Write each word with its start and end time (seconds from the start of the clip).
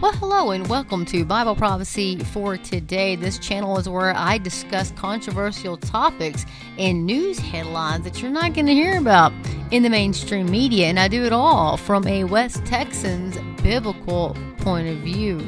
Well, 0.00 0.12
hello 0.12 0.52
and 0.52 0.66
welcome 0.66 1.04
to 1.04 1.26
Bible 1.26 1.54
Prophecy 1.54 2.16
for 2.16 2.56
Today. 2.56 3.16
This 3.16 3.38
channel 3.38 3.76
is 3.76 3.86
where 3.86 4.16
I 4.16 4.38
discuss 4.38 4.92
controversial 4.92 5.76
topics 5.76 6.46
and 6.78 7.04
news 7.04 7.38
headlines 7.38 8.04
that 8.04 8.22
you're 8.22 8.30
not 8.30 8.54
going 8.54 8.64
to 8.64 8.72
hear 8.72 8.96
about 8.96 9.30
in 9.70 9.82
the 9.82 9.90
mainstream 9.90 10.50
media, 10.50 10.86
and 10.86 10.98
I 10.98 11.08
do 11.08 11.24
it 11.24 11.34
all 11.34 11.76
from 11.76 12.06
a 12.06 12.24
West 12.24 12.64
Texan's 12.64 13.36
biblical 13.62 14.34
point 14.60 14.88
of 14.88 14.96
view. 15.00 15.46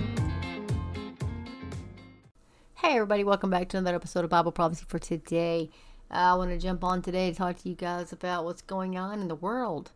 Hey, 2.75 2.97
everybody, 2.97 3.25
welcome 3.25 3.49
back 3.49 3.71
to 3.71 3.79
another 3.79 3.97
episode 3.97 4.25
of 4.25 4.29
Bible 4.29 4.53
Prophecy 4.53 4.85
for 4.87 4.99
Today. 4.99 5.71
I 6.11 6.35
want 6.35 6.51
to 6.51 6.59
jump 6.59 6.85
on 6.85 7.01
today 7.01 7.31
to 7.31 7.37
talk 7.39 7.57
to 7.57 7.71
you 7.71 7.75
guys 7.75 8.13
about 8.13 8.45
what's 8.45 8.61
going 8.61 8.99
on 8.99 9.19
in 9.19 9.29
the 9.29 9.35
world. 9.35 9.93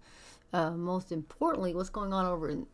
Uh, 0.51 0.71
most 0.71 1.13
importantly, 1.13 1.75
what's 1.75 1.91
going 1.91 2.15
on 2.15 2.25
over 2.25 2.49
in 2.49 2.67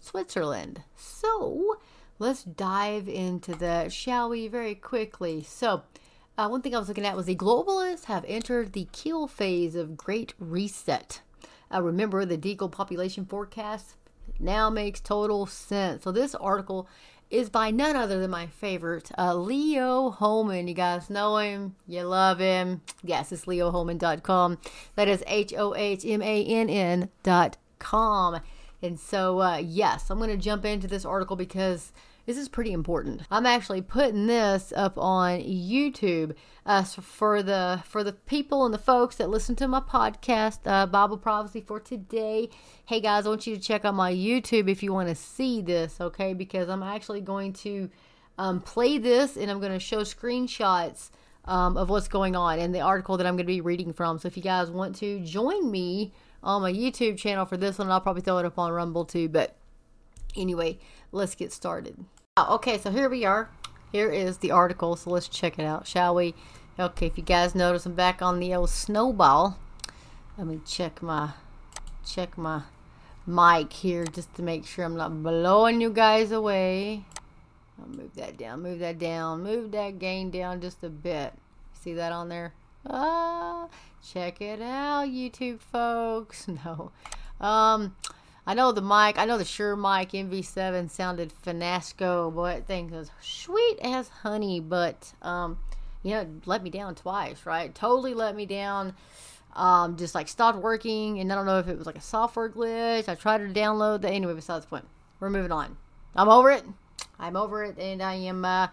Switzerland. 0.00 0.82
So 0.96 1.78
let's 2.18 2.44
dive 2.44 3.08
into 3.08 3.54
that, 3.56 3.92
shall 3.92 4.30
we, 4.30 4.48
very 4.48 4.74
quickly. 4.74 5.42
So, 5.42 5.82
uh, 6.38 6.48
one 6.48 6.62
thing 6.62 6.74
I 6.74 6.78
was 6.78 6.88
looking 6.88 7.06
at 7.06 7.16
was 7.16 7.26
the 7.26 7.36
globalists 7.36 8.04
have 8.04 8.24
entered 8.28 8.72
the 8.72 8.88
kill 8.92 9.26
phase 9.26 9.74
of 9.74 9.96
Great 9.96 10.34
Reset. 10.38 11.20
Uh, 11.72 11.82
remember, 11.82 12.24
the 12.24 12.38
deagle 12.38 12.70
population 12.70 13.24
forecast 13.24 13.94
now 14.38 14.70
makes 14.70 15.00
total 15.00 15.46
sense. 15.46 16.04
So, 16.04 16.12
this 16.12 16.34
article 16.34 16.88
is 17.30 17.50
by 17.50 17.70
none 17.70 17.96
other 17.96 18.20
than 18.20 18.30
my 18.30 18.46
favorite, 18.46 19.10
uh, 19.18 19.34
Leo 19.34 20.10
Hohmann. 20.10 20.68
You 20.68 20.74
guys 20.74 21.10
know 21.10 21.38
him, 21.38 21.74
you 21.86 22.02
love 22.02 22.38
him. 22.38 22.82
Yes, 23.02 23.32
it's 23.32 23.46
leohohmann.com. 23.46 24.58
That 24.94 25.08
is 25.08 25.24
H 25.26 25.52
O 25.56 25.74
H 25.74 26.04
M 26.04 26.22
A 26.22 26.44
N 26.44 26.70
N.com. 26.70 28.40
And 28.82 28.98
so, 28.98 29.40
uh, 29.40 29.56
yes, 29.56 30.10
I'm 30.10 30.18
going 30.18 30.30
to 30.30 30.36
jump 30.36 30.64
into 30.64 30.86
this 30.86 31.04
article 31.04 31.36
because 31.36 31.92
this 32.26 32.36
is 32.36 32.48
pretty 32.48 32.72
important. 32.72 33.22
I'm 33.30 33.46
actually 33.46 33.82
putting 33.82 34.26
this 34.26 34.72
up 34.76 34.98
on 34.98 35.40
YouTube 35.40 36.34
uh, 36.66 36.82
for 36.82 37.42
the 37.42 37.82
for 37.84 38.02
the 38.02 38.12
people 38.12 38.64
and 38.64 38.74
the 38.74 38.78
folks 38.78 39.16
that 39.16 39.30
listen 39.30 39.54
to 39.56 39.68
my 39.68 39.80
podcast, 39.80 40.58
uh, 40.66 40.86
Bible 40.86 41.18
Prophecy 41.18 41.60
for 41.60 41.78
today. 41.78 42.50
Hey 42.86 43.00
guys, 43.00 43.26
I 43.26 43.28
want 43.28 43.46
you 43.46 43.54
to 43.54 43.62
check 43.62 43.84
out 43.84 43.94
my 43.94 44.12
YouTube 44.12 44.68
if 44.68 44.82
you 44.82 44.92
want 44.92 45.08
to 45.08 45.14
see 45.14 45.62
this, 45.62 46.00
okay? 46.00 46.34
Because 46.34 46.68
I'm 46.68 46.82
actually 46.82 47.20
going 47.20 47.52
to 47.54 47.88
um, 48.38 48.60
play 48.60 48.98
this 48.98 49.36
and 49.36 49.48
I'm 49.48 49.60
going 49.60 49.72
to 49.72 49.80
show 49.80 50.02
screenshots. 50.02 51.10
Um, 51.48 51.76
of 51.76 51.88
what's 51.88 52.08
going 52.08 52.34
on 52.34 52.58
in 52.58 52.72
the 52.72 52.80
article 52.80 53.16
that 53.18 53.24
I'm 53.24 53.34
going 53.34 53.46
to 53.46 53.52
be 53.52 53.60
reading 53.60 53.92
from. 53.92 54.18
So 54.18 54.26
if 54.26 54.36
you 54.36 54.42
guys 54.42 54.68
want 54.68 54.96
to 54.96 55.20
join 55.20 55.70
me 55.70 56.12
on 56.46 56.62
my 56.62 56.72
YouTube 56.72 57.18
channel 57.18 57.44
for 57.44 57.56
this 57.56 57.78
one. 57.78 57.90
I'll 57.90 58.00
probably 58.00 58.22
throw 58.22 58.38
it 58.38 58.46
up 58.46 58.58
on 58.58 58.72
Rumble 58.72 59.04
too. 59.04 59.28
But 59.28 59.56
anyway, 60.36 60.78
let's 61.12 61.34
get 61.34 61.52
started. 61.52 62.04
Okay, 62.38 62.78
so 62.78 62.90
here 62.90 63.10
we 63.10 63.24
are. 63.24 63.50
Here 63.92 64.10
is 64.10 64.38
the 64.38 64.52
article. 64.52 64.96
So 64.96 65.10
let's 65.10 65.28
check 65.28 65.58
it 65.58 65.64
out, 65.64 65.86
shall 65.86 66.14
we? 66.14 66.34
Okay, 66.78 67.06
if 67.06 67.18
you 67.18 67.24
guys 67.24 67.54
notice, 67.54 67.84
I'm 67.84 67.94
back 67.94 68.22
on 68.22 68.38
the 68.38 68.54
old 68.54 68.70
snowball. 68.70 69.58
Let 70.38 70.46
me 70.46 70.60
check 70.64 71.02
my 71.02 71.32
check 72.04 72.38
my 72.38 72.62
mic 73.26 73.72
here 73.72 74.04
just 74.04 74.32
to 74.36 74.42
make 74.42 74.64
sure 74.66 74.84
I'm 74.84 74.96
not 74.96 75.22
blowing 75.22 75.80
you 75.80 75.90
guys 75.90 76.30
away. 76.30 77.04
I'll 77.80 77.88
move 77.88 78.14
that 78.14 78.36
down, 78.36 78.62
move 78.62 78.78
that 78.78 78.98
down, 78.98 79.42
move 79.42 79.72
that 79.72 79.98
gain 79.98 80.30
down 80.30 80.60
just 80.60 80.84
a 80.84 80.88
bit. 80.88 81.34
See 81.72 81.94
that 81.94 82.12
on 82.12 82.28
there? 82.28 82.54
Ah, 82.88 83.68
check 84.12 84.40
it 84.40 84.62
out, 84.62 85.08
YouTube 85.08 85.60
folks. 85.60 86.46
No. 86.64 86.92
Um, 87.40 87.96
I 88.46 88.54
know 88.54 88.70
the 88.72 88.80
mic, 88.80 89.18
I 89.18 89.24
know 89.24 89.38
the 89.38 89.44
Shure 89.44 89.76
mic 89.76 90.12
MV7 90.12 90.88
sounded 90.88 91.32
finasco, 91.44 92.34
but 92.34 92.66
thing 92.66 92.90
was 92.90 93.10
sweet 93.20 93.78
as 93.82 94.08
honey, 94.08 94.60
but, 94.60 95.12
um, 95.20 95.58
you 96.02 96.12
know, 96.12 96.26
let 96.46 96.62
me 96.62 96.70
down 96.70 96.94
twice, 96.94 97.44
right? 97.44 97.74
Totally 97.74 98.14
let 98.14 98.36
me 98.36 98.46
down. 98.46 98.94
Um, 99.54 99.96
just 99.96 100.14
like 100.14 100.28
stopped 100.28 100.58
working, 100.58 101.18
and 101.18 101.32
I 101.32 101.34
don't 101.34 101.46
know 101.46 101.58
if 101.58 101.66
it 101.66 101.76
was 101.76 101.86
like 101.86 101.96
a 101.96 102.00
software 102.00 102.48
glitch. 102.48 103.08
I 103.08 103.14
tried 103.16 103.38
to 103.38 103.60
download 103.60 104.02
that. 104.02 104.12
Anyway, 104.12 104.34
besides 104.34 104.64
the 104.64 104.68
point, 104.68 104.84
we're 105.18 105.30
moving 105.30 105.50
on. 105.50 105.76
I'm 106.14 106.28
over 106.28 106.50
it. 106.50 106.62
I'm 107.18 107.36
over 107.36 107.64
it, 107.64 107.78
and 107.78 108.02
I 108.02 108.14
am 108.14 108.44
uh, 108.44 108.68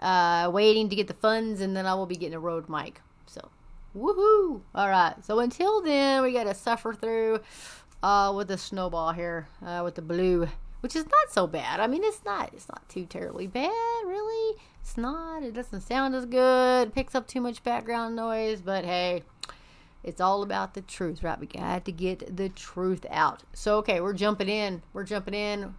uh, 0.00 0.50
waiting 0.52 0.88
to 0.88 0.96
get 0.96 1.06
the 1.06 1.14
funds, 1.14 1.60
and 1.60 1.76
then 1.76 1.86
I 1.86 1.94
will 1.94 2.06
be 2.06 2.16
getting 2.16 2.34
a 2.34 2.40
Rode 2.40 2.68
mic. 2.68 3.00
Woohoo! 3.96 4.62
All 4.74 4.88
right. 4.88 5.14
So 5.24 5.38
until 5.40 5.80
then, 5.82 6.22
we 6.22 6.32
got 6.32 6.44
to 6.44 6.54
suffer 6.54 6.92
through 6.92 7.40
uh, 8.02 8.32
with 8.36 8.48
the 8.48 8.58
snowball 8.58 9.12
here, 9.12 9.48
uh, 9.64 9.82
with 9.84 9.94
the 9.94 10.02
blue, 10.02 10.48
which 10.80 10.96
is 10.96 11.04
not 11.04 11.30
so 11.30 11.46
bad. 11.46 11.80
I 11.80 11.86
mean, 11.86 12.02
it's 12.04 12.24
not. 12.24 12.52
It's 12.52 12.68
not 12.68 12.88
too 12.88 13.06
terribly 13.06 13.46
bad, 13.46 13.70
really. 14.04 14.60
It's 14.80 14.96
not. 14.96 15.42
It 15.42 15.54
doesn't 15.54 15.82
sound 15.82 16.14
as 16.14 16.26
good. 16.26 16.88
It 16.88 16.94
picks 16.94 17.14
up 17.14 17.26
too 17.26 17.40
much 17.40 17.62
background 17.62 18.16
noise, 18.16 18.60
but 18.60 18.84
hey. 18.84 19.22
It's 20.02 20.20
all 20.20 20.42
about 20.42 20.74
the 20.74 20.82
truth, 20.82 21.22
right? 21.22 21.40
We 21.40 21.46
got 21.46 21.86
to 21.86 21.92
get 21.92 22.36
the 22.36 22.50
truth 22.50 23.06
out. 23.10 23.42
So, 23.54 23.78
okay, 23.78 24.02
we're 24.02 24.12
jumping 24.12 24.50
in. 24.50 24.82
We're 24.92 25.04
jumping 25.04 25.32
in 25.32 25.74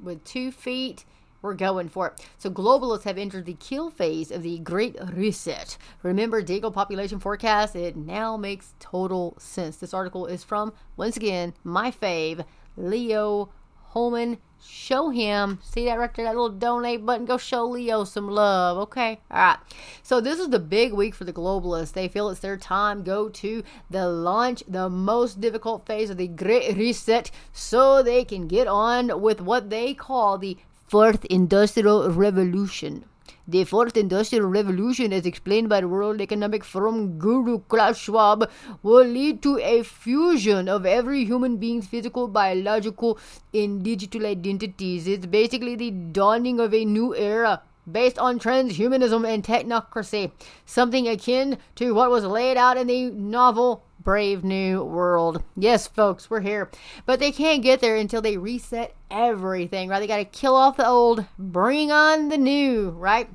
with 0.00 0.24
two 0.24 0.50
feet 0.50 1.04
we're 1.42 1.54
going 1.54 1.88
for 1.88 2.08
it. 2.08 2.26
So 2.38 2.50
globalists 2.50 3.04
have 3.04 3.18
entered 3.18 3.46
the 3.46 3.54
kill 3.54 3.90
phase 3.90 4.30
of 4.30 4.42
the 4.42 4.58
Great 4.58 4.96
Reset. 5.12 5.78
Remember 6.02 6.42
Deagle 6.42 6.72
population 6.72 7.20
forecast? 7.20 7.76
It 7.76 7.96
now 7.96 8.36
makes 8.36 8.74
total 8.80 9.36
sense. 9.38 9.76
This 9.76 9.94
article 9.94 10.26
is 10.26 10.44
from, 10.44 10.72
once 10.96 11.16
again, 11.16 11.54
my 11.64 11.90
fave, 11.90 12.44
Leo 12.76 13.50
Hohmann. 13.90 14.38
Show 14.60 15.10
him. 15.10 15.60
See 15.62 15.84
that 15.84 16.00
right 16.00 16.12
there, 16.12 16.24
that 16.24 16.34
little 16.34 16.48
donate 16.48 17.06
button? 17.06 17.26
Go 17.26 17.38
show 17.38 17.64
Leo 17.64 18.02
some 18.02 18.28
love, 18.28 18.76
okay? 18.78 19.20
All 19.30 19.38
right. 19.38 19.58
So 20.02 20.20
this 20.20 20.40
is 20.40 20.48
the 20.48 20.58
big 20.58 20.92
week 20.92 21.14
for 21.14 21.22
the 21.22 21.32
globalists. 21.32 21.92
They 21.92 22.08
feel 22.08 22.28
it's 22.28 22.40
their 22.40 22.56
time. 22.56 23.04
Go 23.04 23.28
to 23.28 23.62
the 23.88 24.08
launch, 24.08 24.64
the 24.66 24.90
most 24.90 25.40
difficult 25.40 25.86
phase 25.86 26.10
of 26.10 26.16
the 26.16 26.26
Great 26.26 26.76
Reset, 26.76 27.30
so 27.52 28.02
they 28.02 28.24
can 28.24 28.48
get 28.48 28.66
on 28.66 29.20
with 29.20 29.40
what 29.40 29.70
they 29.70 29.94
call 29.94 30.38
the 30.38 30.58
Fourth 30.88 31.26
Industrial 31.26 32.10
Revolution. 32.10 33.04
The 33.46 33.64
Fourth 33.64 33.94
Industrial 33.94 34.46
Revolution, 34.46 35.12
as 35.12 35.26
explained 35.26 35.68
by 35.68 35.82
the 35.82 35.88
World 35.88 36.18
Economic 36.22 36.64
Forum 36.64 37.18
guru 37.18 37.58
Klaus 37.68 37.98
Schwab, 37.98 38.50
will 38.82 39.04
lead 39.04 39.42
to 39.42 39.58
a 39.58 39.82
fusion 39.82 40.66
of 40.66 40.86
every 40.86 41.26
human 41.26 41.58
being's 41.58 41.86
physical, 41.86 42.26
biological, 42.26 43.18
and 43.52 43.82
digital 43.82 44.24
identities. 44.24 45.06
It's 45.06 45.26
basically 45.26 45.76
the 45.76 45.90
dawning 45.90 46.58
of 46.58 46.72
a 46.72 46.86
new 46.86 47.14
era 47.14 47.60
based 47.92 48.18
on 48.18 48.38
transhumanism 48.38 49.28
and 49.28 49.44
technocracy, 49.44 50.32
something 50.64 51.06
akin 51.06 51.58
to 51.74 51.92
what 51.92 52.10
was 52.10 52.24
laid 52.24 52.56
out 52.56 52.78
in 52.78 52.86
the 52.86 53.10
novel 53.10 53.84
brave 54.00 54.44
new 54.44 54.82
world. 54.82 55.42
Yes, 55.56 55.86
folks, 55.86 56.30
we're 56.30 56.40
here. 56.40 56.70
But 57.06 57.20
they 57.20 57.32
can't 57.32 57.62
get 57.62 57.80
there 57.80 57.96
until 57.96 58.22
they 58.22 58.36
reset 58.36 58.94
everything, 59.10 59.88
right? 59.88 60.00
They 60.00 60.06
got 60.06 60.18
to 60.18 60.24
kill 60.24 60.54
off 60.54 60.76
the 60.76 60.86
old, 60.86 61.26
bring 61.38 61.90
on 61.90 62.28
the 62.28 62.38
new, 62.38 62.90
right? 62.90 63.28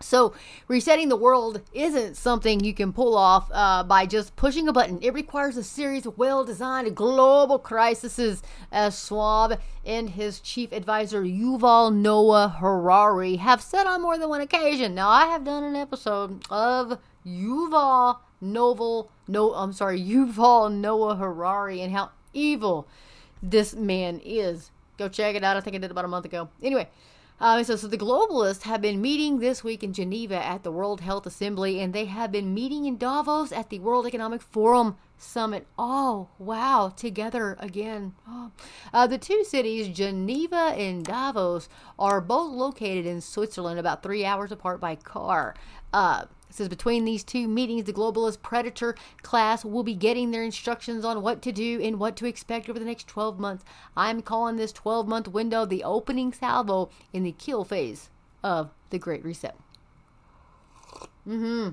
So, 0.00 0.34
resetting 0.68 1.08
the 1.08 1.16
world 1.16 1.62
isn't 1.72 2.16
something 2.16 2.60
you 2.60 2.74
can 2.74 2.92
pull 2.92 3.16
off 3.16 3.48
uh, 3.52 3.84
by 3.84 4.04
just 4.04 4.36
pushing 4.36 4.68
a 4.68 4.72
button. 4.72 4.98
It 5.00 5.14
requires 5.14 5.56
a 5.56 5.62
series 5.62 6.04
of 6.04 6.18
well 6.18 6.44
designed 6.44 6.94
global 6.94 7.58
crises, 7.58 8.42
as 8.70 9.06
Schwab 9.06 9.58
and 9.86 10.10
his 10.10 10.40
chief 10.40 10.72
advisor 10.72 11.22
Yuval 11.22 11.94
Noah 11.94 12.56
Harari 12.60 13.36
have 13.36 13.62
said 13.62 13.86
on 13.86 14.02
more 14.02 14.18
than 14.18 14.28
one 14.28 14.42
occasion. 14.42 14.94
Now, 14.94 15.08
I 15.08 15.26
have 15.26 15.44
done 15.44 15.64
an 15.64 15.76
episode 15.76 16.44
of 16.50 16.98
Yuval 17.24 18.18
Novel, 18.52 19.10
no, 19.26 19.54
I'm 19.54 19.72
sorry, 19.72 20.00
Yuval 20.02 20.72
Noah 20.72 21.16
Harari 21.16 21.80
and 21.80 21.92
how 21.92 22.10
evil 22.32 22.86
this 23.42 23.74
man 23.74 24.20
is. 24.24 24.70
Go 24.96 25.08
check 25.08 25.34
it 25.34 25.42
out. 25.42 25.56
I 25.56 25.60
think 25.60 25.74
I 25.74 25.78
did 25.78 25.90
about 25.90 26.04
a 26.04 26.08
month 26.08 26.24
ago. 26.24 26.48
Anyway, 26.62 26.88
uh, 27.40 27.62
so, 27.64 27.74
so 27.74 27.88
the 27.88 27.98
globalists 27.98 28.62
have 28.62 28.80
been 28.80 29.00
meeting 29.00 29.40
this 29.40 29.64
week 29.64 29.82
in 29.82 29.92
Geneva 29.92 30.36
at 30.36 30.62
the 30.62 30.70
World 30.70 31.00
Health 31.00 31.26
Assembly, 31.26 31.80
and 31.80 31.92
they 31.92 32.04
have 32.04 32.30
been 32.30 32.54
meeting 32.54 32.84
in 32.84 32.96
Davos 32.96 33.50
at 33.50 33.70
the 33.70 33.80
World 33.80 34.06
Economic 34.06 34.40
Forum 34.40 34.96
Summit. 35.18 35.66
Oh, 35.76 36.28
wow, 36.38 36.92
together 36.96 37.56
again. 37.58 38.14
Oh. 38.28 38.52
Uh, 38.92 39.08
the 39.08 39.18
two 39.18 39.42
cities, 39.42 39.88
Geneva 39.88 40.74
and 40.76 41.04
Davos, 41.04 41.68
are 41.98 42.20
both 42.20 42.52
located 42.52 43.04
in 43.04 43.20
Switzerland, 43.20 43.80
about 43.80 44.02
three 44.02 44.24
hours 44.24 44.52
apart 44.52 44.80
by 44.80 44.94
car. 44.94 45.56
Uh, 45.92 46.26
says 46.54 46.68
between 46.68 47.04
these 47.04 47.24
two 47.24 47.48
meetings, 47.48 47.84
the 47.84 47.92
globalist 47.92 48.42
predator 48.42 48.94
class 49.22 49.64
will 49.64 49.82
be 49.82 49.94
getting 49.94 50.30
their 50.30 50.42
instructions 50.42 51.04
on 51.04 51.22
what 51.22 51.42
to 51.42 51.52
do 51.52 51.80
and 51.82 51.98
what 51.98 52.16
to 52.16 52.26
expect 52.26 52.68
over 52.68 52.78
the 52.78 52.84
next 52.84 53.08
12 53.08 53.38
months. 53.38 53.64
I'm 53.96 54.22
calling 54.22 54.56
this 54.56 54.72
12 54.72 55.08
month 55.08 55.28
window 55.28 55.64
the 55.64 55.84
opening 55.84 56.32
salvo 56.32 56.90
in 57.12 57.24
the 57.24 57.32
kill 57.32 57.64
phase 57.64 58.10
of 58.42 58.70
the 58.90 58.98
Great 58.98 59.24
Reset. 59.24 59.56
Mm 61.26 61.38
hmm. 61.38 61.68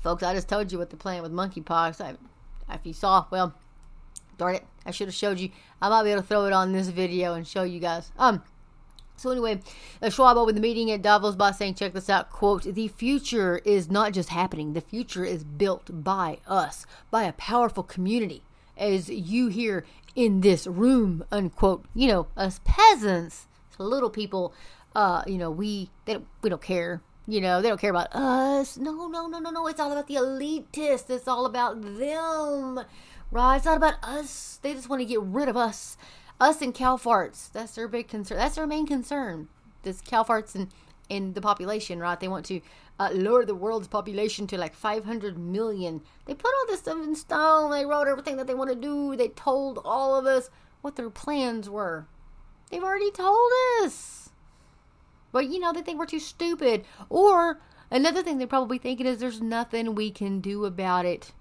Folks, 0.00 0.22
I 0.22 0.34
just 0.34 0.48
told 0.48 0.72
you 0.72 0.78
what 0.78 0.90
they're 0.90 0.98
playing 0.98 1.22
with 1.22 1.32
monkeypox. 1.32 2.00
I, 2.00 2.16
if 2.74 2.80
you 2.84 2.92
saw, 2.92 3.26
well, 3.30 3.54
darn 4.36 4.56
it, 4.56 4.66
I 4.84 4.90
should 4.90 5.08
have 5.08 5.14
showed 5.14 5.38
you. 5.38 5.50
I 5.80 5.88
might 5.88 6.02
be 6.04 6.10
able 6.10 6.22
to 6.22 6.28
throw 6.28 6.46
it 6.46 6.52
on 6.52 6.72
this 6.72 6.88
video 6.88 7.34
and 7.34 7.46
show 7.46 7.62
you 7.62 7.80
guys. 7.80 8.10
Um, 8.18 8.42
So 9.22 9.30
anyway, 9.30 9.60
uh, 10.02 10.10
Schwab 10.10 10.36
opened 10.36 10.56
the 10.56 10.62
meeting 10.62 10.90
at 10.90 11.00
Davos 11.00 11.36
by 11.36 11.52
saying, 11.52 11.76
check 11.76 11.92
this 11.92 12.10
out, 12.10 12.28
quote, 12.30 12.64
the 12.64 12.88
future 12.88 13.58
is 13.64 13.88
not 13.88 14.12
just 14.12 14.30
happening. 14.30 14.72
The 14.72 14.80
future 14.80 15.24
is 15.24 15.44
built 15.44 15.88
by 16.02 16.38
us, 16.44 16.86
by 17.08 17.22
a 17.22 17.32
powerful 17.32 17.84
community, 17.84 18.42
as 18.76 19.08
you 19.08 19.46
here 19.46 19.86
in 20.16 20.40
this 20.40 20.66
room, 20.66 21.24
unquote. 21.30 21.84
You 21.94 22.08
know, 22.08 22.26
us 22.36 22.58
peasants, 22.64 23.46
little 23.78 24.10
people, 24.10 24.52
uh, 24.96 25.22
you 25.24 25.38
know, 25.38 25.52
we, 25.52 25.90
they 26.04 26.14
don't, 26.14 26.26
we 26.42 26.50
don't 26.50 26.60
care. 26.60 27.00
You 27.28 27.40
know, 27.40 27.62
they 27.62 27.68
don't 27.68 27.80
care 27.80 27.90
about 27.90 28.12
us. 28.12 28.76
No, 28.76 29.06
no, 29.06 29.28
no, 29.28 29.38
no, 29.38 29.50
no. 29.50 29.68
It's 29.68 29.78
all 29.78 29.92
about 29.92 30.08
the 30.08 30.16
elitists. 30.16 31.08
It's 31.08 31.28
all 31.28 31.46
about 31.46 31.80
them. 31.80 32.80
Right? 33.30 33.56
It's 33.56 33.66
not 33.66 33.76
about 33.76 34.02
us. 34.02 34.58
They 34.62 34.74
just 34.74 34.88
want 34.88 35.00
to 35.00 35.06
get 35.06 35.20
rid 35.22 35.48
of 35.48 35.56
us 35.56 35.96
us 36.42 36.60
and 36.60 36.74
cow 36.74 36.96
farts. 36.96 37.50
That's 37.52 37.76
their 37.76 37.86
big 37.86 38.08
concern. 38.08 38.36
That's 38.36 38.56
their 38.56 38.66
main 38.66 38.86
concern. 38.86 39.48
This 39.84 40.00
cow 40.00 40.24
farts 40.24 40.54
and 40.56 40.68
in 41.08 41.34
the 41.34 41.40
population, 41.40 42.00
right? 42.00 42.18
They 42.18 42.28
want 42.28 42.46
to 42.46 42.60
uh, 42.98 43.10
lower 43.12 43.44
the 43.44 43.54
world's 43.54 43.86
population 43.86 44.46
to 44.48 44.58
like 44.58 44.74
500 44.74 45.38
million. 45.38 46.02
They 46.26 46.34
put 46.34 46.52
all 46.58 46.66
this 46.66 46.80
stuff 46.80 46.98
in 47.02 47.14
stone. 47.14 47.70
They 47.70 47.86
wrote 47.86 48.08
everything 48.08 48.36
that 48.38 48.46
they 48.46 48.54
want 48.54 48.70
to 48.70 48.76
do. 48.76 49.14
They 49.14 49.28
told 49.28 49.80
all 49.84 50.18
of 50.18 50.26
us 50.26 50.50
what 50.80 50.96
their 50.96 51.10
plans 51.10 51.70
were. 51.70 52.06
They've 52.70 52.82
already 52.82 53.12
told 53.12 53.52
us. 53.82 54.30
But 55.30 55.48
you 55.48 55.60
know, 55.60 55.72
they 55.72 55.82
think 55.82 55.98
we're 55.98 56.06
too 56.06 56.18
stupid. 56.18 56.84
Or 57.08 57.60
another 57.90 58.22
thing 58.22 58.38
they're 58.38 58.46
probably 58.48 58.78
thinking 58.78 59.06
is 59.06 59.18
there's 59.18 59.40
nothing 59.40 59.94
we 59.94 60.10
can 60.10 60.40
do 60.40 60.64
about 60.64 61.04
it. 61.04 61.32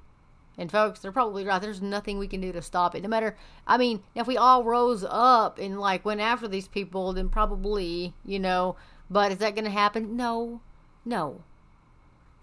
And 0.58 0.72
folks, 0.72 1.00
they're 1.00 1.12
probably 1.12 1.46
right. 1.46 1.62
There's 1.62 1.82
nothing 1.82 2.20
we 2.20 2.28
can 2.28 2.42
do 2.42 2.52
to 2.52 2.62
stop 2.62 2.94
it. 2.94 3.04
No 3.04 3.10
matter, 3.10 3.38
I 3.66 3.78
mean, 3.78 4.04
if 4.16 4.28
we 4.28 4.38
all 4.38 4.64
rose 4.64 5.06
up 5.08 5.58
and 5.58 5.80
like 5.80 6.06
went 6.06 6.22
after 6.22 6.48
these 6.48 6.68
people, 6.68 7.14
then 7.14 7.30
probably, 7.30 8.14
you 8.26 8.40
know. 8.40 8.76
But 9.10 9.32
is 9.32 9.38
that 9.40 9.56
going 9.56 9.66
to 9.66 9.72
happen? 9.72 10.16
No, 10.16 10.62
no. 11.06 11.42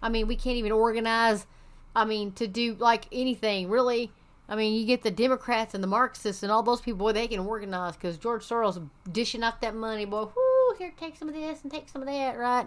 I 0.03 0.09
mean, 0.09 0.27
we 0.27 0.37
can't 0.37 0.57
even 0.57 0.73
organize. 0.73 1.47
I 1.95 2.05
mean, 2.05 2.33
to 2.33 2.47
do 2.47 2.75
like 2.75 3.07
anything 3.13 3.69
really. 3.69 4.13
I 4.51 4.57
mean, 4.57 4.81
you 4.81 4.87
get 4.87 5.03
the 5.03 5.11
Democrats 5.11 5.75
and 5.75 5.83
the 5.83 5.89
Marxists 5.89 6.43
and 6.43 6.51
all 6.51 6.63
those 6.63 6.81
people, 6.81 6.99
boy, 7.01 7.13
they 7.13 7.29
can 7.29 7.41
organize 7.41 7.97
because 7.97 8.17
George 8.17 8.43
Soros 8.49 8.89
dishing 9.11 9.43
out 9.43 9.61
that 9.61 9.75
money, 9.75 10.07
boy. 10.07 10.25
Whoo, 10.25 10.75
here, 10.79 10.93
take 10.99 11.17
some 11.17 11.29
of 11.29 11.35
this 11.35 11.63
and 11.63 11.71
take 11.71 11.89
some 11.89 12.01
of 12.01 12.09
that, 12.09 12.39
right? 12.39 12.67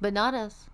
But 0.00 0.12
not 0.12 0.34
us. 0.34 0.66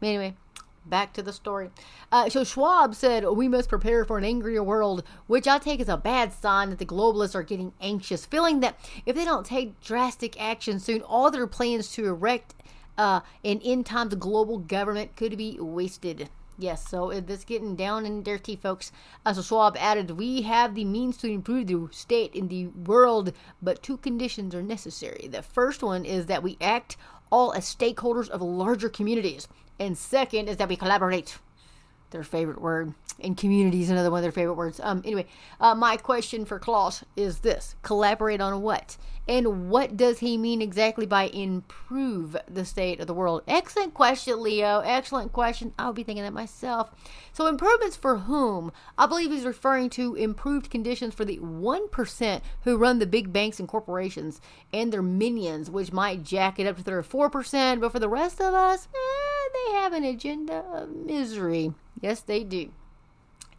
Anyway, 0.00 0.36
back 0.84 1.12
to 1.14 1.22
the 1.22 1.32
story. 1.32 1.70
Uh, 2.10 2.28
so 2.28 2.44
Schwab 2.44 2.94
said, 2.94 3.24
We 3.24 3.48
must 3.48 3.68
prepare 3.68 4.04
for 4.04 4.18
an 4.18 4.24
angrier 4.24 4.62
world, 4.62 5.04
which 5.26 5.46
I 5.46 5.58
take 5.58 5.80
as 5.80 5.88
a 5.88 5.96
bad 5.96 6.32
sign 6.32 6.70
that 6.70 6.78
the 6.78 6.86
globalists 6.86 7.34
are 7.34 7.42
getting 7.42 7.72
anxious, 7.80 8.26
feeling 8.26 8.60
that 8.60 8.78
if 9.06 9.16
they 9.16 9.24
don't 9.24 9.46
take 9.46 9.80
drastic 9.80 10.40
action 10.40 10.80
soon, 10.80 11.02
all 11.02 11.30
their 11.30 11.46
plans 11.46 11.92
to 11.92 12.06
erect 12.06 12.54
uh, 12.98 13.20
an 13.44 13.60
end 13.64 13.86
times 13.86 14.14
global 14.16 14.58
government 14.58 15.16
could 15.16 15.36
be 15.36 15.56
wasted. 15.60 16.28
Yes, 16.58 16.86
so 16.86 17.08
it's 17.08 17.44
getting 17.44 17.74
down 17.74 18.04
and 18.04 18.22
dirty, 18.22 18.54
folks. 18.54 18.92
Uh, 19.24 19.32
so 19.32 19.40
Schwab 19.40 19.78
added, 19.78 20.10
We 20.10 20.42
have 20.42 20.74
the 20.74 20.84
means 20.84 21.16
to 21.18 21.26
improve 21.26 21.68
the 21.68 21.88
state 21.90 22.34
in 22.34 22.48
the 22.48 22.66
world, 22.66 23.32
but 23.62 23.82
two 23.82 23.96
conditions 23.96 24.54
are 24.54 24.62
necessary. 24.62 25.26
The 25.26 25.40
first 25.40 25.82
one 25.82 26.04
is 26.04 26.26
that 26.26 26.42
we 26.42 26.58
act 26.60 26.98
all 27.32 27.54
as 27.54 27.64
stakeholders 27.64 28.28
of 28.28 28.42
larger 28.42 28.90
communities. 28.90 29.48
And 29.80 29.96
second 29.96 30.48
is 30.48 30.58
that 30.58 30.68
we 30.68 30.76
collaborate. 30.76 31.38
Their 32.10 32.22
favorite 32.22 32.60
word. 32.60 32.92
And 33.20 33.36
community 33.36 33.82
is 33.82 33.90
another 33.90 34.10
one 34.10 34.18
of 34.18 34.22
their 34.22 34.32
favorite 34.32 34.54
words. 34.54 34.80
Um, 34.82 35.02
anyway, 35.04 35.26
uh, 35.60 35.74
my 35.74 35.96
question 35.96 36.44
for 36.44 36.58
Klaus 36.58 37.04
is 37.16 37.40
this 37.40 37.76
collaborate 37.82 38.40
on 38.40 38.62
what? 38.62 38.96
And 39.28 39.70
what 39.70 39.96
does 39.96 40.18
he 40.18 40.36
mean 40.36 40.60
exactly 40.60 41.06
by 41.06 41.28
improve 41.28 42.36
the 42.48 42.64
state 42.64 42.98
of 42.98 43.06
the 43.06 43.14
world? 43.14 43.42
Excellent 43.46 43.94
question, 43.94 44.42
Leo. 44.42 44.80
Excellent 44.80 45.32
question. 45.32 45.72
I'll 45.78 45.92
be 45.92 46.02
thinking 46.02 46.24
that 46.24 46.32
myself. 46.32 46.90
So, 47.32 47.46
improvements 47.46 47.94
for 47.94 48.18
whom? 48.18 48.72
I 48.98 49.06
believe 49.06 49.30
he's 49.30 49.44
referring 49.44 49.88
to 49.90 50.16
improved 50.16 50.68
conditions 50.68 51.14
for 51.14 51.24
the 51.24 51.38
1% 51.38 52.40
who 52.64 52.76
run 52.76 52.98
the 52.98 53.06
big 53.06 53.32
banks 53.32 53.60
and 53.60 53.68
corporations 53.68 54.40
and 54.72 54.92
their 54.92 55.00
minions, 55.00 55.70
which 55.70 55.92
might 55.92 56.24
jack 56.24 56.58
it 56.58 56.66
up 56.66 56.76
to 56.78 56.82
3 56.82 56.94
or 56.94 57.02
4%. 57.04 57.80
But 57.80 57.92
for 57.92 58.00
the 58.00 58.08
rest 58.08 58.40
of 58.40 58.52
us, 58.52 58.88
eh, 58.92 59.19
have 59.72 59.92
an 59.92 60.04
agenda 60.04 60.64
of 60.72 60.90
misery. 60.90 61.74
Yes, 62.00 62.20
they 62.20 62.44
do. 62.44 62.70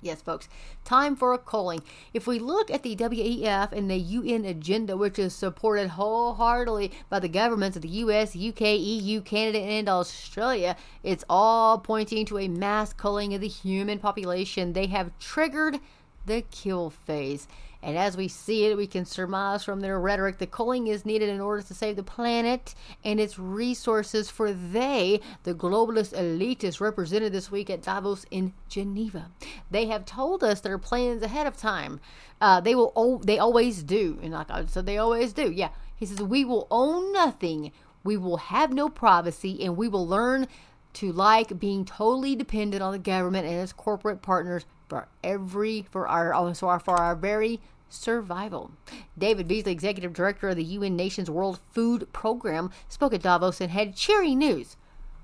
Yes, 0.04 0.20
folks, 0.20 0.50
time 0.84 1.16
for 1.16 1.32
a 1.32 1.38
culling. 1.38 1.84
If 2.12 2.26
we 2.26 2.40
look 2.40 2.72
at 2.72 2.82
the 2.82 2.96
WEF 2.96 3.72
and 3.72 3.90
the 3.90 3.98
UN 3.98 4.46
agenda, 4.46 4.98
which 4.98 5.20
is 5.20 5.36
supported 5.36 5.90
wholeheartedly 5.90 6.92
by 7.08 7.20
the 7.20 7.30
governments 7.30 7.76
of 7.76 7.84
the 7.84 7.90
US, 7.90 8.36
UK, 8.36 8.62
EU, 8.80 9.22
Canada, 9.22 9.60
and 9.60 9.88
Australia, 9.88 10.76
it's 11.04 11.24
all 11.30 11.78
pointing 11.78 12.26
to 12.26 12.40
a 12.40 12.48
mass 12.48 12.94
culling 12.94 13.36
of 13.36 13.42
the 13.42 13.48
human 13.48 14.00
population. 14.00 14.74
They 14.74 14.88
have 14.88 15.18
triggered 15.20 15.80
the 16.26 16.42
kill 16.50 16.90
phase. 16.90 17.48
And 17.84 17.98
as 17.98 18.16
we 18.16 18.28
see 18.28 18.66
it, 18.66 18.78
we 18.78 18.86
can 18.86 19.06
surmise 19.06 19.64
from 19.64 19.80
their 19.80 20.00
rhetoric 20.00 20.38
the 20.38 20.48
culling 20.48 20.88
is 20.88 21.06
needed 21.06 21.30
in 21.30 21.42
order 21.42 21.64
to 21.64 21.74
save 21.74 21.96
the 21.96 22.04
planet 22.04 22.76
and 23.04 23.20
its 23.20 23.40
resources, 23.40 24.30
for 24.30 24.54
they, 24.54 25.20
the 25.44 25.56
globalist 25.56 26.14
elitists 26.14 26.80
represented 26.80 27.34
this 27.34 27.50
week 27.50 27.70
at 27.70 27.82
Davos 27.82 28.26
in 28.30 28.54
Geneva, 28.70 29.32
they 29.72 29.86
have 29.88 30.06
told 30.06 30.44
us 30.44 30.62
their 30.62 30.78
plans 30.78 31.24
ahead 31.24 31.48
of 31.48 31.58
time. 31.58 32.00
Uh, 32.40 32.62
they 32.62 32.76
will, 32.76 32.94
oh, 32.96 33.20
they 33.24 33.40
always 33.40 33.84
do, 33.84 34.20
and 34.22 34.34
like 34.34 34.52
I 34.52 34.66
said, 34.66 34.86
they 34.86 34.98
always 34.98 35.34
do. 35.34 35.52
Yeah, 35.52 35.70
he 35.96 36.06
says 36.06 36.22
we 36.22 36.46
will 36.46 36.68
own 36.70 37.12
nothing, 37.14 37.72
we 38.04 38.18
will 38.18 38.38
have 38.38 38.72
no 38.72 38.90
privacy, 38.90 39.64
and 39.64 39.78
we 39.78 39.88
will 39.88 40.08
learn 40.08 40.48
to 40.94 41.12
like 41.12 41.58
being 41.60 41.86
totally 41.86 42.36
dependent 42.36 42.84
on 42.84 42.92
the 42.92 43.00
government 43.00 43.48
and 43.48 43.56
its 43.56 43.74
corporate 43.74 44.22
partners 44.22 44.66
for 44.92 45.08
every 45.24 45.86
for 45.90 46.06
our 46.06 46.34
also 46.34 46.78
for 46.80 47.00
our 47.00 47.16
very 47.16 47.62
survival. 47.88 48.72
David 49.18 49.48
Beasley, 49.48 49.72
executive 49.72 50.12
director 50.12 50.50
of 50.50 50.58
the 50.58 50.66
UN 50.66 50.98
Nations 50.98 51.30
World 51.30 51.60
Food 51.72 52.12
Program, 52.12 52.72
spoke 52.90 53.14
at 53.14 53.22
Davos 53.22 53.62
and 53.62 53.72
had 53.72 53.96
cheery 53.96 54.36
news. 54.36 54.76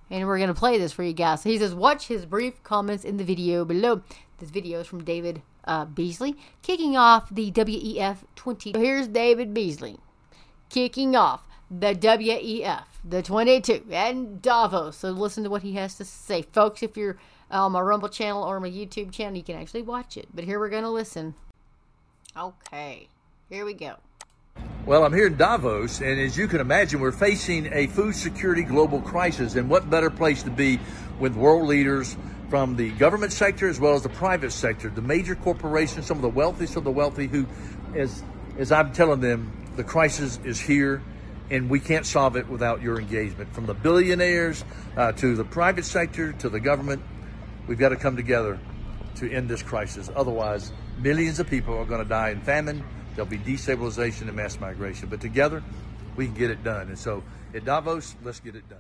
And 0.10 0.26
we're 0.26 0.38
going 0.38 0.48
to 0.48 0.54
play 0.54 0.78
this 0.78 0.94
for 0.94 1.04
you 1.04 1.12
guys. 1.12 1.44
He 1.44 1.58
says, 1.58 1.76
watch 1.76 2.08
his 2.08 2.26
brief 2.26 2.64
comments 2.64 3.04
in 3.04 3.18
the 3.18 3.26
video 3.26 3.66
below. 3.66 4.04
This 4.38 4.52
video 4.52 4.80
is 4.80 4.88
from 4.88 5.04
David 5.04 5.42
uh, 5.66 5.84
Beasley, 5.84 6.38
kicking 6.62 6.96
off 6.96 7.30
the 7.30 7.52
WEF 7.52 8.20
20. 8.38 8.72
Here's 8.72 9.10
David 9.10 9.54
Beasley 9.54 10.00
kicking 10.70 11.14
off 11.16 11.46
the 11.70 11.94
WEF, 11.94 12.84
the 13.04 13.22
22, 13.22 13.86
and 13.92 14.42
Davos. 14.42 14.98
So 14.98 15.10
listen 15.10 15.44
to 15.44 15.50
what 15.50 15.64
he 15.64 15.74
has 15.74 15.96
to 15.96 16.06
say. 16.06 16.42
Folks, 16.42 16.82
if 16.82 16.96
you're 16.96 17.18
on 17.52 17.72
my 17.72 17.82
Rumble 17.82 18.10
channel 18.10 18.44
or 18.44 18.60
my 18.60 18.70
YouTube 18.70 19.12
channel, 19.12 19.38
you 19.38 19.44
can 19.44 19.56
actually 19.56 19.82
watch 19.82 20.18
it. 20.18 20.28
But 20.34 20.44
here 20.44 20.60
we're 20.60 20.70
going 20.70 20.84
to 20.84 20.90
listen. 20.90 21.36
Okay, 22.36 23.08
here 23.50 23.66
we 23.66 23.74
go. 23.74 23.96
Well, 24.86 25.04
I'm 25.04 25.14
here 25.14 25.28
in 25.28 25.36
Davos, 25.36 26.00
and 26.00 26.20
as 26.20 26.38
you 26.38 26.48
can 26.48 26.62
imagine, 26.62 27.02
we're 27.02 27.12
facing 27.12 27.72
a 27.74 27.88
food 27.88 28.16
security 28.16 28.64
global 28.64 29.02
crisis. 29.02 29.56
And 29.56 29.70
what 29.70 29.90
better 29.90 30.10
place 30.10 30.44
to 30.44 30.50
be 30.50 30.80
with 31.20 31.36
world 31.36 31.68
leaders 31.68 32.16
from 32.50 32.76
the 32.78 32.92
government 32.92 33.34
sector 33.34 33.68
as 33.68 33.80
well 33.80 33.96
as 33.96 34.04
the 34.04 34.10
private 34.10 34.52
sector, 34.52 34.90
the 34.90 35.02
major 35.02 35.36
corporations, 35.36 36.06
some 36.06 36.18
of 36.18 36.22
the 36.22 36.30
wealthiest 36.30 36.78
of 36.78 36.86
the 36.86 36.92
wealthy, 36.92 37.28
who, 37.28 37.46
as 37.96 38.24
as 38.58 38.72
I'm 38.72 38.94
telling 38.94 39.20
them, 39.20 39.52
the 39.76 39.84
crisis 39.84 40.40
is 40.44 40.60
here, 40.60 41.02
and 41.52 41.70
we 41.70 41.80
can't 41.80 42.06
solve 42.06 42.36
it 42.38 42.48
without 42.48 42.82
your 42.82 43.00
engagement. 43.00 43.54
From 43.54 43.66
the 43.66 43.74
billionaires 43.74 44.64
uh, 44.96 45.12
to 45.14 45.36
the 45.36 45.44
private 45.44 45.86
sector 45.86 46.34
to 46.34 46.50
the 46.50 46.60
government, 46.60 47.02
we've 47.68 47.78
got 47.78 47.90
to 47.90 47.96
come 47.96 48.16
together 48.16 48.60
to 49.16 49.32
end 49.32 49.50
this 49.50 49.62
crisis. 49.62 50.10
Otherwise, 50.16 50.72
millions 51.00 51.40
of 51.40 51.50
people 51.50 51.78
are 51.78 51.86
going 51.86 52.04
to 52.04 52.10
die 52.10 52.30
in 52.30 52.42
famine. 52.42 52.84
There'll 53.16 53.30
be 53.30 53.40
destabilization 53.40 54.24
and 54.24 54.36
mass 54.36 54.60
migration. 54.60 55.10
But 55.10 55.22
together, 55.22 55.64
we 56.16 56.26
can 56.26 56.36
get 56.36 56.52
it 56.52 56.64
done. 56.64 56.88
And 56.88 56.98
so 56.98 57.24
at 57.54 57.66
Davos, 57.66 58.16
let's 58.24 58.40
get 58.40 58.56
it 58.56 58.70
done. 58.70 58.80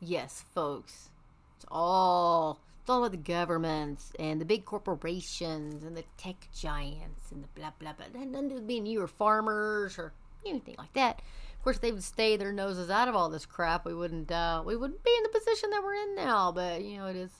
Yes, 0.00 0.44
folks. 0.54 1.10
It's 1.56 1.66
all 1.70 2.60
it's 2.82 2.90
all 2.90 2.98
about 2.98 3.10
the 3.12 3.32
governments 3.32 4.12
and 4.18 4.40
the 4.40 4.44
big 4.44 4.64
corporations 4.64 5.82
and 5.82 5.96
the 5.96 6.04
tech 6.18 6.36
giants 6.54 7.32
and 7.32 7.42
the 7.42 7.48
blah 7.58 7.72
blah 7.78 7.94
blah. 7.94 8.06
Do 8.22 8.54
with 8.54 8.66
being 8.66 8.86
you 8.86 9.02
or 9.02 9.08
farmers 9.08 9.98
or 9.98 10.12
anything 10.46 10.76
like 10.78 10.92
that. 10.92 11.22
Course, 11.66 11.78
they 11.78 11.90
would 11.90 12.04
stay 12.04 12.36
their 12.36 12.52
noses 12.52 12.90
out 12.90 13.08
of 13.08 13.16
all 13.16 13.28
this 13.28 13.44
crap. 13.44 13.84
We 13.84 13.92
wouldn't 13.92 14.30
uh, 14.30 14.62
we 14.64 14.76
wouldn't 14.76 15.02
be 15.02 15.12
in 15.16 15.24
the 15.24 15.36
position 15.36 15.70
that 15.70 15.82
we're 15.82 15.94
in 15.94 16.14
now. 16.14 16.52
But 16.52 16.84
you 16.84 16.96
know, 16.96 17.06
it 17.06 17.16
is 17.16 17.32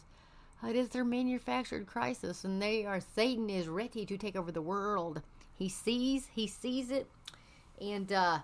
it 0.69 0.75
is 0.75 0.89
their 0.89 1.05
manufactured 1.05 1.87
crisis, 1.87 2.43
and 2.43 2.61
they 2.61 2.85
are 2.85 2.99
Satan 2.99 3.49
is 3.49 3.69
ready 3.69 4.05
to 4.05 4.19
take 4.19 4.35
over 4.35 4.51
the 4.51 4.61
world. 4.61 5.23
He 5.55 5.69
sees, 5.69 6.27
he 6.35 6.49
sees 6.49 6.91
it, 6.91 7.07
and 7.81 8.13
uh, 8.13 8.41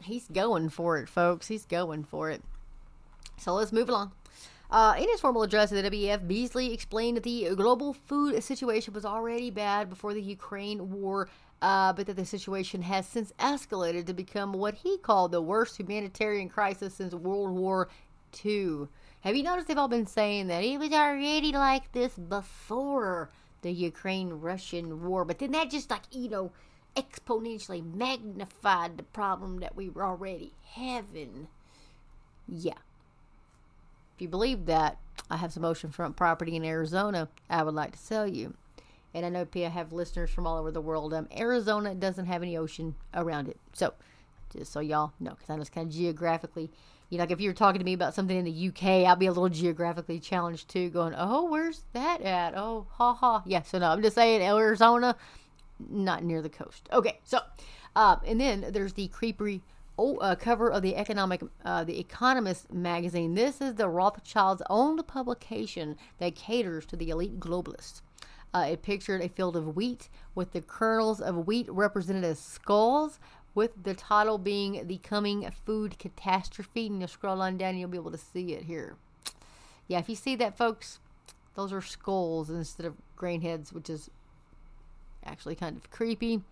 he's 0.00 0.28
going 0.28 0.68
for 0.68 0.96
it, 0.98 1.08
folks. 1.08 1.48
He's 1.48 1.64
going 1.64 2.04
for 2.04 2.30
it. 2.30 2.44
So 3.36 3.54
let's 3.54 3.72
move 3.72 3.88
along. 3.88 4.12
Uh, 4.70 4.94
in 4.96 5.08
his 5.08 5.20
formal 5.20 5.42
address 5.42 5.70
to 5.70 5.82
the 5.82 5.90
WEF, 5.90 6.28
Beasley 6.28 6.72
explained 6.72 7.16
that 7.16 7.24
the 7.24 7.52
global 7.56 7.94
food 7.94 8.40
situation 8.44 8.94
was 8.94 9.04
already 9.04 9.50
bad 9.50 9.90
before 9.90 10.14
the 10.14 10.22
Ukraine 10.22 10.92
war 11.00 11.28
uh, 11.60 11.92
but 11.92 12.06
that 12.06 12.16
the 12.16 12.24
situation 12.24 12.82
has 12.82 13.06
since 13.06 13.32
escalated 13.38 14.06
to 14.06 14.14
become 14.14 14.52
what 14.52 14.74
he 14.74 14.98
called 14.98 15.32
the 15.32 15.42
worst 15.42 15.78
humanitarian 15.78 16.48
crisis 16.48 16.94
since 16.94 17.14
World 17.14 17.50
War 17.50 17.88
II. 18.44 18.88
Have 19.22 19.34
you 19.34 19.42
noticed 19.42 19.68
they've 19.68 19.78
all 19.78 19.88
been 19.88 20.06
saying 20.06 20.46
that 20.46 20.62
it 20.62 20.78
was 20.78 20.92
already 20.92 21.52
like 21.52 21.90
this 21.92 22.14
before 22.14 23.30
the 23.62 23.72
Ukraine 23.72 24.30
Russian 24.30 25.04
war? 25.04 25.24
But 25.24 25.40
then 25.40 25.50
that 25.52 25.70
just 25.70 25.90
like, 25.90 26.02
you 26.12 26.28
know, 26.28 26.52
exponentially 26.96 27.82
magnified 27.94 28.96
the 28.96 29.02
problem 29.02 29.58
that 29.60 29.76
we 29.76 29.88
were 29.88 30.04
already 30.04 30.52
having. 30.72 31.48
Yeah. 32.46 32.78
If 34.14 34.22
you 34.22 34.28
believe 34.28 34.66
that, 34.66 34.98
I 35.30 35.36
have 35.36 35.52
some 35.52 35.64
oceanfront 35.64 36.16
property 36.16 36.56
in 36.56 36.64
Arizona 36.64 37.28
I 37.50 37.62
would 37.62 37.74
like 37.74 37.92
to 37.92 37.98
sell 37.98 38.26
you. 38.26 38.54
And 39.14 39.24
I 39.24 39.28
know 39.28 39.46
I 39.54 39.58
have 39.60 39.92
listeners 39.92 40.30
from 40.30 40.46
all 40.46 40.58
over 40.58 40.70
the 40.70 40.80
world. 40.80 41.14
Um, 41.14 41.28
Arizona 41.36 41.94
doesn't 41.94 42.26
have 42.26 42.42
any 42.42 42.56
ocean 42.56 42.94
around 43.14 43.48
it. 43.48 43.58
So, 43.72 43.94
just 44.52 44.72
so 44.72 44.80
y'all 44.80 45.12
know, 45.18 45.30
because 45.30 45.48
I 45.48 45.56
know 45.56 45.62
it's 45.62 45.70
kind 45.70 45.88
of 45.88 45.94
geographically 45.94 46.70
you 47.10 47.16
know, 47.16 47.22
like 47.22 47.30
if 47.30 47.40
you 47.40 47.48
were 47.48 47.54
talking 47.54 47.78
to 47.78 47.84
me 47.84 47.94
about 47.94 48.14
something 48.14 48.36
in 48.36 48.44
the 48.44 48.68
UK, 48.68 49.06
I'll 49.06 49.16
be 49.16 49.26
a 49.26 49.32
little 49.32 49.48
geographically 49.48 50.20
challenged 50.20 50.68
too, 50.68 50.90
going, 50.90 51.14
oh, 51.16 51.44
where's 51.44 51.84
that 51.94 52.20
at? 52.20 52.54
Oh, 52.54 52.86
ha 52.90 53.14
ha. 53.14 53.42
Yeah, 53.46 53.62
so 53.62 53.78
no, 53.78 53.90
I'm 53.90 54.02
just 54.02 54.14
saying 54.14 54.42
Arizona, 54.42 55.16
not 55.88 56.22
near 56.22 56.42
the 56.42 56.50
coast. 56.50 56.88
Okay, 56.92 57.18
so, 57.24 57.38
uh, 57.96 58.16
and 58.26 58.38
then 58.40 58.66
there's 58.72 58.92
the 58.92 59.08
creepy 59.08 59.62
oh, 59.98 60.18
uh, 60.18 60.34
cover 60.34 60.70
of 60.70 60.82
the 60.82 60.96
economic, 60.96 61.42
uh, 61.64 61.82
the 61.82 61.98
Economist 61.98 62.72
magazine. 62.72 63.34
This 63.34 63.60
is 63.60 63.74
the 63.74 63.88
Rothschild's 63.88 64.62
own 64.68 65.02
publication 65.04 65.96
that 66.18 66.34
caters 66.34 66.84
to 66.86 66.96
the 66.96 67.08
elite 67.08 67.40
globalists. 67.40 68.02
Uh, 68.54 68.68
it 68.70 68.82
pictured 68.82 69.20
a 69.20 69.28
field 69.28 69.56
of 69.56 69.76
wheat 69.76 70.08
with 70.34 70.52
the 70.52 70.60
kernels 70.60 71.20
of 71.20 71.46
wheat 71.46 71.66
represented 71.68 72.24
as 72.24 72.38
skulls 72.38 73.18
with 73.54 73.70
the 73.82 73.94
title 73.94 74.38
being 74.38 74.86
The 74.86 74.98
Coming 74.98 75.50
Food 75.66 75.98
Catastrophe. 75.98 76.86
And 76.86 77.00
you'll 77.00 77.08
scroll 77.08 77.42
on 77.42 77.58
down, 77.58 77.76
you'll 77.76 77.90
be 77.90 77.98
able 77.98 78.10
to 78.10 78.18
see 78.18 78.52
it 78.52 78.64
here. 78.64 78.96
Yeah, 79.86 79.98
if 79.98 80.08
you 80.08 80.14
see 80.14 80.36
that, 80.36 80.56
folks, 80.56 80.98
those 81.54 81.72
are 81.72 81.82
skulls 81.82 82.50
instead 82.50 82.86
of 82.86 82.94
grain 83.16 83.40
heads, 83.40 83.72
which 83.72 83.90
is 83.90 84.10
actually 85.24 85.54
kind 85.54 85.76
of 85.76 85.90
creepy 85.90 86.42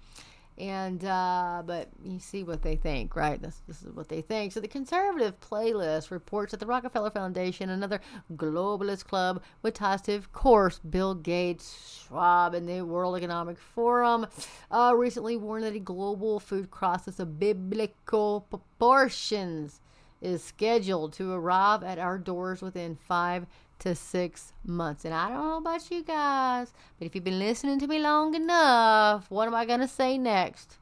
and 0.59 1.05
uh, 1.05 1.63
but 1.67 1.89
you 2.03 2.19
see 2.19 2.43
what 2.43 2.63
they 2.63 2.77
think, 2.77 3.15
right? 3.15 3.41
This 3.41 3.61
this 3.69 3.83
is 3.83 3.93
what 3.93 4.09
they 4.09 4.23
think. 4.23 4.53
So 4.53 4.61
the 4.61 4.69
conservative 4.69 5.39
playlist 5.41 6.11
reports 6.11 6.53
that 6.53 6.61
the 6.61 6.67
Rockefeller 6.67 7.11
Foundation, 7.11 7.69
another 7.71 8.01
globalist 8.35 9.05
club 9.05 9.43
with 9.63 9.75
ties 9.75 10.03
to, 10.03 10.15
of 10.15 10.33
course, 10.33 10.79
Bill 10.79 11.15
Gates, 11.15 12.07
Schwab, 12.07 12.55
and 12.55 12.69
the 12.69 12.83
World 12.83 13.17
Economic 13.17 13.59
Forum, 13.59 14.27
uh, 14.71 14.95
recently 14.97 15.37
warned 15.37 15.65
that 15.65 15.75
a 15.75 15.81
global 15.81 16.41
food 16.41 16.71
crisis 16.71 17.19
of 17.19 17.39
biblical 17.39 18.47
proportions 18.49 19.81
is 20.23 20.43
scheduled 20.43 21.13
to 21.13 21.33
arrive 21.33 21.83
at 21.83 21.99
our 21.99 22.19
doors 22.19 22.63
within 22.63 22.97
five 22.97 23.47
to 23.81 23.95
six 23.95 24.53
months. 24.65 25.05
And 25.05 25.15
I 25.15 25.29
don't 25.29 25.47
know 25.47 25.57
about 25.59 25.91
you 25.91 26.03
guys, 26.03 26.73
but 26.99 27.07
if 27.07 27.15
you've 27.15 27.25
been 27.25 27.39
listening 27.39 27.79
to 27.81 27.87
me 27.87 27.99
long 27.99 28.35
enough, 28.35 29.31
what 29.31 29.47
am 29.47 29.55
I 29.55 29.65
going 29.65 29.81
to 29.81 29.89
say 29.89 30.19
next? 30.19 30.79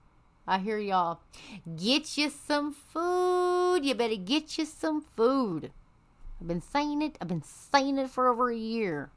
I 0.47 0.59
hear 0.59 0.79
y'all. 0.79 1.21
Get 1.77 2.19
you 2.19 2.31
some 2.31 2.73
food. 2.73 3.81
You 3.83 3.95
better 3.95 4.17
get 4.17 4.59
you 4.59 4.67
some 4.67 5.05
food. 5.17 5.73
I've 6.41 6.49
been 6.49 6.61
saying 6.61 7.01
it. 7.03 7.17
I've 7.21 7.29
been 7.29 7.43
saying 7.43 7.99
it 7.99 8.11
for 8.11 8.29
over 8.29 8.51
a 8.51 8.57
year. 8.57 9.11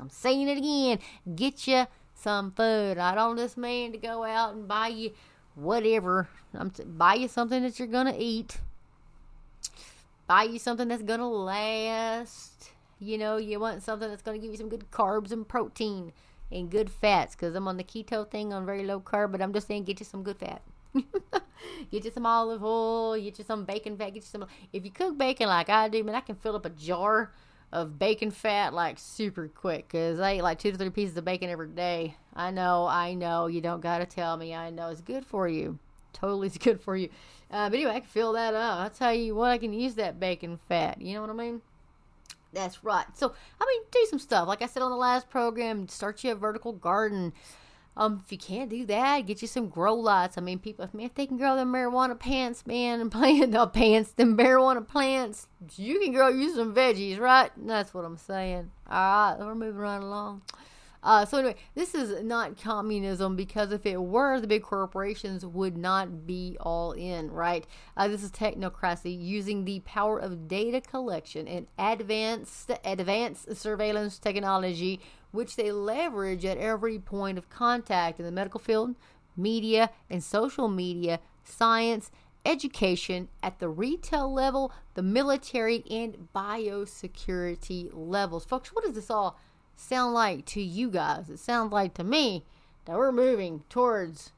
I'm 0.00 0.10
saying 0.10 0.48
it 0.48 0.58
again. 0.58 1.00
Get 1.34 1.66
you 1.66 1.86
some 2.14 2.52
food. 2.52 2.98
I 2.98 3.14
don't 3.14 3.36
just 3.36 3.56
mean 3.56 3.92
to 3.92 3.98
go 3.98 4.24
out 4.24 4.54
and 4.54 4.68
buy 4.68 4.88
you 4.88 5.12
whatever. 5.54 6.28
I'm 6.54 6.70
t- 6.70 6.84
buy 6.84 7.14
you 7.14 7.28
something 7.28 7.62
that 7.62 7.78
you're 7.78 7.88
gonna 7.88 8.14
eat. 8.16 8.58
Buy 10.26 10.44
you 10.44 10.58
something 10.58 10.88
that's 10.88 11.02
gonna 11.02 11.28
last. 11.28 12.57
You 12.98 13.18
know, 13.18 13.36
you 13.36 13.60
want 13.60 13.82
something 13.82 14.08
that's 14.08 14.22
going 14.22 14.40
to 14.40 14.42
give 14.44 14.52
you 14.52 14.58
some 14.58 14.68
good 14.68 14.90
carbs 14.90 15.30
and 15.32 15.46
protein 15.46 16.12
and 16.50 16.70
good 16.70 16.90
fats 16.90 17.34
because 17.34 17.54
I'm 17.54 17.68
on 17.68 17.76
the 17.76 17.84
keto 17.84 18.28
thing 18.28 18.52
on 18.52 18.66
very 18.66 18.84
low 18.84 19.00
carb, 19.00 19.32
but 19.32 19.42
I'm 19.42 19.52
just 19.52 19.68
saying 19.68 19.84
get 19.84 20.00
you 20.00 20.06
some 20.06 20.22
good 20.22 20.38
fat. 20.38 20.62
get 21.90 22.04
you 22.04 22.10
some 22.10 22.26
olive 22.26 22.64
oil, 22.64 23.20
get 23.20 23.38
you 23.38 23.44
some 23.44 23.64
bacon 23.64 23.96
fat, 23.96 24.14
get 24.14 24.16
you 24.16 24.22
some. 24.22 24.46
If 24.72 24.84
you 24.84 24.90
cook 24.90 25.16
bacon 25.18 25.48
like 25.48 25.68
I 25.68 25.88
do, 25.88 26.02
man, 26.02 26.14
I 26.14 26.20
can 26.20 26.36
fill 26.36 26.56
up 26.56 26.64
a 26.64 26.70
jar 26.70 27.32
of 27.70 27.98
bacon 27.98 28.30
fat 28.30 28.72
like 28.72 28.98
super 28.98 29.48
quick 29.48 29.88
because 29.88 30.18
I 30.18 30.36
eat 30.36 30.42
like 30.42 30.58
two 30.58 30.72
to 30.72 30.78
three 30.78 30.90
pieces 30.90 31.16
of 31.16 31.24
bacon 31.24 31.50
every 31.50 31.68
day. 31.68 32.16
I 32.34 32.50
know, 32.50 32.86
I 32.86 33.14
know, 33.14 33.46
you 33.46 33.60
don't 33.60 33.80
got 33.80 33.98
to 33.98 34.06
tell 34.06 34.36
me. 34.36 34.54
I 34.54 34.70
know 34.70 34.88
it's 34.88 35.00
good 35.00 35.26
for 35.26 35.48
you. 35.48 35.78
Totally, 36.12 36.46
it's 36.48 36.58
good 36.58 36.80
for 36.80 36.96
you. 36.96 37.10
Uh, 37.50 37.68
but 37.68 37.76
anyway, 37.76 37.92
I 37.92 38.00
can 38.00 38.08
fill 38.08 38.32
that 38.32 38.54
up. 38.54 38.78
I'll 38.78 38.90
tell 38.90 39.14
you 39.14 39.34
what, 39.34 39.50
I 39.50 39.58
can 39.58 39.72
use 39.72 39.94
that 39.94 40.18
bacon 40.18 40.58
fat. 40.68 41.00
You 41.00 41.14
know 41.14 41.20
what 41.20 41.30
I 41.30 41.34
mean? 41.34 41.62
That's 42.52 42.82
right. 42.82 43.06
So, 43.14 43.34
I 43.60 43.66
mean, 43.66 43.82
do 43.90 44.06
some 44.08 44.18
stuff. 44.18 44.48
Like 44.48 44.62
I 44.62 44.66
said 44.66 44.82
on 44.82 44.90
the 44.90 44.96
last 44.96 45.28
program, 45.28 45.88
start 45.88 46.24
you 46.24 46.32
a 46.32 46.34
vertical 46.34 46.72
garden. 46.72 47.32
Um, 47.96 48.22
if 48.24 48.30
you 48.30 48.38
can't 48.38 48.70
do 48.70 48.86
that, 48.86 49.26
get 49.26 49.42
you 49.42 49.48
some 49.48 49.68
grow 49.68 49.94
lights. 49.94 50.38
I 50.38 50.40
mean, 50.40 50.60
people, 50.60 50.88
man, 50.92 51.06
if 51.06 51.14
they 51.14 51.26
can 51.26 51.36
grow 51.36 51.56
their 51.56 51.66
marijuana 51.66 52.18
plants, 52.18 52.64
man, 52.64 53.00
and 53.00 53.10
plant 53.12 53.50
the 53.50 53.66
pants, 53.66 54.12
them 54.12 54.36
marijuana 54.36 54.86
plants, 54.86 55.48
you 55.76 55.98
can 55.98 56.12
grow 56.12 56.28
you 56.28 56.54
some 56.54 56.74
veggies, 56.74 57.18
right? 57.18 57.50
That's 57.56 57.92
what 57.92 58.04
I'm 58.04 58.16
saying. 58.16 58.70
All 58.88 59.32
right, 59.32 59.36
we're 59.40 59.54
moving 59.56 59.80
right 59.80 60.00
along. 60.00 60.42
Uh, 61.02 61.24
so 61.24 61.38
anyway, 61.38 61.54
this 61.74 61.94
is 61.94 62.24
not 62.24 62.60
communism 62.60 63.36
because 63.36 63.70
if 63.70 63.86
it 63.86 64.00
were, 64.02 64.40
the 64.40 64.46
big 64.46 64.62
corporations 64.62 65.46
would 65.46 65.76
not 65.76 66.26
be 66.26 66.56
all 66.60 66.92
in, 66.92 67.30
right? 67.30 67.66
Uh, 67.96 68.08
this 68.08 68.22
is 68.22 68.30
technocracy 68.30 69.16
using 69.18 69.64
the 69.64 69.80
power 69.80 70.18
of 70.18 70.48
data 70.48 70.80
collection 70.80 71.46
and 71.46 71.66
advanced 71.78 72.72
advanced 72.84 73.56
surveillance 73.56 74.18
technology, 74.18 75.00
which 75.30 75.54
they 75.56 75.70
leverage 75.70 76.44
at 76.44 76.58
every 76.58 76.98
point 76.98 77.38
of 77.38 77.48
contact 77.48 78.18
in 78.18 78.26
the 78.26 78.32
medical 78.32 78.60
field, 78.60 78.96
media, 79.36 79.90
and 80.10 80.22
social 80.24 80.68
media, 80.68 81.20
science, 81.44 82.10
education 82.44 83.28
at 83.42 83.58
the 83.58 83.68
retail 83.68 84.32
level, 84.32 84.72
the 84.94 85.02
military, 85.02 85.84
and 85.90 86.28
biosecurity 86.34 87.90
levels. 87.92 88.44
Folks, 88.44 88.70
what 88.70 88.84
is 88.84 88.94
this 88.94 89.10
all? 89.10 89.38
Sound 89.78 90.14
like 90.14 90.44
to 90.46 90.62
you 90.62 90.90
guys? 90.90 91.30
It 91.30 91.38
sounds 91.38 91.72
like 91.72 91.94
to 91.94 92.04
me 92.04 92.44
that 92.84 92.96
we're 92.96 93.12
moving 93.12 93.62
towards, 93.68 94.32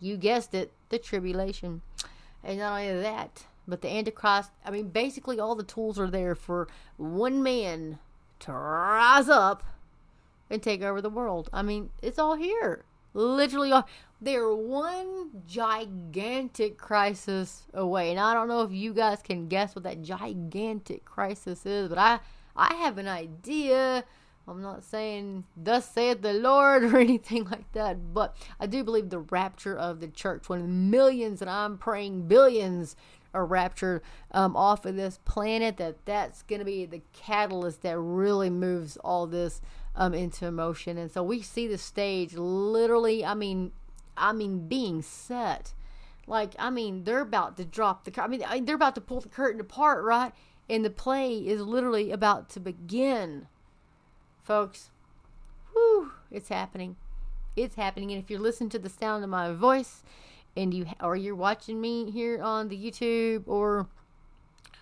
you 0.00 0.16
guessed 0.16 0.54
it, 0.54 0.72
the 0.88 0.98
tribulation. 0.98 1.82
And 2.42 2.58
not 2.58 2.80
only 2.80 3.02
that, 3.02 3.44
but 3.66 3.82
the 3.82 3.88
Antichrist, 3.88 4.50
I 4.64 4.70
mean, 4.70 4.88
basically 4.88 5.38
all 5.38 5.54
the 5.54 5.62
tools 5.62 5.98
are 5.98 6.10
there 6.10 6.34
for 6.34 6.68
one 6.96 7.42
man 7.42 7.98
to 8.40 8.52
rise 8.52 9.28
up 9.28 9.62
and 10.48 10.62
take 10.62 10.82
over 10.82 11.02
the 11.02 11.10
world. 11.10 11.50
I 11.52 11.62
mean, 11.62 11.90
it's 12.02 12.18
all 12.18 12.36
here. 12.36 12.84
Literally, 13.14 13.72
all, 13.72 13.88
they're 14.20 14.54
one 14.54 15.42
gigantic 15.46 16.78
crisis 16.78 17.64
away. 17.74 18.10
And 18.10 18.20
I 18.20 18.32
don't 18.32 18.48
know 18.48 18.62
if 18.62 18.72
you 18.72 18.94
guys 18.94 19.20
can 19.22 19.48
guess 19.48 19.74
what 19.74 19.84
that 19.84 20.02
gigantic 20.02 21.04
crisis 21.04 21.66
is, 21.66 21.88
but 21.88 21.98
I, 21.98 22.20
I 22.56 22.74
have 22.74 22.96
an 22.98 23.08
idea 23.08 24.04
I'm 24.48 24.62
not 24.62 24.82
saying 24.82 25.44
thus 25.56 25.88
saith 25.88 26.22
the 26.22 26.32
Lord 26.32 26.84
or 26.94 26.98
anything 26.98 27.44
like 27.44 27.70
that, 27.72 28.14
but 28.14 28.36
I 28.58 28.66
do 28.66 28.82
believe 28.82 29.10
the 29.10 29.20
rapture 29.20 29.76
of 29.76 30.00
the 30.00 30.08
church 30.08 30.48
when 30.48 30.90
millions 30.90 31.42
and 31.42 31.50
I'm 31.50 31.78
praying 31.78 32.28
billions 32.28 32.96
are 33.34 33.44
raptured 33.44 34.02
um, 34.32 34.56
off 34.56 34.86
of 34.86 34.96
this 34.96 35.18
planet 35.24 35.76
that 35.76 36.04
that's 36.06 36.42
going 36.42 36.60
to 36.60 36.64
be 36.64 36.86
the 36.86 37.02
catalyst 37.12 37.82
that 37.82 37.98
really 37.98 38.50
moves 38.50 38.96
all 38.98 39.26
this 39.26 39.60
um, 39.94 40.14
into 40.14 40.50
motion. 40.50 40.96
And 40.96 41.10
so 41.10 41.22
we 41.22 41.42
see 41.42 41.66
the 41.66 41.78
stage 41.78 42.34
literally 42.34 43.24
i 43.24 43.34
mean 43.34 43.72
i 44.16 44.32
mean 44.32 44.66
being 44.66 45.02
set. 45.02 45.74
Like 46.26 46.54
i 46.58 46.70
mean 46.70 47.04
they're 47.04 47.20
about 47.20 47.56
to 47.58 47.64
drop 47.64 48.04
the 48.04 48.22
i 48.22 48.26
mean 48.26 48.42
they're 48.64 48.74
about 48.74 48.94
to 48.94 49.00
pull 49.00 49.20
the 49.20 49.28
curtain 49.28 49.60
apart 49.60 50.04
right? 50.04 50.32
And 50.70 50.84
the 50.84 50.90
play 50.90 51.36
is 51.36 51.62
literally 51.62 52.10
about 52.10 52.50
to 52.50 52.60
begin 52.60 53.46
folks, 54.48 54.88
whew, 55.74 56.10
it's 56.30 56.48
happening. 56.48 56.96
It's 57.54 57.76
happening. 57.76 58.10
And 58.10 58.22
if 58.22 58.30
you're 58.30 58.40
listening 58.40 58.70
to 58.70 58.78
the 58.78 58.88
sound 58.88 59.22
of 59.22 59.28
my 59.28 59.52
voice 59.52 60.02
and 60.56 60.72
you 60.72 60.86
or 61.02 61.16
you're 61.16 61.34
watching 61.34 61.82
me 61.82 62.10
here 62.10 62.42
on 62.42 62.68
the 62.68 62.78
YouTube 62.78 63.42
or 63.46 63.88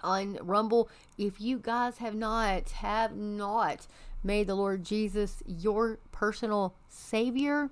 on 0.04 0.38
Rumble, 0.40 0.88
if 1.18 1.40
you 1.40 1.58
guys 1.58 1.98
have 1.98 2.14
not 2.14 2.70
have 2.70 3.16
not 3.16 3.88
made 4.22 4.46
the 4.46 4.54
Lord 4.54 4.84
Jesus 4.84 5.42
your 5.44 5.98
personal 6.12 6.72
savior, 6.88 7.70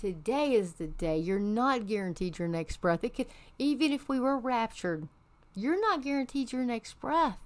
today 0.00 0.52
is 0.52 0.74
the 0.74 0.86
day. 0.86 1.18
You're 1.18 1.40
not 1.40 1.88
guaranteed 1.88 2.38
your 2.38 2.46
next 2.46 2.80
breath. 2.80 3.02
It 3.02 3.16
could 3.16 3.26
even 3.58 3.90
if 3.90 4.08
we 4.08 4.20
were 4.20 4.38
raptured, 4.38 5.08
you're 5.56 5.80
not 5.80 6.04
guaranteed 6.04 6.52
your 6.52 6.64
next 6.64 7.00
breath. 7.00 7.38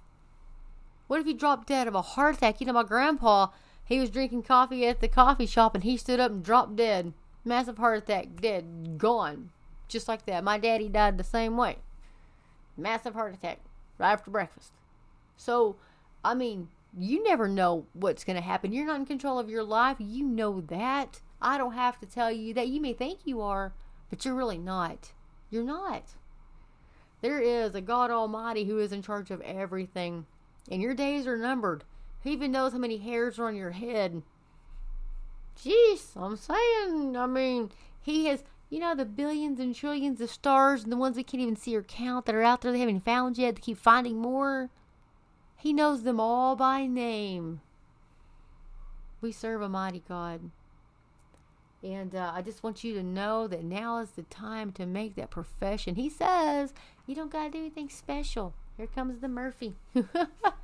What 1.07 1.19
if 1.19 1.25
you 1.25 1.33
drop 1.33 1.65
dead 1.65 1.87
of 1.87 1.95
a 1.95 2.03
heart 2.03 2.37
attack? 2.37 2.61
You 2.61 2.67
know, 2.67 2.73
my 2.73 2.83
grandpa 2.83 3.47
he 3.85 3.99
was 3.99 4.09
drinking 4.09 4.43
coffee 4.43 4.85
at 4.87 5.01
the 5.01 5.07
coffee 5.07 5.45
shop 5.45 5.75
and 5.75 5.83
he 5.83 5.97
stood 5.97 6.19
up 6.19 6.31
and 6.31 6.43
dropped 6.43 6.75
dead. 6.75 7.13
Massive 7.43 7.77
heart 7.77 7.97
attack, 7.97 8.27
dead, 8.39 8.97
gone. 8.97 9.49
Just 9.87 10.07
like 10.07 10.25
that. 10.25 10.43
My 10.43 10.57
daddy 10.57 10.87
died 10.87 11.17
the 11.17 11.23
same 11.23 11.57
way. 11.57 11.77
Massive 12.77 13.13
heart 13.13 13.33
attack 13.33 13.59
right 13.97 14.11
after 14.11 14.31
breakfast. 14.31 14.71
So, 15.35 15.75
I 16.23 16.33
mean, 16.33 16.69
you 16.97 17.23
never 17.23 17.47
know 17.47 17.85
what's 17.93 18.23
going 18.23 18.35
to 18.35 18.41
happen. 18.41 18.73
You're 18.73 18.85
not 18.85 18.99
in 18.99 19.05
control 19.05 19.39
of 19.39 19.49
your 19.49 19.63
life. 19.63 19.97
You 19.99 20.25
know 20.25 20.61
that. 20.61 21.21
I 21.41 21.57
don't 21.57 21.73
have 21.73 21.99
to 21.99 22.05
tell 22.05 22.31
you 22.31 22.53
that. 22.53 22.67
You 22.67 22.79
may 22.79 22.93
think 22.93 23.19
you 23.25 23.41
are, 23.41 23.73
but 24.09 24.23
you're 24.23 24.35
really 24.35 24.57
not. 24.57 25.11
You're 25.49 25.63
not. 25.63 26.03
There 27.21 27.39
is 27.39 27.75
a 27.75 27.81
God 27.81 28.11
Almighty 28.11 28.65
who 28.65 28.79
is 28.79 28.91
in 28.91 29.01
charge 29.01 29.31
of 29.31 29.41
everything, 29.41 30.25
and 30.69 30.81
your 30.81 30.93
days 30.93 31.27
are 31.27 31.37
numbered. 31.37 31.83
He 32.23 32.31
even 32.31 32.51
knows 32.51 32.73
how 32.73 32.77
many 32.77 32.97
hairs 32.97 33.39
are 33.39 33.47
on 33.47 33.55
your 33.55 33.71
head. 33.71 34.21
Jeez, 35.57 36.15
I'm 36.15 36.37
saying, 36.37 37.17
I 37.17 37.25
mean, 37.25 37.71
He 38.01 38.27
has, 38.27 38.43
you 38.69 38.79
know, 38.79 38.95
the 38.95 39.05
billions 39.05 39.59
and 39.59 39.75
trillions 39.75 40.21
of 40.21 40.29
stars 40.29 40.83
and 40.83 40.91
the 40.91 40.97
ones 40.97 41.17
we 41.17 41.23
can't 41.23 41.41
even 41.41 41.55
see 41.55 41.75
or 41.75 41.83
count 41.83 42.25
that 42.25 42.35
are 42.35 42.43
out 42.43 42.61
there 42.61 42.71
they 42.71 42.79
haven't 42.79 43.05
found 43.05 43.37
yet, 43.37 43.55
to 43.55 43.61
keep 43.61 43.77
finding 43.77 44.17
more. 44.17 44.69
He 45.57 45.73
knows 45.73 46.03
them 46.03 46.19
all 46.19 46.55
by 46.55 46.87
name. 46.87 47.61
We 49.19 49.31
serve 49.31 49.61
a 49.61 49.69
mighty 49.69 50.03
God. 50.07 50.51
And 51.83 52.15
uh, 52.15 52.31
I 52.33 52.41
just 52.41 52.63
want 52.63 52.83
you 52.83 52.93
to 52.95 53.03
know 53.03 53.47
that 53.47 53.63
now 53.63 53.99
is 53.99 54.11
the 54.11 54.23
time 54.23 54.71
to 54.73 54.85
make 54.85 55.15
that 55.15 55.31
profession. 55.31 55.95
He 55.95 56.09
says 56.09 56.73
you 57.07 57.15
don't 57.15 57.31
got 57.31 57.45
to 57.45 57.49
do 57.51 57.57
anything 57.59 57.89
special. 57.89 58.53
Here 58.77 58.87
comes 58.87 59.19
the 59.19 59.27
Murphy. 59.27 59.75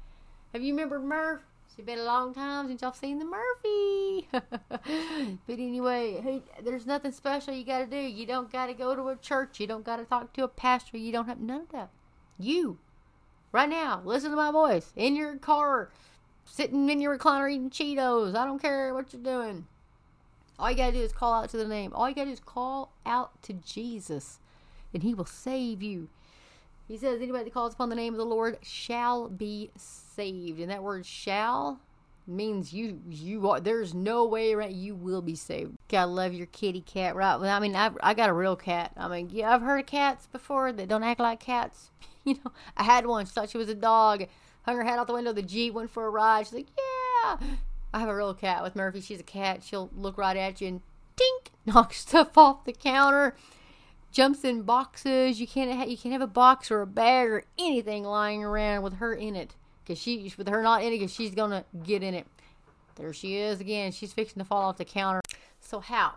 Have 0.57 0.63
you 0.63 0.73
remembered 0.73 1.03
Murph? 1.03 1.41
It's 1.67 1.85
been 1.85 1.99
a 1.99 2.03
long 2.03 2.33
time 2.33 2.67
since 2.67 2.81
y'all 2.81 2.91
seen 2.91 3.19
the 3.19 3.25
Murphy. 3.25 4.27
but 4.31 5.59
anyway, 5.59 6.19
hey, 6.19 6.41
there's 6.63 6.87
nothing 6.87 7.11
special 7.11 7.53
you 7.53 7.63
got 7.63 7.81
to 7.81 7.85
do. 7.85 7.95
You 7.95 8.25
don't 8.25 8.51
got 8.51 8.65
to 8.65 8.73
go 8.73 8.95
to 8.95 9.09
a 9.09 9.15
church. 9.17 9.59
You 9.59 9.67
don't 9.67 9.85
got 9.85 9.97
to 9.97 10.05
talk 10.05 10.33
to 10.33 10.45
a 10.45 10.47
pastor. 10.47 10.97
You 10.97 11.11
don't 11.11 11.27
have 11.27 11.39
none 11.39 11.61
of 11.61 11.69
that. 11.73 11.91
You, 12.39 12.79
right 13.51 13.69
now, 13.69 14.01
listen 14.03 14.31
to 14.31 14.35
my 14.35 14.51
voice 14.51 14.91
in 14.95 15.15
your 15.15 15.37
car, 15.37 15.91
sitting 16.43 16.89
in 16.89 17.01
your 17.01 17.19
recliner 17.19 17.51
eating 17.51 17.69
Cheetos. 17.69 18.35
I 18.35 18.43
don't 18.43 18.59
care 18.59 18.95
what 18.95 19.13
you're 19.13 19.21
doing. 19.21 19.67
All 20.57 20.71
you 20.71 20.77
got 20.77 20.87
to 20.87 20.93
do 20.93 21.03
is 21.03 21.13
call 21.13 21.35
out 21.35 21.51
to 21.51 21.57
the 21.57 21.67
name. 21.67 21.93
All 21.93 22.09
you 22.09 22.15
got 22.15 22.23
to 22.23 22.29
do 22.29 22.33
is 22.33 22.39
call 22.39 22.93
out 23.05 23.43
to 23.43 23.53
Jesus, 23.53 24.39
and 24.91 25.03
He 25.03 25.13
will 25.13 25.27
save 25.27 25.83
you. 25.83 26.09
He 26.87 26.97
says, 26.97 27.21
Anybody 27.21 27.45
that 27.45 27.53
calls 27.53 27.73
upon 27.73 27.89
the 27.89 27.95
name 27.95 28.13
of 28.13 28.17
the 28.17 28.25
Lord 28.25 28.57
shall 28.61 29.29
be 29.29 29.71
saved. 29.75 30.59
And 30.59 30.71
that 30.71 30.83
word 30.83 31.05
shall 31.05 31.79
means 32.29 32.73
you 32.73 32.99
you 33.09 33.49
are 33.49 33.61
there's 33.61 33.93
no 33.93 34.25
way 34.25 34.51
around 34.51 34.73
you 34.73 34.93
will 34.93 35.21
be 35.21 35.33
saved 35.33 35.77
gotta 35.87 36.11
love 36.11 36.33
your 36.33 36.45
kitty 36.47 36.81
cat 36.81 37.15
right 37.15 37.39
well, 37.39 37.55
i 37.55 37.57
mean 37.57 37.73
I've, 37.73 37.97
i 38.03 38.13
got 38.13 38.29
a 38.29 38.33
real 38.33 38.57
cat 38.57 38.91
i 38.97 39.07
mean 39.07 39.29
yeah 39.31 39.55
i've 39.55 39.61
heard 39.61 39.79
of 39.79 39.85
cats 39.85 40.27
before 40.27 40.73
that 40.73 40.89
don't 40.89 41.05
act 41.05 41.21
like 41.21 41.39
cats 41.39 41.89
you 42.25 42.33
know 42.33 42.51
i 42.75 42.83
had 42.83 43.05
one 43.05 43.25
she 43.25 43.31
thought 43.31 43.49
she 43.49 43.57
was 43.57 43.69
a 43.69 43.73
dog 43.73 44.25
hung 44.63 44.75
her 44.75 44.83
head 44.83 44.99
out 44.99 45.07
the 45.07 45.13
window 45.13 45.31
the 45.31 45.41
jeep 45.41 45.73
went 45.73 45.89
for 45.89 46.05
a 46.05 46.09
ride 46.09 46.45
she's 46.45 46.53
like 46.53 46.67
yeah 46.77 47.37
I 47.93 47.99
have 47.99 48.09
a 48.09 48.15
real 48.15 48.33
cat 48.33 48.63
with 48.63 48.75
Murphy. 48.75 49.01
She's 49.01 49.19
a 49.19 49.23
cat. 49.23 49.63
She'll 49.63 49.89
look 49.95 50.17
right 50.17 50.37
at 50.37 50.61
you 50.61 50.67
and 50.67 50.81
tink, 51.15 51.51
knock 51.65 51.93
stuff 51.93 52.37
off 52.37 52.65
the 52.65 52.73
counter. 52.73 53.35
Jumps 54.17 54.43
in 54.43 54.63
boxes. 54.63 55.39
You 55.39 55.45
can't 55.45 55.71
ha- 55.71 55.85
you 55.85 55.95
can't 55.95 56.11
have 56.11 56.23
a 56.23 56.25
box 56.25 56.71
or 56.71 56.81
a 56.81 56.87
bag 56.87 57.29
or 57.29 57.43
anything 57.59 58.03
lying 58.03 58.43
around 58.43 58.81
with 58.81 58.95
her 58.95 59.13
in 59.13 59.35
it 59.35 59.53
because 59.83 59.99
she 59.99 60.33
with 60.39 60.47
her 60.47 60.63
not 60.63 60.81
in 60.81 60.87
it 60.87 60.97
because 60.97 61.13
she's 61.13 61.35
gonna 61.35 61.65
get 61.83 62.01
in 62.01 62.15
it. 62.15 62.25
There 62.95 63.13
she 63.13 63.37
is 63.37 63.61
again. 63.61 63.91
She's 63.91 64.13
fixing 64.13 64.39
to 64.39 64.43
fall 64.43 64.63
off 64.63 64.77
the 64.77 64.85
counter. 64.85 65.21
So 65.59 65.81
how? 65.81 66.15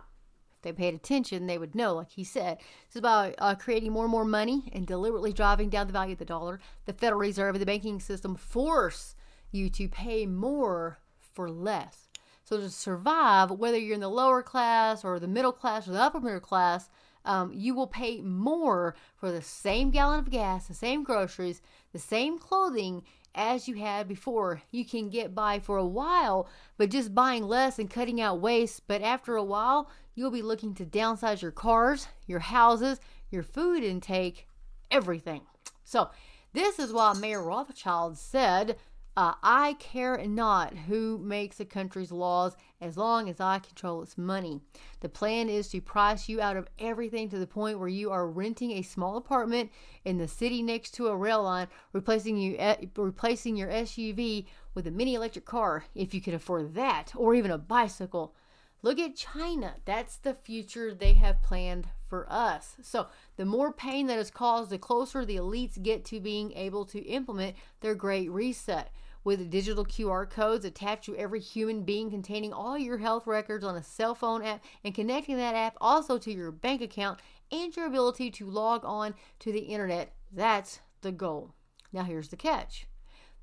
If 0.57 0.62
they 0.62 0.73
paid 0.73 0.95
attention, 0.95 1.47
they 1.47 1.59
would 1.59 1.75
know. 1.75 1.97
Like 1.97 2.09
he 2.12 2.25
said, 2.25 2.57
this 2.87 2.95
is 2.95 2.97
about 2.97 3.35
uh, 3.37 3.54
creating 3.54 3.92
more 3.92 4.04
and 4.04 4.11
more 4.11 4.25
money 4.25 4.71
and 4.73 4.87
deliberately 4.87 5.35
driving 5.35 5.69
down 5.69 5.87
the 5.87 5.92
value 5.92 6.14
of 6.14 6.21
the 6.21 6.25
dollar. 6.25 6.59
The 6.87 6.95
Federal 6.95 7.21
Reserve 7.21 7.54
and 7.54 7.61
the 7.61 7.66
banking 7.66 8.00
system 8.00 8.35
force 8.35 9.15
you 9.50 9.69
to 9.69 9.89
pay 9.91 10.25
more 10.25 11.00
for 11.34 11.50
less. 11.50 12.08
So 12.45 12.56
to 12.56 12.71
survive, 12.71 13.50
whether 13.50 13.76
you're 13.76 13.93
in 13.93 14.00
the 14.00 14.08
lower 14.08 14.43
class 14.43 15.04
or 15.04 15.21
the 15.21 15.28
middle 15.28 15.52
class 15.52 15.86
or 15.86 15.93
the 15.93 16.00
upper 16.00 16.19
middle 16.19 16.41
class, 16.41 16.89
um, 17.25 17.52
you 17.52 17.75
will 17.75 17.87
pay 17.87 18.21
more 18.21 18.95
for 19.17 19.30
the 19.30 19.43
same 19.43 19.91
gallon 19.91 20.19
of 20.19 20.30
gas, 20.30 20.69
the 20.69 20.75
same 20.75 21.04
groceries, 21.04 21.61
the 21.93 21.99
same 21.99 22.39
clothing 22.39 23.02
as 23.35 23.69
you 23.69 23.76
had 23.76 24.09
before. 24.09 24.63
You 24.71 24.85
can 24.85 25.09
get 25.09 25.35
by 25.35 25.59
for 25.59 25.76
a 25.76 25.87
while, 25.87 26.49
but 26.76 26.91
just 26.91 27.15
buying 27.15 27.45
less 27.45 27.78
and 27.78 27.91
cutting 27.91 28.21
out 28.21 28.41
waste. 28.41 28.87
But 28.87 29.02
after 29.02 29.37
a 29.37 29.45
while, 29.45 29.91
you'll 30.15 30.30
be 30.30 30.43
looking 30.43 30.75
to 30.75 30.85
downsize 30.85 31.43
your 31.43 31.52
cars, 31.52 32.09
your 32.26 32.41
houses, 32.41 33.00
your 33.30 33.43
food 33.43 33.85
intake, 33.85 34.49
everything. 34.91 35.43
So, 35.85 36.11
this 36.52 36.80
is 36.80 36.93
why 36.93 37.13
Mayer 37.13 37.43
Rothschild 37.43 38.19
said 38.19 38.76
uh, 39.21 39.35
I 39.43 39.75
care 39.75 40.17
not 40.26 40.73
who 40.75 41.19
makes 41.19 41.61
a 41.61 41.67
country's 41.67 42.11
laws 42.11 42.56
as 42.80 42.97
long 42.97 43.28
as 43.28 43.39
I 43.39 43.59
control 43.59 44.00
its 44.00 44.17
money. 44.17 44.63
The 45.00 45.11
plan 45.11 45.50
is 45.50 45.69
to 45.69 45.83
price 45.83 46.26
you 46.26 46.41
out 46.41 46.56
of 46.56 46.69
everything 46.78 47.28
to 47.28 47.39
the 47.39 47.47
point 47.47 47.78
where 47.78 47.87
you 47.87 48.11
are 48.11 48.26
renting 48.26 48.71
a 48.71 48.80
small 48.80 49.19
apartment 49.19 49.73
in 50.06 50.17
the 50.17 50.26
city 50.26 50.63
next 50.63 50.93
to 50.93 51.09
a 51.09 51.17
rail 51.17 51.43
line, 51.43 51.69
replacing 51.93 52.39
you 52.39 52.56
eh, 52.59 52.87
replacing 52.97 53.59
your 53.59 53.69
SUV 53.69 54.47
with 54.75 54.87
a 54.87 54.91
mini 54.91 55.17
electric 55.17 55.45
car 55.45 55.85
if 55.95 56.15
you 56.15 56.23
can 56.23 56.33
afford 56.33 56.75
that, 56.75 57.13
or 57.15 57.35
even 57.35 57.50
a 57.50 57.59
bicycle. 57.59 58.35
Look 58.80 58.99
at 58.99 59.17
China. 59.17 59.75
That's 59.85 60.17
the 60.17 60.33
future 60.33 60.95
they 60.95 61.13
have 61.13 61.43
planned 61.43 61.89
for 62.09 62.26
us. 62.33 62.76
So, 62.80 63.09
the 63.37 63.45
more 63.45 63.71
pain 63.71 64.06
that 64.06 64.19
is 64.19 64.30
caused, 64.30 64.71
the 64.71 64.78
closer 64.78 65.26
the 65.26 65.37
elites 65.37 65.83
get 65.83 66.06
to 66.06 66.21
being 66.21 66.52
able 66.52 66.87
to 66.87 67.00
implement 67.00 67.56
their 67.83 67.95
great 67.95 68.30
reset. 68.30 68.91
With 69.23 69.50
digital 69.50 69.85
QR 69.85 70.28
codes 70.28 70.65
attached 70.65 71.04
to 71.04 71.17
every 71.17 71.41
human 71.41 71.83
being 71.83 72.11
containing 72.11 72.52
all 72.52 72.78
your 72.78 72.99
health 72.99 73.26
records 73.26 73.65
on 73.65 73.76
a 73.76 73.83
cell 73.83 74.15
phone 74.15 74.43
app 74.43 74.65
and 74.83 74.95
connecting 74.95 75.37
that 75.37 75.54
app 75.54 75.76
also 75.80 76.17
to 76.19 76.33
your 76.33 76.50
bank 76.50 76.80
account 76.80 77.21
and 77.52 77.75
your 77.76 77.87
ability 77.87 78.30
to 78.30 78.49
log 78.49 78.83
on 78.85 79.15
to 79.41 79.52
the 79.52 79.61
internet. 79.61 80.15
That's 80.33 80.80
the 81.02 81.13
goal. 81.13 81.54
Now, 81.93 82.04
here's 82.04 82.28
the 82.28 82.37
catch 82.37 82.87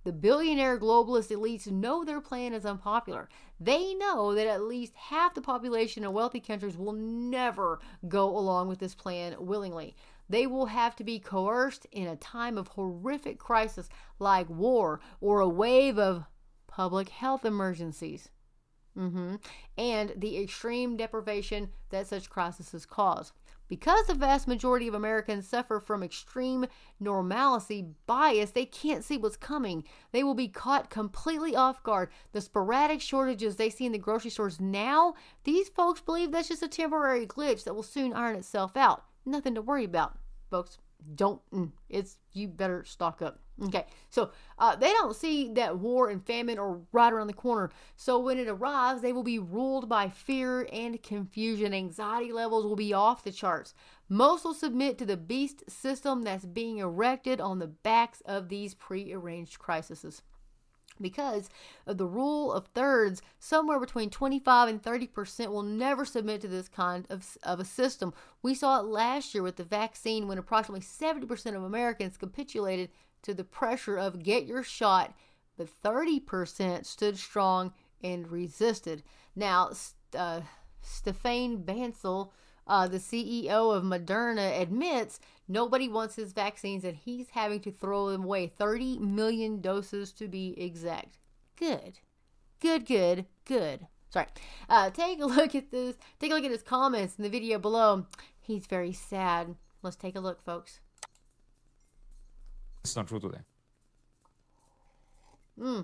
the 0.04 0.14
billionaire 0.14 0.80
globalist 0.80 1.36
elites 1.36 1.68
know 1.68 2.06
their 2.06 2.22
plan 2.22 2.54
is 2.54 2.66
unpopular. 2.66 3.28
They 3.60 3.94
know 3.94 4.34
that 4.36 4.48
at 4.48 4.62
least 4.62 4.94
half 4.96 5.34
the 5.34 5.42
population 5.42 6.06
of 6.06 6.14
wealthy 6.14 6.40
countries 6.40 6.78
will 6.78 6.94
never 6.94 7.82
go 8.08 8.30
along 8.30 8.70
with 8.70 8.80
this 8.80 8.96
plan 8.96 9.36
willingly. 9.38 9.98
They 10.30 10.48
will 10.48 10.68
have 10.68 10.96
to 10.98 11.04
be 11.04 11.20
coerced 11.20 11.86
in 11.92 12.08
a 12.08 12.16
time 12.16 12.58
of 12.58 12.70
horrific 12.70 13.40
crisis 13.40 13.90
like 14.20 14.50
war 14.50 15.00
or 15.22 15.40
a 15.40 15.50
wave 15.50 15.98
of 15.98 16.26
public 16.68 17.10
health 17.10 17.46
emergencies. 17.46 18.30
Mm-hmm. 18.98 19.36
And 19.78 20.14
the 20.18 20.42
extreme 20.42 20.98
deprivation 20.98 21.70
that 21.90 22.08
such 22.08 22.30
crises 22.30 22.86
cause. 22.86 23.32
Because 23.68 24.08
the 24.08 24.14
vast 24.14 24.48
majority 24.48 24.88
of 24.88 24.94
Americans 24.94 25.48
suffer 25.48 25.80
from 25.80 26.02
extreme 26.02 26.66
normalcy 27.00 27.86
bias, 28.06 28.52
they 28.52 28.66
can't 28.66 29.04
see 29.04 29.18
what's 29.18 29.36
coming. 29.36 29.84
They 30.14 30.24
will 30.24 30.34
be 30.34 30.48
caught 30.48 30.90
completely 30.90 31.56
off 31.56 31.84
guard. 31.84 32.10
The 32.32 32.40
sporadic 32.40 33.02
shortages 33.02 33.58
they 33.58 33.70
see 33.70 33.86
in 33.86 33.92
the 33.92 33.98
grocery 33.98 34.32
stores 34.32 34.62
now, 34.62 35.16
these 35.44 35.68
folks 35.68 36.00
believe 36.00 36.32
that's 36.32 36.48
just 36.48 36.64
a 36.64 36.70
temporary 36.70 37.28
glitch 37.28 37.66
that 37.66 37.74
will 37.74 37.84
soon 37.84 38.14
iron 38.14 38.38
itself 38.38 38.78
out. 38.78 39.04
Nothing 39.28 39.56
to 39.56 39.62
worry 39.62 39.84
about, 39.84 40.18
folks. 40.50 40.78
Don't, 41.16 41.42
mm, 41.52 41.72
it's, 41.90 42.18
you 42.32 42.48
better 42.48 42.84
stock 42.86 43.22
up. 43.22 43.40
Okay, 43.66 43.86
so 44.10 44.32
uh, 44.60 44.76
they 44.76 44.92
don't 44.94 45.16
see 45.16 45.52
that 45.54 45.80
war 45.80 46.10
and 46.10 46.26
famine 46.26 46.60
are 46.60 46.80
right 46.92 47.12
around 47.12 47.28
the 47.28 47.34
corner. 47.34 47.72
So 47.96 48.20
when 48.20 48.38
it 48.38 48.48
arrives, 48.48 49.02
they 49.02 49.14
will 49.14 49.24
be 49.24 49.40
ruled 49.40 49.90
by 49.90 50.10
fear 50.10 50.68
and 50.72 51.02
confusion. 51.02 51.74
Anxiety 51.74 52.32
levels 52.32 52.66
will 52.66 52.76
be 52.76 52.94
off 52.94 53.24
the 53.24 53.32
charts. 53.32 53.74
Most 54.10 54.46
will 54.46 54.54
submit 54.54 54.98
to 55.00 55.06
the 55.06 55.18
beast 55.18 55.64
system 55.70 56.22
that's 56.22 56.46
being 56.46 56.78
erected 56.78 57.42
on 57.42 57.60
the 57.60 57.68
backs 57.68 58.22
of 58.26 58.48
these 58.48 58.76
prearranged 58.76 59.60
crises. 59.60 60.22
Because 61.02 61.50
of 61.86 61.98
the 61.98 62.08
rule 62.08 62.52
of 62.52 62.68
thirds, 62.68 63.22
somewhere 63.40 63.80
between 63.80 64.10
25 64.10 64.70
and 64.70 64.82
30% 64.82 65.48
will 65.50 65.64
never 65.64 66.06
submit 66.06 66.42
to 66.42 66.48
this 66.48 66.68
kind 66.68 67.06
of, 67.10 67.38
of 67.44 67.60
a 67.60 67.66
system. 67.66 68.14
We 68.42 68.56
saw 68.56 68.80
it 68.80 68.86
last 68.86 69.34
year 69.34 69.44
with 69.44 69.58
the 69.58 69.64
vaccine 69.64 70.28
when 70.28 70.38
approximately 70.38 70.82
70% 70.82 71.56
of 71.56 71.64
Americans 71.64 72.18
capitulated 72.18 72.90
to 73.24 73.34
the 73.34 73.44
pressure 73.44 73.98
of 73.98 74.24
get 74.24 74.46
your 74.46 74.64
shot, 74.64 75.14
but 75.58 75.70
30% 75.84 76.86
stood 76.86 77.18
strong 77.18 77.74
and 78.04 78.32
resisted. 78.32 79.04
Now, 79.36 79.72
uh, 80.18 80.42
Bancel, 80.84 82.32
uh, 82.68 82.88
the 82.88 82.98
CEO 82.98 83.76
of 83.76 83.84
Moderna, 83.84 84.60
admits 84.62 85.20
nobody 85.48 85.88
wants 85.88 86.16
his 86.16 86.34
vaccines 86.34 86.84
and 86.84 86.96
he's 86.96 87.30
having 87.30 87.60
to 87.62 87.72
throw 87.72 88.10
them 88.10 88.24
away 88.24 88.48
30 88.48 89.00
million 89.00 89.62
doses 89.62 90.12
to 90.14 90.28
be 90.28 90.54
exact. 90.58 91.18
Good. 91.56 92.00
Good, 92.60 92.86
good, 92.86 93.26
good. 93.46 93.88
Sorry. 94.10 94.28
Uh, 94.70 94.90
take 94.90 95.20
a 95.22 95.26
look 95.28 95.56
at 95.56 95.72
this. 95.72 95.96
Take 96.20 96.32
a 96.32 96.36
look 96.36 96.44
at 96.44 96.52
his 96.52 96.64
comments 96.64 97.16
in 97.18 97.24
the 97.24 97.30
video 97.30 97.60
below. 97.60 98.06
He's 98.40 98.66
very 98.66 98.94
sad. 98.94 99.56
Let's 99.82 99.96
take 99.96 100.16
a 100.16 100.20
look, 100.20 100.44
folks. 100.44 100.80
It's 102.84 102.96
not 102.96 103.08
true 103.08 103.20
today. 103.20 103.40
Hmm. 105.60 105.82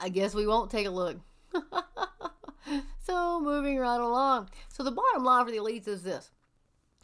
I 0.00 0.08
guess 0.08 0.34
we 0.34 0.46
won't 0.46 0.70
take 0.70 0.86
a 0.86 0.90
look. 0.90 1.18
so, 3.08 3.40
moving 3.40 3.78
right 3.78 4.00
along. 4.00 4.50
So, 4.68 4.82
the 4.82 4.90
bottom 4.90 5.24
line 5.24 5.44
for 5.44 5.50
the 5.50 5.58
elites 5.58 5.88
is 5.88 6.02
this 6.02 6.30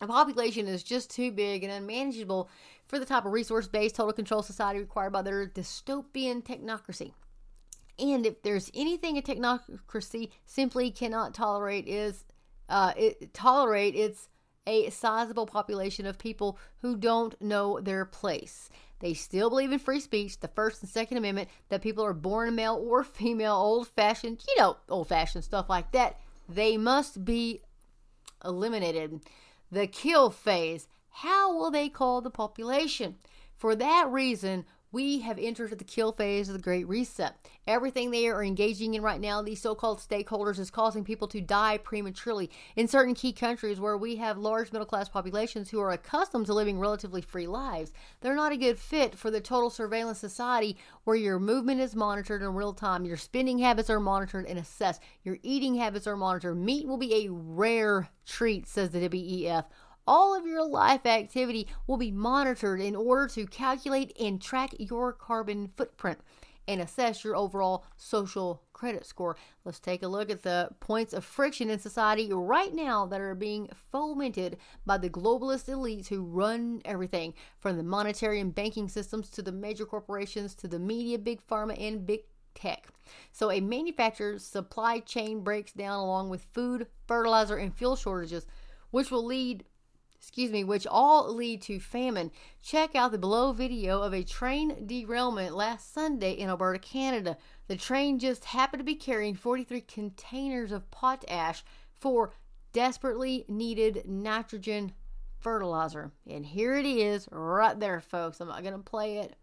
the 0.01 0.07
population 0.07 0.67
is 0.67 0.83
just 0.83 1.11
too 1.11 1.31
big 1.33 1.63
and 1.63 1.73
unmanageable 1.73 2.51
for 2.89 2.99
the 2.99 3.07
type 3.07 3.25
of 3.25 3.33
resource 3.33 3.67
based 3.67 3.95
total 3.95 4.13
control 4.13 4.43
society 4.43 4.81
required 4.81 5.13
by 5.13 5.23
their 5.23 5.47
dystopian 5.47 6.43
technocracy. 6.43 7.13
And 7.99 8.27
if 8.27 8.43
there's 8.43 8.71
anything 8.75 9.17
a 9.17 9.23
technocracy 9.23 10.31
simply 10.45 10.91
cannot 10.91 11.33
tolerate 11.33 11.87
is 11.87 12.25
uh, 12.69 12.93
it, 12.97 13.33
tolerate 13.33 13.95
it's 13.95 14.29
a 14.67 14.91
sizable 14.91 15.47
population 15.47 16.07
of 16.07 16.19
people 16.19 16.59
who 16.83 16.97
don't 16.97 17.41
know 17.41 17.81
their 17.81 18.05
place. 18.05 18.69
They 19.05 19.13
still 19.13 19.51
believe 19.51 19.71
in 19.71 19.79
free 19.79 20.01
speech, 20.01 20.41
the 20.41 20.49
First 20.49 20.81
and 20.81 20.91
Second 20.91 21.19
Amendment, 21.19 21.51
that 21.69 21.83
people 21.83 22.03
are 22.07 22.15
born 22.15 22.55
male 22.55 22.83
or 22.83 23.05
female, 23.05 23.53
old 23.53 23.87
fashioned, 23.89 24.43
you 24.49 24.57
know, 24.59 24.79
old 24.89 25.09
fashioned 25.09 25.45
stuff 25.45 25.69
like 25.69 25.93
that. 25.93 26.19
They 26.49 26.79
must 26.79 27.23
be 27.23 27.61
eliminated. 28.43 29.21
The 29.71 29.87
kill 29.87 30.31
phase. 30.31 30.89
How 31.11 31.55
will 31.55 31.71
they 31.71 31.91
call 31.91 32.23
the 32.23 32.31
population? 32.31 33.17
For 33.55 33.77
that 33.77 34.09
reason, 34.11 34.65
we 34.95 35.19
have 35.19 35.41
entered 35.41 35.77
the 35.77 35.85
kill 35.85 36.13
phase 36.13 36.49
of 36.49 36.55
the 36.55 36.63
Great 36.63 36.87
Reset. 36.87 37.35
Everything 37.67 38.13
they 38.13 38.29
are 38.29 38.45
engaging 38.45 38.95
in 38.95 39.03
right 39.03 39.21
now, 39.21 39.43
these 39.43 39.61
so 39.61 39.75
called 39.75 39.99
stakeholders, 39.99 40.61
is 40.61 40.71
causing 40.71 41.03
people 41.03 41.27
to 41.27 41.41
die 41.41 41.79
prematurely. 41.79 42.49
In 42.77 42.87
certain 42.87 43.13
key 43.13 43.33
countries 43.33 43.81
where 43.81 43.99
we 43.99 44.15
have 44.17 44.39
large 44.39 44.71
middle 44.71 44.87
class 44.87 45.09
populations 45.09 45.69
who 45.69 45.81
are 45.81 45.91
accustomed 45.91 46.47
to 46.47 46.55
living 46.55 46.79
relatively 46.79 47.21
free 47.21 47.49
lives, 47.49 47.93
they're 48.21 48.37
not 48.37 48.53
a 48.53 48.57
good 48.57 48.79
fit 48.79 49.17
for 49.17 49.33
the 49.33 49.41
total 49.41 49.69
surveillance 49.69 50.21
society 50.21 50.77
where 51.03 51.17
your 51.17 51.41
movement 51.41 51.81
is 51.81 51.97
monitored 51.97 52.43
in 52.43 52.55
real 52.55 52.73
time, 52.73 53.05
your 53.05 53.17
spending 53.17 53.59
habits 53.59 53.91
are 53.91 53.99
monitored 53.99 54.47
and 54.47 54.61
assessed, 54.61 55.03
your 55.25 55.39
eating 55.43 55.75
habits 55.75 56.07
are 56.07 56.17
monitored. 56.17 56.57
Meat 56.57 56.87
will 56.87 56.99
be 56.99 57.27
a 57.27 57.33
rare 57.33 58.09
treat, 58.27 58.69
says 58.69 58.91
the 58.91 59.09
WEF 59.09 59.65
all 60.07 60.37
of 60.37 60.47
your 60.47 60.65
life 60.65 61.07
activity 61.07 61.67
will 61.87 61.97
be 61.97 62.11
monitored 62.11 62.81
in 62.81 62.95
order 62.95 63.29
to 63.29 63.47
calculate 63.47 64.17
and 64.21 64.41
track 64.41 64.75
your 64.79 65.13
carbon 65.13 65.71
footprint 65.77 66.19
and 66.67 66.81
assess 66.81 67.25
your 67.25 67.37
overall 67.37 67.85
social 67.97 68.63
credit 68.73 69.07
score. 69.07 69.37
Let's 69.65 69.81
take 69.81 70.03
a 70.03 70.09
look 70.09 70.31
at 70.31 70.43
the 70.43 70.71
points 70.81 71.13
of 71.13 71.25
friction 71.25 71.71
in 71.71 71.79
society 71.79 72.33
right 72.33 72.75
now 72.75 73.07
that 73.07 73.21
are 73.21 73.35
being 73.35 73.69
fomented 73.93 74.59
by 74.87 74.99
the 74.99 75.11
globalist 75.11 75.67
elites 75.67 76.09
who 76.09 76.23
run 76.23 76.81
everything 76.85 77.35
from 77.59 77.77
the 77.77 77.83
monetary 77.83 78.41
and 78.41 78.55
banking 78.55 78.89
systems 78.89 79.31
to 79.31 79.43
the 79.43 79.53
major 79.53 79.85
corporations 79.85 80.55
to 80.57 80.69
the 80.69 80.79
media, 80.79 81.19
big 81.19 81.47
pharma, 81.47 81.79
and 81.81 82.07
big 82.07 82.21
tech. 82.55 82.89
So, 83.33 83.51
a 83.51 83.61
manufacturer's 83.61 84.45
supply 84.45 85.01
chain 85.01 85.41
breaks 85.41 85.73
down 85.73 85.99
along 85.99 86.31
with 86.31 86.47
food, 86.53 86.87
fertilizer, 87.07 87.57
and 87.57 87.77
fuel 87.77 87.97
shortages, 87.97 88.47
which 88.91 89.11
will 89.11 89.25
lead 89.25 89.65
excuse 90.25 90.51
me, 90.51 90.65
which 90.65 90.87
all 90.87 91.33
lead 91.35 91.61
to 91.61 91.79
famine. 91.79 92.31
Check 92.63 92.97
out 92.97 93.13
the 93.13 93.19
below 93.19 93.53
video 93.53 94.01
of 94.01 94.15
a 94.15 94.25
train 94.25 94.87
derailment 94.87 95.55
last 95.55 95.93
Sunday 95.93 96.33
in 96.33 96.49
Alberta, 96.49 96.79
Canada. 96.79 97.37
The 97.69 97.77
train 97.77 98.19
just 98.19 98.47
happened 98.47 98.81
to 98.81 98.85
be 98.85 98.95
carrying 98.95 99.35
43 99.35 99.83
containers 99.83 100.73
of 100.73 100.91
potash 100.91 101.63
for 102.01 102.33
desperately 102.73 103.45
needed 103.49 104.09
nitrogen 104.09 104.95
fertilizer. 105.41 106.11
And 106.27 106.47
here 106.47 106.75
it 106.75 106.87
is 106.87 107.29
right 107.31 107.79
there, 107.79 108.01
folks. 108.01 108.41
I'm 108.41 108.49
not 108.49 108.63
going 108.63 108.75
to 108.75 108.79
play 108.79 109.19
it, 109.19 109.37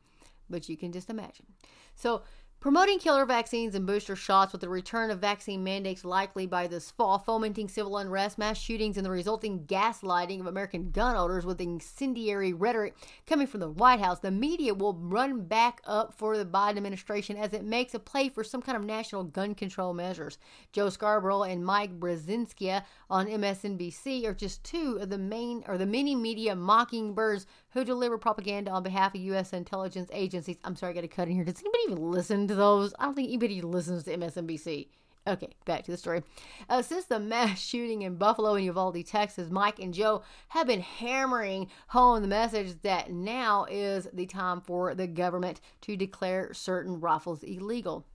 but 0.49 0.67
you 0.67 0.77
can 0.77 0.91
just 0.91 1.11
imagine. 1.11 1.45
So, 1.93 2.23
Promoting 2.61 2.99
killer 2.99 3.25
vaccines 3.25 3.73
and 3.73 3.87
booster 3.87 4.15
shots 4.15 4.51
with 4.51 4.61
the 4.61 4.69
return 4.69 5.09
of 5.09 5.17
vaccine 5.17 5.63
mandates 5.63 6.05
likely 6.05 6.45
by 6.45 6.67
this 6.67 6.91
fall, 6.91 7.17
fomenting 7.17 7.67
civil 7.67 7.97
unrest, 7.97 8.37
mass 8.37 8.59
shootings, 8.59 8.97
and 8.97 9.05
the 9.05 9.09
resulting 9.09 9.65
gaslighting 9.65 10.39
of 10.39 10.45
American 10.45 10.91
gun 10.91 11.15
owners 11.15 11.43
with 11.43 11.59
incendiary 11.59 12.53
rhetoric 12.53 12.95
coming 13.25 13.47
from 13.47 13.61
the 13.61 13.71
White 13.71 13.99
House, 13.99 14.19
the 14.19 14.29
media 14.29 14.75
will 14.75 14.93
run 14.93 15.43
back 15.45 15.81
up 15.85 16.13
for 16.13 16.37
the 16.37 16.45
Biden 16.45 16.77
administration 16.77 17.35
as 17.35 17.51
it 17.51 17.65
makes 17.65 17.95
a 17.95 17.99
play 17.99 18.29
for 18.29 18.43
some 18.43 18.61
kind 18.61 18.77
of 18.77 18.83
national 18.83 19.23
gun 19.23 19.55
control 19.55 19.95
measures. 19.95 20.37
Joe 20.71 20.89
Scarborough 20.89 21.41
and 21.41 21.65
Mike 21.65 21.99
Brzezinski 21.99 22.83
on 23.09 23.25
MSNBC 23.25 24.23
are 24.27 24.35
just 24.35 24.63
two 24.63 24.99
of 25.01 25.09
the 25.09 25.17
main 25.17 25.63
or 25.67 25.79
the 25.79 25.87
many 25.87 26.13
media 26.13 26.55
mockingbirds 26.55 27.47
who 27.73 27.83
deliver 27.83 28.17
propaganda 28.17 28.71
on 28.71 28.83
behalf 28.83 29.15
of 29.15 29.21
U.S. 29.21 29.53
intelligence 29.53 30.09
agencies. 30.13 30.57
I'm 30.63 30.75
sorry, 30.75 30.91
I 30.91 30.95
got 30.95 31.01
to 31.01 31.07
cut 31.07 31.27
in 31.27 31.35
here. 31.35 31.43
Does 31.43 31.61
anybody 31.61 31.83
even 31.87 32.11
listen 32.11 32.47
to 32.47 32.55
those? 32.55 32.93
I 32.99 33.05
don't 33.05 33.15
think 33.15 33.29
anybody 33.29 33.61
listens 33.61 34.03
to 34.03 34.17
MSNBC. 34.17 34.87
Okay, 35.27 35.49
back 35.65 35.83
to 35.83 35.91
the 35.91 35.97
story. 35.97 36.23
Uh, 36.67 36.81
since 36.81 37.05
the 37.05 37.19
mass 37.19 37.61
shooting 37.65 38.01
in 38.01 38.15
Buffalo 38.15 38.55
and 38.55 38.65
Uvalde, 38.65 39.05
Texas, 39.05 39.51
Mike 39.51 39.79
and 39.79 39.93
Joe 39.93 40.23
have 40.49 40.67
been 40.67 40.81
hammering 40.81 41.67
home 41.87 42.21
the 42.21 42.27
message 42.27 42.81
that 42.81 43.11
now 43.11 43.65
is 43.69 44.07
the 44.13 44.25
time 44.25 44.61
for 44.61 44.95
the 44.95 45.07
government 45.07 45.61
to 45.81 45.95
declare 45.95 46.53
certain 46.53 46.99
rifles 46.99 47.43
illegal. 47.43 48.05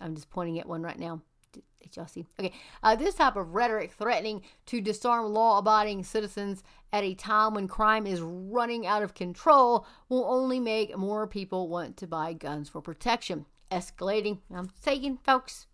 I'm 0.00 0.14
just 0.14 0.30
pointing 0.30 0.58
at 0.60 0.68
one 0.68 0.82
right 0.82 0.98
now. 0.98 1.22
Did 1.52 1.96
y'all 1.96 2.06
see? 2.06 2.26
Okay, 2.38 2.52
uh, 2.82 2.94
this 2.94 3.14
type 3.14 3.36
of 3.36 3.54
rhetoric 3.54 3.92
threatening 3.92 4.42
to 4.66 4.80
disarm 4.80 5.32
law 5.32 5.58
abiding 5.58 6.04
citizens 6.04 6.62
at 6.92 7.04
a 7.04 7.14
time 7.14 7.54
when 7.54 7.68
crime 7.68 8.06
is 8.06 8.20
running 8.20 8.86
out 8.86 9.02
of 9.02 9.14
control 9.14 9.86
will 10.08 10.24
only 10.24 10.58
make 10.58 10.96
more 10.96 11.26
people 11.26 11.68
want 11.68 11.96
to 11.98 12.06
buy 12.06 12.32
guns 12.32 12.68
for 12.68 12.80
protection. 12.80 13.46
Escalating. 13.70 14.38
I'm 14.52 14.70
saying, 14.80 15.18
folks, 15.24 15.66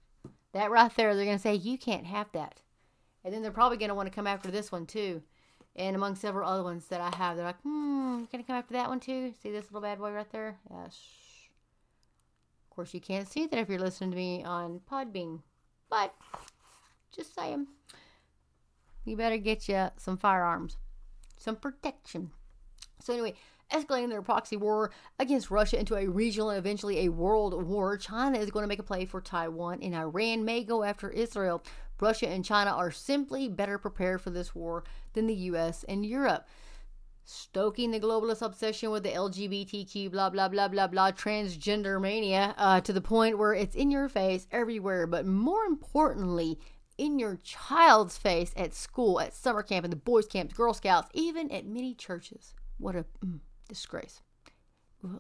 that 0.52 0.70
right 0.70 0.94
there, 0.96 1.14
they're 1.14 1.24
going 1.24 1.38
to 1.38 1.42
say, 1.42 1.55
you 1.55 1.79
can't 1.79 2.07
have 2.07 2.31
that. 2.33 2.61
And 3.24 3.33
then 3.33 3.42
they're 3.42 3.50
probably 3.50 3.79
going 3.79 3.88
to 3.88 3.94
want 3.94 4.09
to 4.09 4.14
come 4.14 4.26
after 4.26 4.50
this 4.50 4.70
one 4.70 4.87
too. 4.87 5.22
And 5.74 5.96
among 5.96 6.16
several 6.16 6.48
other 6.48 6.62
ones 6.62 6.87
that 6.88 7.00
I 7.00 7.14
have, 7.16 7.37
they're 7.37 7.44
like, 7.44 7.61
hmm, 7.62 8.24
going 8.31 8.42
to 8.42 8.46
come 8.46 8.57
after 8.57 8.74
that 8.74 8.88
one 8.88 9.00
too? 9.00 9.33
See 9.42 9.50
this 9.50 9.66
little 9.66 9.81
bad 9.81 9.98
boy 9.98 10.12
right 10.12 10.31
there? 10.31 10.57
Yes. 10.70 10.98
Of 12.64 12.74
course, 12.74 12.94
you 12.94 13.00
can't 13.00 13.29
see 13.29 13.46
that 13.46 13.59
if 13.59 13.68
you're 13.68 13.79
listening 13.79 14.11
to 14.11 14.16
me 14.16 14.44
on 14.44 14.81
Podbean. 14.90 15.40
But 15.88 16.14
just 17.14 17.35
saying, 17.35 17.66
you 19.05 19.16
better 19.16 19.38
get 19.38 19.68
you 19.68 19.88
some 19.96 20.16
firearms, 20.16 20.76
some 21.37 21.57
protection. 21.57 22.31
So 23.01 23.12
anyway, 23.12 23.35
escalating 23.72 24.11
their 24.11 24.22
proxy 24.22 24.57
war 24.57 24.90
against 25.18 25.51
Russia 25.51 25.79
into 25.79 25.96
a 25.96 26.07
regional 26.07 26.51
and 26.51 26.59
eventually 26.59 27.01
a 27.01 27.09
world 27.09 27.62
war, 27.64 27.96
China 27.96 28.38
is 28.38 28.51
going 28.51 28.62
to 28.64 28.68
make 28.68 28.79
a 28.79 28.85
play 28.85 29.05
for 29.05 29.20
Taiwan, 29.20 29.81
and 29.83 29.94
Iran 29.94 30.44
may 30.44 30.64
go 30.64 30.83
after 30.83 31.11
Israel. 31.11 31.62
Russia 32.01 32.29
and 32.29 32.44
China 32.44 32.70
are 32.70 32.90
simply 32.90 33.49
better 33.49 33.79
prepared 33.79 34.20
for 34.20 34.31
this 34.31 34.55
war 34.55 34.85
than 35.14 35.27
the 35.27 35.35
U.S. 35.35 35.85
and 35.88 36.05
Europe 36.05 36.46
stoking 37.27 37.90
the 37.90 37.99
globalist 37.99 38.40
obsession 38.40 38.90
with 38.92 39.03
the 39.03 39.11
LGBTQ, 39.11 40.12
blah, 40.12 40.31
blah, 40.31 40.49
blah, 40.49 40.68
blah, 40.68 40.87
blah, 40.87 41.11
transgender 41.11 42.01
mania 42.01 42.55
uh, 42.57 42.81
to 42.81 42.92
the 42.92 43.01
point 43.01 43.37
where 43.37 43.53
it's 43.53 43.75
in 43.75 43.90
your 43.90 44.09
face 44.09 44.46
everywhere. 44.53 45.09
But 45.09 45.27
more 45.27 45.64
importantly, 45.64 46.59
in 46.98 47.18
your 47.18 47.37
child's 47.37 48.16
face 48.16 48.52
at 48.56 48.74
school, 48.74 49.20
at 49.20 49.35
summer 49.35 49.62
camp, 49.62 49.85
in 49.85 49.90
the 49.90 49.96
boys' 49.96 50.26
camps, 50.26 50.54
Girl 50.54 50.74
Scouts, 50.74 51.09
even 51.14 51.50
at 51.50 51.66
many 51.66 51.94
churches. 51.94 52.54
What 52.78 52.96
a 52.96 53.04
mm, 53.24 53.40
disgrace. 53.68 54.22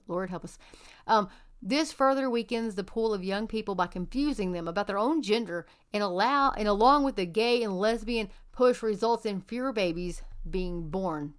Lord 0.08 0.30
help 0.30 0.44
us. 0.44 0.58
Um, 1.06 1.28
this 1.62 1.92
further 1.92 2.28
weakens 2.28 2.74
the 2.74 2.84
pool 2.84 3.14
of 3.14 3.24
young 3.24 3.46
people 3.46 3.74
by 3.74 3.86
confusing 3.86 4.52
them 4.52 4.68
about 4.68 4.86
their 4.86 4.98
own 4.98 5.22
gender 5.22 5.66
and 5.92 6.02
allow 6.02 6.50
and 6.50 6.68
along 6.68 7.04
with 7.04 7.16
the 7.16 7.26
gay 7.26 7.62
and 7.62 7.78
lesbian 7.78 8.28
push 8.52 8.82
results 8.82 9.24
in 9.24 9.40
fewer 9.40 9.72
babies 9.72 10.22
being 10.48 10.88
born. 10.90 11.34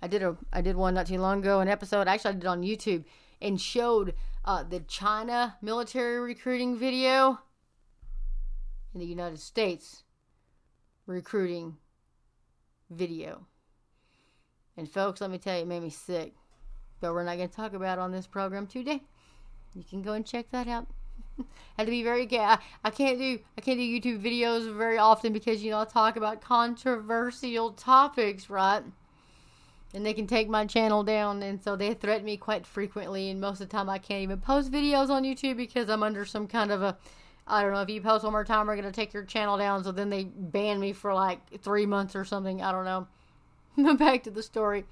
I 0.00 0.08
did 0.08 0.22
a 0.22 0.36
I 0.52 0.62
did 0.62 0.76
one 0.76 0.94
not 0.94 1.06
too 1.06 1.18
long 1.18 1.40
ago, 1.40 1.60
an 1.60 1.68
episode. 1.68 2.08
Actually, 2.08 2.30
I 2.30 2.34
did 2.34 2.46
on 2.46 2.62
YouTube 2.62 3.04
and 3.40 3.60
showed 3.60 4.14
uh, 4.44 4.64
the 4.64 4.80
China 4.80 5.56
military 5.62 6.18
recruiting 6.18 6.76
video 6.76 7.38
in 8.94 9.00
the 9.00 9.06
United 9.06 9.40
States 9.40 10.04
recruiting 11.06 11.76
video. 12.90 13.46
And 14.76 14.90
folks, 14.90 15.20
let 15.20 15.30
me 15.30 15.38
tell 15.38 15.56
you, 15.56 15.62
it 15.62 15.68
made 15.68 15.82
me 15.82 15.90
sick. 15.90 16.34
But 17.00 17.12
we're 17.12 17.24
not 17.24 17.36
going 17.36 17.48
to 17.48 17.54
talk 17.54 17.74
about 17.74 17.98
on 17.98 18.12
this 18.12 18.26
program 18.26 18.66
today. 18.66 19.02
You 19.74 19.82
can 19.82 20.02
go 20.02 20.12
and 20.12 20.24
check 20.24 20.50
that 20.50 20.68
out. 20.68 20.86
had 21.76 21.86
to 21.86 21.90
be 21.90 22.02
very 22.02 22.28
I, 22.38 22.58
I 22.84 22.90
can't 22.90 23.18
do 23.18 23.38
I 23.56 23.60
can't 23.60 23.78
do 23.78 23.82
YouTube 23.82 24.22
videos 24.22 24.74
very 24.76 24.98
often 24.98 25.32
because 25.32 25.62
you 25.62 25.70
know 25.70 25.80
I 25.80 25.84
talk 25.84 26.16
about 26.16 26.40
controversial 26.40 27.72
topics, 27.72 28.48
right? 28.48 28.82
and 29.94 30.06
they 30.06 30.14
can 30.14 30.26
take 30.26 30.48
my 30.48 30.66
channel 30.66 31.02
down 31.02 31.42
and 31.42 31.62
so 31.62 31.76
they 31.76 31.94
threaten 31.94 32.24
me 32.24 32.36
quite 32.36 32.66
frequently 32.66 33.30
and 33.30 33.40
most 33.40 33.60
of 33.60 33.68
the 33.68 33.76
time 33.76 33.88
i 33.88 33.98
can't 33.98 34.22
even 34.22 34.40
post 34.40 34.70
videos 34.70 35.10
on 35.10 35.22
youtube 35.22 35.56
because 35.56 35.88
i'm 35.88 36.02
under 36.02 36.24
some 36.24 36.46
kind 36.46 36.70
of 36.70 36.82
a 36.82 36.96
I 37.46 37.62
don't 37.62 37.72
know 37.72 37.82
if 37.82 37.90
you 37.90 38.00
post 38.00 38.24
one 38.24 38.32
more 38.32 38.44
time, 38.44 38.66
we're 38.66 38.76
gonna 38.76 38.92
take 38.92 39.12
your 39.12 39.24
channel 39.24 39.58
down. 39.58 39.84
So 39.84 39.92
then 39.92 40.10
they 40.10 40.24
banned 40.24 40.80
me 40.80 40.92
for 40.92 41.14
like 41.14 41.60
three 41.60 41.86
months 41.86 42.14
or 42.14 42.24
something. 42.24 42.62
I 42.62 42.72
don't 42.72 42.84
know. 42.84 43.94
Back 43.96 44.22
to 44.24 44.30
the 44.30 44.42
story. 44.42 44.84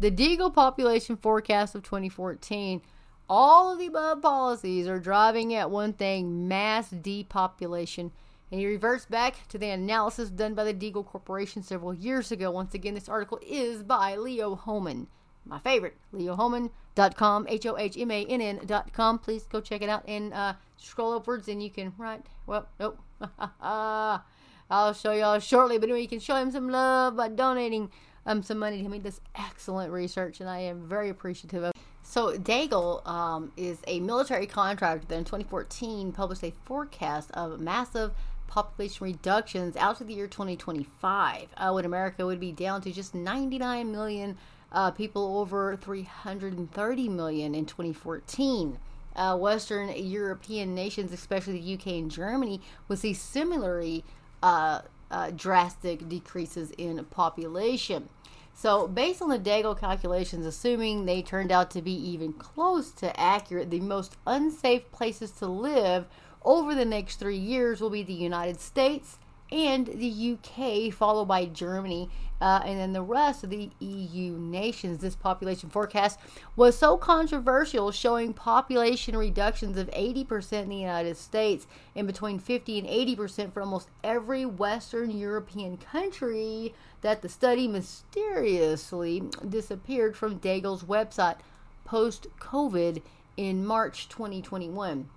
The 0.00 0.10
Deagle 0.10 0.52
population 0.52 1.16
forecast 1.16 1.74
of 1.74 1.82
2014. 1.82 2.82
All 3.28 3.72
of 3.72 3.78
the 3.78 3.86
above 3.86 4.22
policies 4.22 4.88
are 4.88 4.98
driving 4.98 5.54
at 5.54 5.70
one 5.70 5.92
thing 5.92 6.48
mass 6.48 6.90
depopulation. 6.90 8.10
And 8.50 8.60
he 8.60 8.66
reverts 8.66 9.06
back 9.06 9.48
to 9.48 9.56
the 9.56 9.70
analysis 9.70 10.28
done 10.28 10.54
by 10.54 10.64
the 10.64 10.74
Deagle 10.74 11.06
Corporation 11.06 11.62
several 11.62 11.94
years 11.94 12.30
ago. 12.30 12.50
Once 12.50 12.74
again, 12.74 12.92
this 12.92 13.08
article 13.08 13.38
is 13.46 13.82
by 13.82 14.16
Leo 14.16 14.54
Hohmann 14.56 15.06
my 15.44 15.58
favorite, 15.58 15.96
leohohmann.com, 16.14 17.46
H 17.48 17.66
O 17.66 17.76
H 17.76 17.96
M 17.98 18.10
A 18.10 18.24
N 18.24 18.40
N.com. 18.40 19.18
Please 19.18 19.44
go 19.44 19.60
check 19.60 19.82
it 19.82 19.88
out 19.88 20.04
and 20.06 20.32
uh, 20.32 20.54
scroll 20.76 21.14
upwards 21.14 21.48
and 21.48 21.62
you 21.62 21.70
can 21.70 21.92
write. 21.98 22.26
Well, 22.46 22.68
nope. 22.78 22.98
I'll 23.60 24.94
show 24.94 25.12
y'all 25.12 25.38
shortly, 25.38 25.78
but 25.78 25.88
anyway, 25.88 26.02
you 26.02 26.08
can 26.08 26.20
show 26.20 26.36
him 26.36 26.50
some 26.50 26.70
love 26.70 27.16
by 27.16 27.28
donating 27.28 27.90
um, 28.24 28.42
some 28.42 28.58
money 28.58 28.78
to 28.78 28.82
him. 28.82 28.92
He 28.92 28.98
does 28.98 29.20
excellent 29.34 29.92
research, 29.92 30.40
and 30.40 30.48
I 30.48 30.60
am 30.60 30.88
very 30.88 31.10
appreciative 31.10 31.62
of 31.62 31.72
so 32.02 32.36
Deagle 32.36 33.06
um, 33.06 33.52
is 33.56 33.78
a 33.86 34.00
military 34.00 34.46
contractor 34.46 35.06
that 35.08 35.16
in 35.16 35.24
2014 35.24 36.12
published 36.12 36.42
a 36.42 36.52
forecast 36.64 37.30
of 37.32 37.60
massive 37.60 38.12
population 38.48 39.06
reductions 39.06 39.76
out 39.76 39.96
to 39.96 40.04
the 40.04 40.12
year 40.12 40.26
2025, 40.26 41.48
uh, 41.56 41.70
when 41.70 41.86
America 41.86 42.26
would 42.26 42.38
be 42.38 42.52
down 42.52 42.82
to 42.82 42.92
just 42.92 43.14
99 43.14 43.90
million 43.90 44.36
uh, 44.72 44.90
people 44.90 45.38
over 45.38 45.76
330 45.76 47.08
million 47.08 47.54
in 47.54 47.66
2014. 47.66 48.78
Uh, 49.14 49.36
Western 49.36 49.90
European 49.94 50.74
nations, 50.74 51.12
especially 51.12 51.60
the 51.60 51.74
UK 51.74 51.86
and 51.98 52.10
Germany, 52.10 52.60
will 52.88 52.96
see 52.96 53.12
similarly 53.12 54.04
uh, 54.42 54.80
uh, 55.10 55.30
drastic 55.36 56.08
decreases 56.08 56.70
in 56.78 57.04
population. 57.06 58.08
So, 58.54 58.86
based 58.86 59.22
on 59.22 59.28
the 59.28 59.38
Deagle 59.38 59.78
calculations, 59.78 60.46
assuming 60.46 61.04
they 61.04 61.22
turned 61.22 61.52
out 61.52 61.70
to 61.72 61.82
be 61.82 61.92
even 61.92 62.32
close 62.32 62.90
to 62.92 63.18
accurate, 63.18 63.70
the 63.70 63.80
most 63.80 64.16
unsafe 64.26 64.90
places 64.92 65.30
to 65.32 65.46
live 65.46 66.06
over 66.44 66.74
the 66.74 66.84
next 66.84 67.16
three 67.16 67.36
years 67.36 67.80
will 67.80 67.90
be 67.90 68.02
the 68.02 68.12
United 68.12 68.60
States, 68.60 69.18
and 69.52 69.86
the 69.86 70.38
UK, 70.38 70.92
followed 70.92 71.26
by 71.26 71.44
Germany, 71.44 72.08
uh, 72.40 72.62
and 72.64 72.80
then 72.80 72.92
the 72.94 73.02
rest 73.02 73.44
of 73.44 73.50
the 73.50 73.70
EU 73.78 74.32
nations. 74.32 74.98
This 74.98 75.14
population 75.14 75.68
forecast 75.68 76.18
was 76.56 76.76
so 76.76 76.96
controversial, 76.96 77.92
showing 77.92 78.32
population 78.32 79.16
reductions 79.16 79.76
of 79.76 79.90
80% 79.90 80.62
in 80.62 80.68
the 80.70 80.76
United 80.76 81.18
States 81.18 81.66
and 81.94 82.06
between 82.06 82.38
50 82.38 82.78
and 82.78 82.88
80% 82.88 83.52
for 83.52 83.60
almost 83.60 83.90
every 84.02 84.46
Western 84.46 85.10
European 85.10 85.76
country, 85.76 86.74
that 87.02 87.20
the 87.20 87.28
study 87.28 87.68
mysteriously 87.68 89.22
disappeared 89.46 90.16
from 90.16 90.40
Deagle's 90.40 90.82
website 90.82 91.36
post 91.84 92.26
COVID 92.40 93.02
in 93.36 93.64
March 93.66 94.08
2021. 94.08 95.08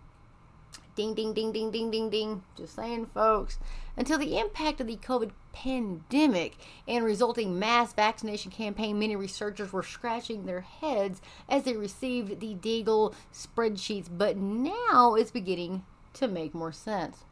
Ding, 0.96 1.14
ding, 1.14 1.34
ding, 1.34 1.52
ding, 1.52 1.72
ding, 1.72 1.92
ding, 1.92 2.10
ding. 2.10 2.44
Just 2.58 2.76
saying, 2.76 3.08
folks. 3.14 3.60
Until 3.98 4.18
the 4.18 4.38
impact 4.38 4.80
of 4.80 4.88
the 4.88 4.98
COVID 4.98 5.32
pandemic 5.54 6.56
and 6.88 7.04
resulting 7.04 7.60
mass 7.60 7.94
vaccination 7.94 8.52
campaign, 8.52 9.00
many 9.00 9.16
researchers 9.16 9.74
were 9.74 9.84
scratching 9.84 10.46
their 10.46 10.62
heads 10.62 11.22
as 11.50 11.64
they 11.64 11.76
received 11.76 12.40
the 12.40 12.56
Deagle 12.56 13.14
spreadsheets, 13.34 14.08
but 14.10 14.38
now 14.38 15.16
it's 15.16 15.32
beginning 15.32 15.84
to 16.14 16.28
make 16.28 16.54
more 16.54 16.72
sense. 16.72 17.24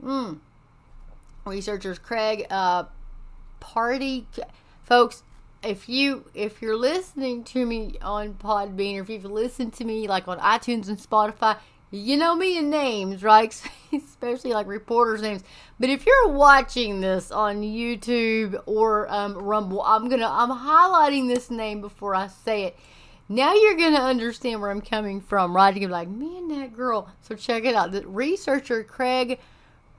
Hmm. 0.00 0.34
Researchers 1.44 1.98
Craig 1.98 2.46
uh, 2.50 2.84
Party, 3.60 4.26
folks, 4.82 5.22
if 5.62 5.88
you 5.88 6.24
if 6.34 6.62
you're 6.62 6.76
listening 6.76 7.44
to 7.44 7.66
me 7.66 7.96
on 8.00 8.34
Podbean 8.34 8.98
or 8.98 9.02
if 9.02 9.10
you've 9.10 9.24
listened 9.24 9.74
to 9.74 9.84
me 9.84 10.08
like 10.08 10.26
on 10.28 10.38
iTunes 10.38 10.88
and 10.88 10.98
Spotify, 10.98 11.58
you 11.90 12.16
know 12.16 12.34
me 12.34 12.58
in 12.58 12.70
names, 12.70 13.22
right? 13.22 13.54
Especially 13.92 14.52
like 14.52 14.66
reporters' 14.66 15.22
names. 15.22 15.42
But 15.78 15.90
if 15.90 16.06
you're 16.06 16.28
watching 16.28 17.00
this 17.00 17.30
on 17.30 17.62
YouTube 17.62 18.62
or 18.66 19.12
um, 19.12 19.34
Rumble, 19.36 19.82
I'm 19.82 20.08
gonna 20.08 20.28
I'm 20.30 20.50
highlighting 20.50 21.26
this 21.26 21.50
name 21.50 21.80
before 21.80 22.14
I 22.14 22.28
say 22.28 22.64
it. 22.64 22.76
Now 23.28 23.54
you're 23.54 23.76
gonna 23.76 23.98
understand 23.98 24.60
where 24.60 24.70
I'm 24.70 24.80
coming 24.80 25.20
from, 25.20 25.54
right? 25.54 25.76
You're 25.76 25.90
like, 25.90 26.08
man, 26.08 26.48
that 26.48 26.76
girl. 26.76 27.10
So 27.22 27.34
check 27.34 27.64
it 27.64 27.74
out. 27.74 27.92
The 27.92 28.06
researcher 28.06 28.84
Craig 28.84 29.40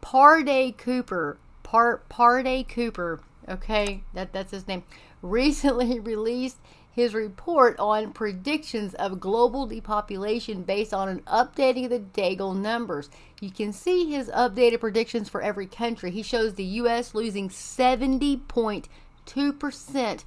Parday 0.01 0.71
Cooper, 0.77 1.37
Par 1.63 2.03
Parday 2.09 2.63
Cooper. 2.63 3.21
Okay, 3.49 4.03
that 4.13 4.31
that's 4.31 4.51
his 4.51 4.67
name. 4.67 4.83
Recently 5.21 5.99
released 5.99 6.57
his 6.91 7.13
report 7.13 7.77
on 7.79 8.11
predictions 8.11 8.93
of 8.95 9.19
global 9.19 9.65
depopulation 9.65 10.63
based 10.63 10.93
on 10.93 11.07
an 11.07 11.21
updating 11.21 11.85
of 11.85 11.91
the 11.91 11.99
Deagle 11.99 12.59
numbers. 12.59 13.09
You 13.39 13.49
can 13.49 13.71
see 13.71 14.11
his 14.11 14.27
updated 14.29 14.81
predictions 14.81 15.29
for 15.29 15.41
every 15.41 15.67
country. 15.67 16.11
He 16.11 16.21
shows 16.21 16.55
the 16.55 16.63
U.S. 16.63 17.15
losing 17.15 17.47
70.2% 17.49 20.23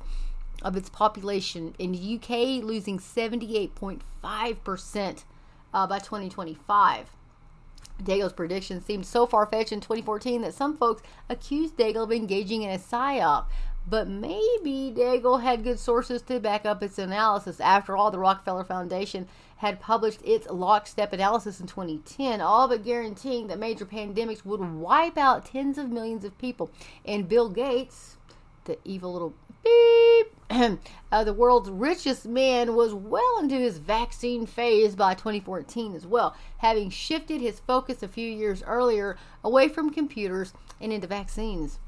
of 0.63 0.77
its 0.77 0.89
population, 0.89 1.75
and 1.79 1.95
the 1.95 2.17
UK 2.17 2.65
losing 2.65 2.99
78.5% 2.99 5.25
uh, 5.75 5.87
by 5.87 5.99
2025. 5.99 7.11
Deagle's 8.03 8.33
predictions 8.33 8.85
seemed 8.85 9.07
so 9.07 9.27
far 9.27 9.47
fetched 9.47 9.73
in 9.73 9.81
2014 9.81 10.43
that 10.43 10.55
some 10.55 10.77
folks 10.77 11.03
accused 11.29 11.77
Deagle 11.77 12.05
of 12.05 12.13
engaging 12.13 12.63
in 12.63 12.71
a 12.71 12.79
psyop. 12.79 13.47
But 13.87 14.09
maybe 14.09 14.93
Deagle 14.97 15.43
had 15.43 15.63
good 15.63 15.79
sources 15.79 16.23
to 16.23 16.41
back 16.41 16.65
up 16.65 16.83
its 16.83 16.99
analysis. 16.99 17.61
After 17.61 17.97
all, 17.97 18.11
the 18.11 18.19
Rockefeller 18.19 18.65
Foundation 18.65 19.29
had 19.59 19.81
published 19.81 20.21
its 20.25 20.49
lockstep 20.49 21.13
analysis 21.13 21.61
in 21.61 21.67
2010, 21.67 22.41
all 22.41 22.67
but 22.67 22.83
guaranteeing 22.83 23.47
that 23.49 23.59
major 23.59 23.85
pandemics 23.85 24.45
would 24.45 24.61
wipe 24.61 25.19
out 25.19 25.47
tens 25.47 25.77
of 25.79 25.91
millions 25.91 26.25
of 26.25 26.37
people. 26.39 26.71
And 27.05 27.29
Bill 27.29 27.51
Gates, 27.51 28.17
the 28.65 28.79
evil 28.85 29.13
little 29.13 29.35
beep, 29.63 30.81
uh, 31.13 31.25
the 31.25 31.33
world's 31.33 31.71
richest 31.71 32.27
man, 32.27 32.75
was 32.75 32.95
well 32.95 33.39
into 33.39 33.57
his 33.57 33.79
vaccine 33.79 34.47
phase 34.47 34.97
by 34.97 35.15
2014 35.15 35.95
as 35.95 36.07
well, 36.07 36.35
having 36.59 36.89
shifted 36.91 37.41
his 37.41 37.61
focus 37.61 38.03
a 38.03 38.09
few 38.09 38.31
years 38.31 38.63
earlier 38.67 39.17
away 39.43 39.69
from 39.69 39.91
computers 39.91 40.53
and 40.81 40.93
into 40.93 41.07
vaccines. 41.07 41.79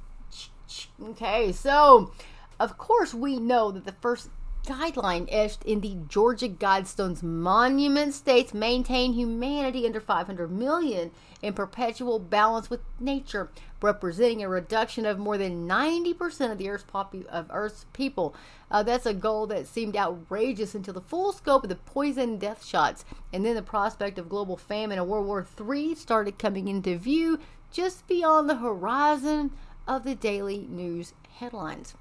Okay, 1.02 1.52
so 1.52 2.12
of 2.58 2.78
course 2.78 3.14
we 3.14 3.38
know 3.38 3.70
that 3.70 3.84
the 3.84 3.92
first 3.92 4.30
guideline 4.66 5.28
etched 5.30 5.64
in 5.64 5.80
the 5.80 5.96
Georgia 6.08 6.48
Guidestones 6.48 7.22
monument 7.22 8.12
states 8.14 8.52
maintain 8.52 9.12
humanity 9.12 9.86
under 9.86 10.00
500 10.00 10.50
million 10.50 11.12
in 11.40 11.54
perpetual 11.54 12.18
balance 12.18 12.68
with 12.68 12.80
nature, 12.98 13.50
representing 13.80 14.42
a 14.42 14.48
reduction 14.48 15.06
of 15.06 15.18
more 15.18 15.38
than 15.38 15.68
90% 15.68 16.50
of 16.50 16.58
the 16.58 16.68
Earth's, 16.68 16.84
popu- 16.84 17.26
of 17.26 17.46
Earth's 17.50 17.86
people. 17.92 18.34
Uh, 18.68 18.82
that's 18.82 19.06
a 19.06 19.14
goal 19.14 19.46
that 19.46 19.68
seemed 19.68 19.96
outrageous 19.96 20.74
until 20.74 20.94
the 20.94 21.00
full 21.00 21.32
scope 21.32 21.62
of 21.62 21.68
the 21.68 21.76
poison 21.76 22.36
death 22.36 22.64
shots, 22.64 23.04
and 23.32 23.44
then 23.44 23.54
the 23.54 23.62
prospect 23.62 24.18
of 24.18 24.28
global 24.28 24.56
famine 24.56 24.98
and 24.98 25.08
World 25.08 25.26
War 25.26 25.46
III 25.60 25.94
started 25.94 26.38
coming 26.38 26.66
into 26.66 26.98
view 26.98 27.38
just 27.70 28.08
beyond 28.08 28.48
the 28.48 28.56
horizon 28.56 29.52
of 29.86 30.04
the 30.04 30.14
daily 30.14 30.66
news 30.68 31.12
headlines. 31.38 31.94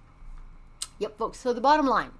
Yep, 1.00 1.18
folks. 1.18 1.40
So 1.40 1.54
the 1.54 1.62
bottom 1.62 1.86
line 1.86 2.12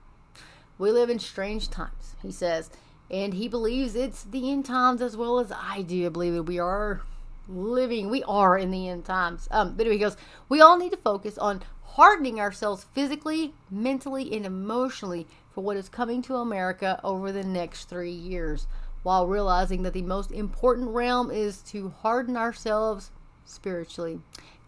we 0.78 0.92
live 0.92 1.10
in 1.10 1.20
strange 1.20 1.70
times, 1.70 2.16
he 2.22 2.32
says, 2.32 2.70
and 3.10 3.34
he 3.34 3.48
believes 3.48 3.96
it's 3.96 4.24
the 4.24 4.52
end 4.52 4.66
times 4.66 5.02
as 5.02 5.16
well 5.16 5.40
as 5.40 5.52
I 5.52 5.84
do. 5.84 6.10
Believe 6.10 6.34
that 6.34 6.44
we 6.44 6.60
are 6.60 7.02
living, 7.48 8.10
we 8.10 8.24
are 8.24 8.58
in 8.58 8.72
the 8.72 8.90
end 8.90 9.06
times. 9.06 9.48
Um, 9.52 9.76
but 9.76 9.88
he 9.88 9.98
goes, 9.98 10.18
we 10.50 10.60
all 10.62 10.78
need 10.78 10.92
to 10.92 10.98
focus 10.98 11.38
on 11.38 11.62
hardening 11.84 12.40
ourselves 12.40 12.86
physically, 12.94 13.54
mentally, 13.72 14.36
and 14.36 14.46
emotionally 14.46 15.28
for 15.54 15.62
what 15.62 15.78
is 15.78 15.88
coming 15.88 16.22
to 16.24 16.36
America 16.36 17.00
over 17.04 17.32
the 17.32 17.44
next 17.44 17.86
three 17.86 18.12
years, 18.12 18.68
while 19.04 19.28
realizing 19.28 19.84
that 19.84 19.94
the 19.94 20.02
most 20.02 20.32
important 20.32 20.90
realm 20.90 21.32
is 21.32 21.62
to 21.62 21.90
harden 22.02 22.36
ourselves 22.36 23.12
spiritually. 23.46 24.20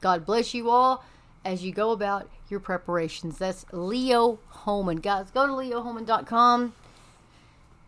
God 0.02 0.26
bless 0.26 0.54
you 0.54 0.70
all 0.70 1.04
as 1.44 1.64
you 1.64 1.72
go 1.72 1.92
about 1.92 2.30
your 2.50 2.60
preparations. 2.60 3.38
That's 3.38 3.66
Leo 3.72 4.40
Hohmann. 4.50 4.98
Guys, 4.98 5.32
go 5.32 5.48
to 5.48 5.54
leohohmann.com. 5.54 6.74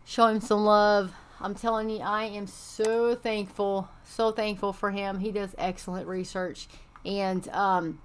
Show 0.06 0.28
him 0.28 0.42
some 0.42 0.66
love. 0.66 1.14
I'm 1.42 1.56
telling 1.56 1.90
you, 1.90 2.00
I 2.00 2.26
am 2.26 2.48
so 2.48 3.16
thankful, 3.16 3.90
so 4.04 4.32
thankful 4.32 4.74
for 4.74 4.92
him. 4.92 5.20
He 5.20 5.32
does 5.32 5.56
excellent 5.58 6.08
research. 6.08 6.68
And 7.06 7.48
um, 7.50 8.00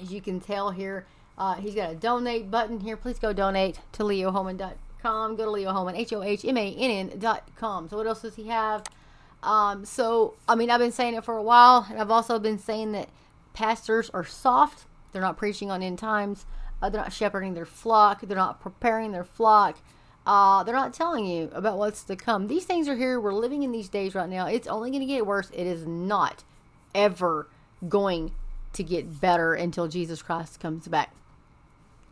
as 0.00 0.12
you 0.12 0.20
can 0.20 0.40
tell 0.40 0.70
here, 0.70 1.06
uh, 1.36 1.54
he's 1.54 1.74
got 1.74 1.90
a 1.90 1.94
donate 1.94 2.50
button 2.50 2.80
here. 2.80 2.96
Please 2.96 3.18
go 3.18 3.32
donate 3.32 3.80
to 3.92 4.04
leohohmann.com. 4.04 5.36
Go 5.36 5.44
to 5.44 5.50
leohohmann, 5.50 5.96
H 5.96 6.12
O 6.12 6.22
H 6.22 6.44
M 6.44 6.56
A 6.56 6.74
N 6.74 7.10
N.com. 7.10 7.88
So, 7.88 7.96
what 7.96 8.06
else 8.06 8.22
does 8.22 8.36
he 8.36 8.48
have? 8.48 8.84
Um, 9.44 9.84
so, 9.84 10.34
I 10.48 10.54
mean, 10.54 10.70
I've 10.70 10.80
been 10.80 10.92
saying 10.92 11.14
it 11.14 11.24
for 11.24 11.36
a 11.36 11.42
while, 11.42 11.86
and 11.90 12.00
I've 12.00 12.10
also 12.10 12.38
been 12.38 12.58
saying 12.58 12.92
that 12.92 13.08
pastors 13.52 14.10
are 14.10 14.24
soft. 14.24 14.86
They're 15.12 15.22
not 15.22 15.36
preaching 15.36 15.70
on 15.70 15.82
end 15.82 15.98
times. 15.98 16.46
Uh, 16.80 16.88
they're 16.88 17.00
not 17.00 17.12
shepherding 17.12 17.54
their 17.54 17.66
flock. 17.66 18.22
They're 18.22 18.36
not 18.36 18.60
preparing 18.60 19.12
their 19.12 19.24
flock. 19.24 19.78
Uh, 20.26 20.62
they're 20.64 20.74
not 20.74 20.94
telling 20.94 21.26
you 21.26 21.50
about 21.52 21.78
what's 21.78 22.02
to 22.04 22.16
come. 22.16 22.46
These 22.46 22.64
things 22.64 22.88
are 22.88 22.96
here. 22.96 23.20
We're 23.20 23.34
living 23.34 23.62
in 23.62 23.72
these 23.72 23.88
days 23.88 24.14
right 24.14 24.28
now. 24.28 24.46
It's 24.46 24.66
only 24.66 24.90
going 24.90 25.00
to 25.00 25.06
get 25.06 25.26
worse. 25.26 25.50
It 25.50 25.66
is 25.66 25.86
not 25.86 26.42
ever 26.94 27.48
going 27.88 28.32
to 28.72 28.82
get 28.82 29.20
better 29.20 29.52
until 29.54 29.88
Jesus 29.88 30.22
Christ 30.22 30.60
comes 30.60 30.88
back. 30.88 31.14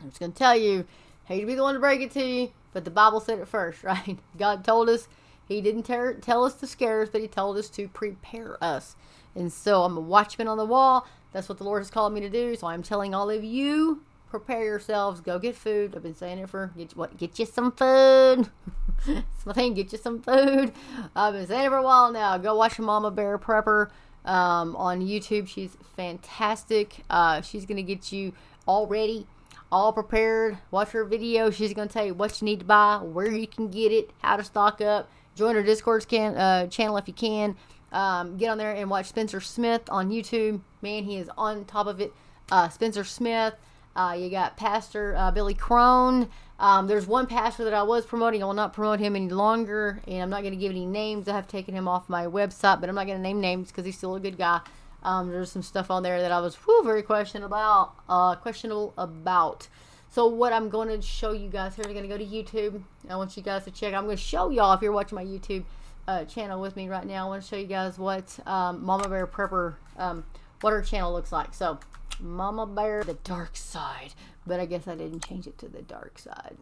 I'm 0.01 0.09
just 0.09 0.21
going 0.21 0.33
to 0.33 0.39
tell 0.39 0.57
you, 0.57 0.87
hate 1.25 1.41
to 1.41 1.47
be 1.47 1.55
the 1.55 1.63
one 1.63 1.75
to 1.75 1.81
break 1.81 2.01
it 2.01 2.11
to 2.13 2.25
you, 2.25 2.53
but 2.73 2.85
the 2.85 2.91
Bible 2.91 3.21
said 3.21 3.39
it 3.39 3.49
first, 3.49 3.83
right? 3.85 4.19
God 4.39 4.65
told 4.65 4.89
us. 4.89 5.09
He 5.49 5.61
didn't 5.61 5.85
ter- 5.85 6.15
tell 6.15 6.45
us 6.45 6.55
to 6.55 6.67
scare 6.67 7.03
us, 7.03 7.09
but 7.11 7.21
He 7.21 7.29
told 7.29 7.57
us 7.57 7.69
to 7.71 7.89
prepare 7.89 8.63
us. 8.63 8.97
And 9.35 9.53
so 9.53 9.83
I'm 9.83 9.97
a 9.97 10.01
watchman 10.01 10.49
on 10.49 10.59
the 10.59 10.67
wall. 10.67 11.07
That's 11.33 11.49
what 11.49 11.59
the 11.59 11.65
Lord 11.65 11.81
has 11.81 11.91
called 11.91 12.13
me 12.13 12.21
to 12.21 12.29
do. 12.29 12.55
So 12.57 12.67
I'm 12.67 12.83
telling 12.83 13.15
all 13.15 13.31
of 13.31 13.43
you, 13.43 14.03
prepare 14.33 14.65
yourselves. 14.65 15.21
Go 15.21 15.39
get 15.39 15.57
food. 15.57 15.95
I've 15.95 16.03
been 16.03 16.15
saying 16.15 16.39
it 16.39 16.49
for 16.49 16.73
get 16.77 16.97
what 16.97 17.17
get 17.17 17.39
you 17.39 17.47
some 17.47 17.73
food. 17.73 18.49
it's 19.07 19.47
my 19.47 19.53
thing. 19.53 19.75
Get 19.75 19.93
you 19.93 19.99
some 19.99 20.21
food. 20.23 20.73
I've 21.15 21.35
been 21.35 21.47
saying 21.47 21.67
it 21.67 21.71
for 21.71 21.77
a 21.77 21.83
while 21.83 22.13
now. 22.13 22.37
Go 22.39 22.57
watch 22.57 22.79
Mama 22.79 23.11
Bear 23.11 23.39
Prepper 23.39 23.91
um, 24.25 24.77
on 24.77 25.01
YouTube. 25.01 25.49
She's 25.49 25.77
fantastic. 25.97 27.05
Uh, 27.09 27.41
she's 27.43 27.67
gonna 27.67 27.83
get 27.83 28.13
you 28.13 28.33
all 28.67 28.87
ready, 28.87 29.27
all 29.71 29.93
prepared. 29.93 30.59
Watch 30.71 30.91
her 30.91 31.05
video. 31.05 31.51
She's 31.51 31.73
gonna 31.73 31.89
tell 31.89 32.07
you 32.07 32.15
what 32.15 32.41
you 32.41 32.47
need 32.47 32.61
to 32.61 32.65
buy, 32.67 32.99
where 33.03 33.31
you 33.31 33.47
can 33.47 33.69
get 33.69 33.93
it, 33.93 34.11
how 34.23 34.37
to 34.37 34.45
stock 34.45 34.81
up. 34.81 35.11
Join 35.35 35.57
our 35.57 35.63
Discord 35.63 36.07
can, 36.09 36.37
uh, 36.37 36.67
channel 36.67 36.97
if 36.97 37.09
you 37.09 37.15
can. 37.15 37.57
Um, 37.91 38.37
get 38.37 38.49
on 38.49 38.59
there 38.59 38.73
and 38.73 38.89
watch 38.89 39.07
Spencer 39.07 39.41
Smith 39.41 39.83
on 39.89 40.11
YouTube. 40.11 40.61
Man, 40.81 41.05
he 41.05 41.17
is 41.17 41.31
on 41.37 41.65
top 41.65 41.87
of 41.87 42.01
it. 42.01 42.13
Uh, 42.51 42.69
Spencer 42.69 43.05
Smith. 43.05 43.55
Uh, 43.95 44.17
you 44.19 44.31
got 44.31 44.57
Pastor 44.57 45.15
uh, 45.17 45.31
Billy 45.31 45.55
Crone. 45.55 46.29
Um, 46.59 46.87
there's 46.87 47.07
one 47.07 47.27
pastor 47.27 47.65
that 47.65 47.75
I 47.75 47.83
was 47.83 48.07
promoting. 48.07 48.43
I 48.43 48.47
will 48.47 48.55
not 48.55 48.73
promote 48.73 49.01
him 49.01 49.17
any 49.17 49.29
longer, 49.29 50.01
and 50.07 50.23
I'm 50.23 50.31
not 50.31 50.43
going 50.43 50.55
to 50.55 50.59
give 50.59 50.71
any 50.71 50.87
names. 50.87 51.29
I 51.29 51.35
have 51.35 51.49
taken 51.49 51.75
him 51.75 51.89
off 51.89 52.09
my 52.09 52.27
website, 52.27 52.81
but 52.81 52.89
I'm 52.89 52.95
not 52.95 53.07
going 53.07 53.19
to 53.19 53.23
name 53.23 53.41
names 53.41 53.69
because 53.69 53.85
he's 53.85 53.99
still 53.99 54.15
a 54.15 54.21
good 54.21 54.39
guy. 54.39 54.61
Um, 55.03 55.31
there's 55.31 55.51
some 55.51 55.63
stuff 55.63 55.91
on 55.91 56.03
there 56.03 56.21
that 56.21 56.31
I 56.31 56.41
was 56.41 56.55
whew, 56.55 56.83
very 56.85 57.03
questionable 57.03 57.47
about. 57.47 57.95
Uh, 58.09 58.37
questionable 58.37 58.95
about. 58.97 59.69
So 60.13 60.27
what 60.27 60.53
I'm 60.53 60.69
going 60.69 60.89
to 60.89 61.01
show 61.01 61.33
you 61.33 61.49
guys 61.49 61.75
here, 61.75 61.87
I'm 61.87 61.95
going 61.95 62.07
to 62.07 62.09
go 62.09 62.19
to 62.19 62.27
YouTube. 62.27 62.83
I 63.09 63.17
want 63.17 63.35
you 63.35 63.43
guys 63.43 63.65
to 63.65 63.71
check. 63.71 63.95
I'm 63.95 64.05
going 64.05 64.19
to 64.19 64.23
show 64.23 64.51
y'all 64.51 64.75
if 64.75 64.83
you're 64.83 64.93
watching 64.93 65.17
my 65.17 65.25
YouTube 65.25 65.65
uh, 66.07 66.27
channel 66.27 66.61
with 66.61 66.77
me 66.77 66.87
right 66.87 67.07
now. 67.07 67.25
I 67.25 67.29
want 67.31 67.43
to 67.43 67.49
show 67.49 67.57
you 67.57 67.67
guys 67.67 67.97
what 67.97 68.39
um, 68.47 68.85
Mama 68.85 69.09
Bear 69.09 69.27
Prepper, 69.27 69.77
um, 69.97 70.23
what 70.61 70.75
her 70.75 70.83
channel 70.83 71.15
looks 71.15 71.33
like. 71.33 71.55
So, 71.55 71.81
Mama 72.21 72.67
Bear, 72.67 73.05
the 73.05 73.15
dark 73.25 73.57
side. 73.57 74.13
But 74.47 74.61
I 74.61 74.67
guess 74.67 74.87
I 74.87 74.97
didn't 74.97 75.27
change 75.27 75.47
it 75.47 75.57
to 75.57 75.69
the 75.69 75.81
dark 75.81 76.19
side. 76.19 76.59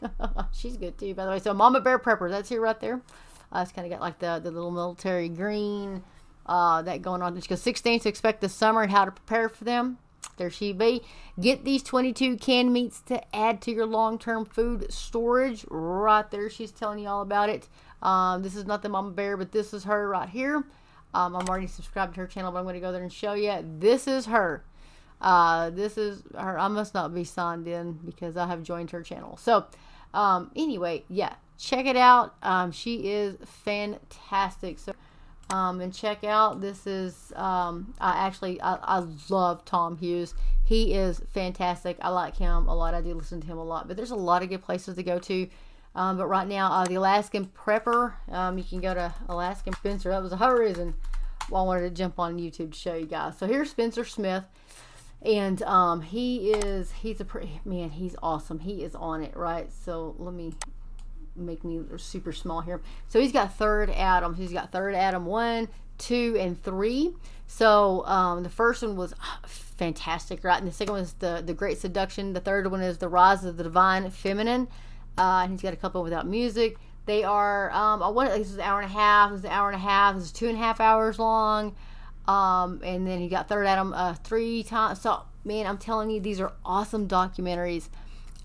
She's 0.54 0.78
good 0.78 0.96
too, 0.96 1.12
by 1.12 1.26
the 1.26 1.32
way. 1.32 1.38
So, 1.38 1.52
Mama 1.52 1.82
Bear 1.82 1.98
Prepper, 1.98 2.30
that's 2.30 2.48
here 2.48 2.62
right 2.62 2.80
there. 2.80 3.02
Uh, 3.52 3.60
it's 3.60 3.72
kind 3.72 3.84
of 3.84 3.90
got 3.90 4.00
like 4.00 4.20
the, 4.20 4.40
the 4.42 4.50
little 4.50 4.70
military 4.70 5.28
green 5.28 6.02
uh, 6.46 6.80
that 6.80 7.02
going 7.02 7.20
on. 7.20 7.38
She 7.38 7.46
goes 7.46 7.60
16 7.60 8.00
to 8.00 8.08
expect 8.08 8.40
the 8.40 8.48
summer 8.48 8.80
and 8.80 8.90
how 8.90 9.04
to 9.04 9.10
prepare 9.10 9.50
for 9.50 9.64
them. 9.64 9.98
There 10.36 10.50
she 10.50 10.72
be. 10.72 11.02
Get 11.40 11.64
these 11.64 11.82
22 11.82 12.36
canned 12.36 12.72
meats 12.72 13.00
to 13.02 13.22
add 13.34 13.60
to 13.62 13.72
your 13.72 13.86
long 13.86 14.18
term 14.18 14.44
food 14.44 14.92
storage. 14.92 15.64
Right 15.70 16.30
there, 16.30 16.50
she's 16.50 16.72
telling 16.72 16.98
you 16.98 17.08
all 17.08 17.22
about 17.22 17.48
it. 17.48 17.68
Um, 18.02 18.42
this 18.42 18.54
is 18.54 18.66
not 18.66 18.82
the 18.82 18.88
Mama 18.88 19.10
Bear, 19.10 19.36
but 19.36 19.52
this 19.52 19.72
is 19.72 19.84
her 19.84 20.08
right 20.08 20.28
here. 20.28 20.64
Um, 21.14 21.34
I'm 21.34 21.48
already 21.48 21.66
subscribed 21.66 22.14
to 22.14 22.20
her 22.20 22.26
channel, 22.26 22.52
but 22.52 22.58
I'm 22.58 22.64
going 22.64 22.74
to 22.74 22.80
go 22.80 22.92
there 22.92 23.02
and 23.02 23.12
show 23.12 23.32
you. 23.32 23.64
This 23.78 24.06
is 24.06 24.26
her. 24.26 24.62
Uh, 25.20 25.70
this 25.70 25.96
is 25.96 26.22
her. 26.36 26.58
I 26.58 26.68
must 26.68 26.92
not 26.92 27.14
be 27.14 27.24
signed 27.24 27.66
in 27.66 27.94
because 28.04 28.36
I 28.36 28.46
have 28.46 28.62
joined 28.62 28.90
her 28.90 29.02
channel. 29.02 29.38
So, 29.38 29.64
um, 30.12 30.50
anyway, 30.54 31.04
yeah, 31.08 31.34
check 31.58 31.86
it 31.86 31.96
out. 31.96 32.34
Um, 32.42 32.70
she 32.70 33.08
is 33.08 33.36
fantastic. 33.44 34.78
So, 34.78 34.92
um, 35.50 35.80
and 35.80 35.94
check 35.94 36.24
out 36.24 36.60
this 36.60 36.86
is 36.86 37.32
um, 37.36 37.94
I 38.00 38.26
actually 38.26 38.60
I, 38.60 38.74
I 38.76 39.06
love 39.28 39.64
Tom 39.64 39.96
Hughes. 39.96 40.34
He 40.64 40.94
is 40.94 41.20
fantastic. 41.32 41.96
I 42.00 42.08
like 42.08 42.36
him 42.36 42.66
a 42.66 42.74
lot. 42.74 42.94
I 42.94 43.00
do 43.00 43.14
listen 43.14 43.40
to 43.40 43.46
him 43.46 43.58
a 43.58 43.64
lot. 43.64 43.86
But 43.86 43.96
there's 43.96 44.10
a 44.10 44.16
lot 44.16 44.42
of 44.42 44.48
good 44.48 44.62
places 44.62 44.96
to 44.96 45.02
go 45.02 45.18
to. 45.20 45.48
Um, 45.94 46.18
but 46.18 46.26
right 46.26 46.46
now, 46.46 46.70
uh, 46.72 46.84
the 46.84 46.96
Alaskan 46.96 47.46
Prepper, 47.46 48.14
um, 48.30 48.58
you 48.58 48.64
can 48.64 48.80
go 48.80 48.92
to 48.92 49.14
Alaskan 49.28 49.72
Spencer. 49.74 50.10
That 50.10 50.22
was 50.22 50.32
a 50.32 50.36
whole 50.36 50.52
reason 50.52 50.94
why 51.48 51.60
I 51.60 51.62
wanted 51.62 51.82
to 51.82 51.90
jump 51.90 52.18
on 52.18 52.38
YouTube 52.38 52.72
to 52.72 52.78
show 52.78 52.94
you 52.94 53.06
guys. 53.06 53.38
So 53.38 53.46
here's 53.46 53.70
Spencer 53.70 54.04
Smith, 54.04 54.44
and 55.22 55.62
um, 55.62 56.02
he 56.02 56.50
is 56.50 56.92
he's 56.92 57.20
a 57.20 57.26
man. 57.64 57.90
He's 57.90 58.16
awesome. 58.22 58.58
He 58.58 58.82
is 58.82 58.94
on 58.94 59.22
it, 59.22 59.34
right? 59.36 59.72
So 59.72 60.16
let 60.18 60.34
me 60.34 60.52
make 61.36 61.64
me 61.64 61.80
super 61.96 62.32
small 62.32 62.60
here. 62.60 62.80
So 63.08 63.20
he's 63.20 63.32
got 63.32 63.54
third 63.54 63.90
Adam. 63.90 64.34
He's 64.34 64.52
got 64.52 64.72
third 64.72 64.94
Adam 64.94 65.26
one, 65.26 65.68
two, 65.98 66.36
and 66.38 66.62
three. 66.62 67.14
So 67.46 68.04
um, 68.06 68.42
the 68.42 68.50
first 68.50 68.82
one 68.82 68.96
was 68.96 69.14
fantastic, 69.46 70.42
right? 70.44 70.58
And 70.58 70.66
the 70.66 70.72
second 70.72 70.94
one 70.94 71.02
is 71.02 71.12
the 71.14 71.42
the 71.44 71.54
Great 71.54 71.78
Seduction. 71.78 72.32
The 72.32 72.40
third 72.40 72.70
one 72.70 72.80
is 72.80 72.98
the 72.98 73.08
Rise 73.08 73.44
of 73.44 73.56
the 73.56 73.64
Divine 73.64 74.10
Feminine. 74.10 74.68
Uh, 75.18 75.40
and 75.44 75.52
he's 75.52 75.62
got 75.62 75.72
a 75.72 75.76
couple 75.76 76.02
without 76.02 76.26
music. 76.26 76.76
They 77.06 77.22
are, 77.22 77.70
um, 77.70 78.02
I 78.02 78.08
want 78.08 78.30
this 78.30 78.48
is 78.48 78.56
an 78.56 78.62
hour 78.62 78.80
and 78.80 78.90
a 78.90 78.92
half. 78.92 79.30
This 79.30 79.38
is 79.40 79.44
an 79.44 79.52
hour 79.52 79.68
and 79.68 79.76
a 79.76 79.80
half. 79.80 80.16
This 80.16 80.24
is 80.24 80.32
two 80.32 80.48
and 80.48 80.56
a 80.56 80.60
half 80.60 80.80
hours 80.80 81.18
long. 81.18 81.74
Um, 82.26 82.80
and 82.84 83.06
then 83.06 83.20
he 83.20 83.28
got 83.28 83.48
third 83.48 83.66
Adam 83.66 83.94
uh, 83.94 84.14
three 84.14 84.64
times. 84.64 85.00
So, 85.00 85.22
man, 85.44 85.66
I'm 85.66 85.78
telling 85.78 86.10
you, 86.10 86.20
these 86.20 86.40
are 86.40 86.52
awesome 86.64 87.06
documentaries. 87.06 87.88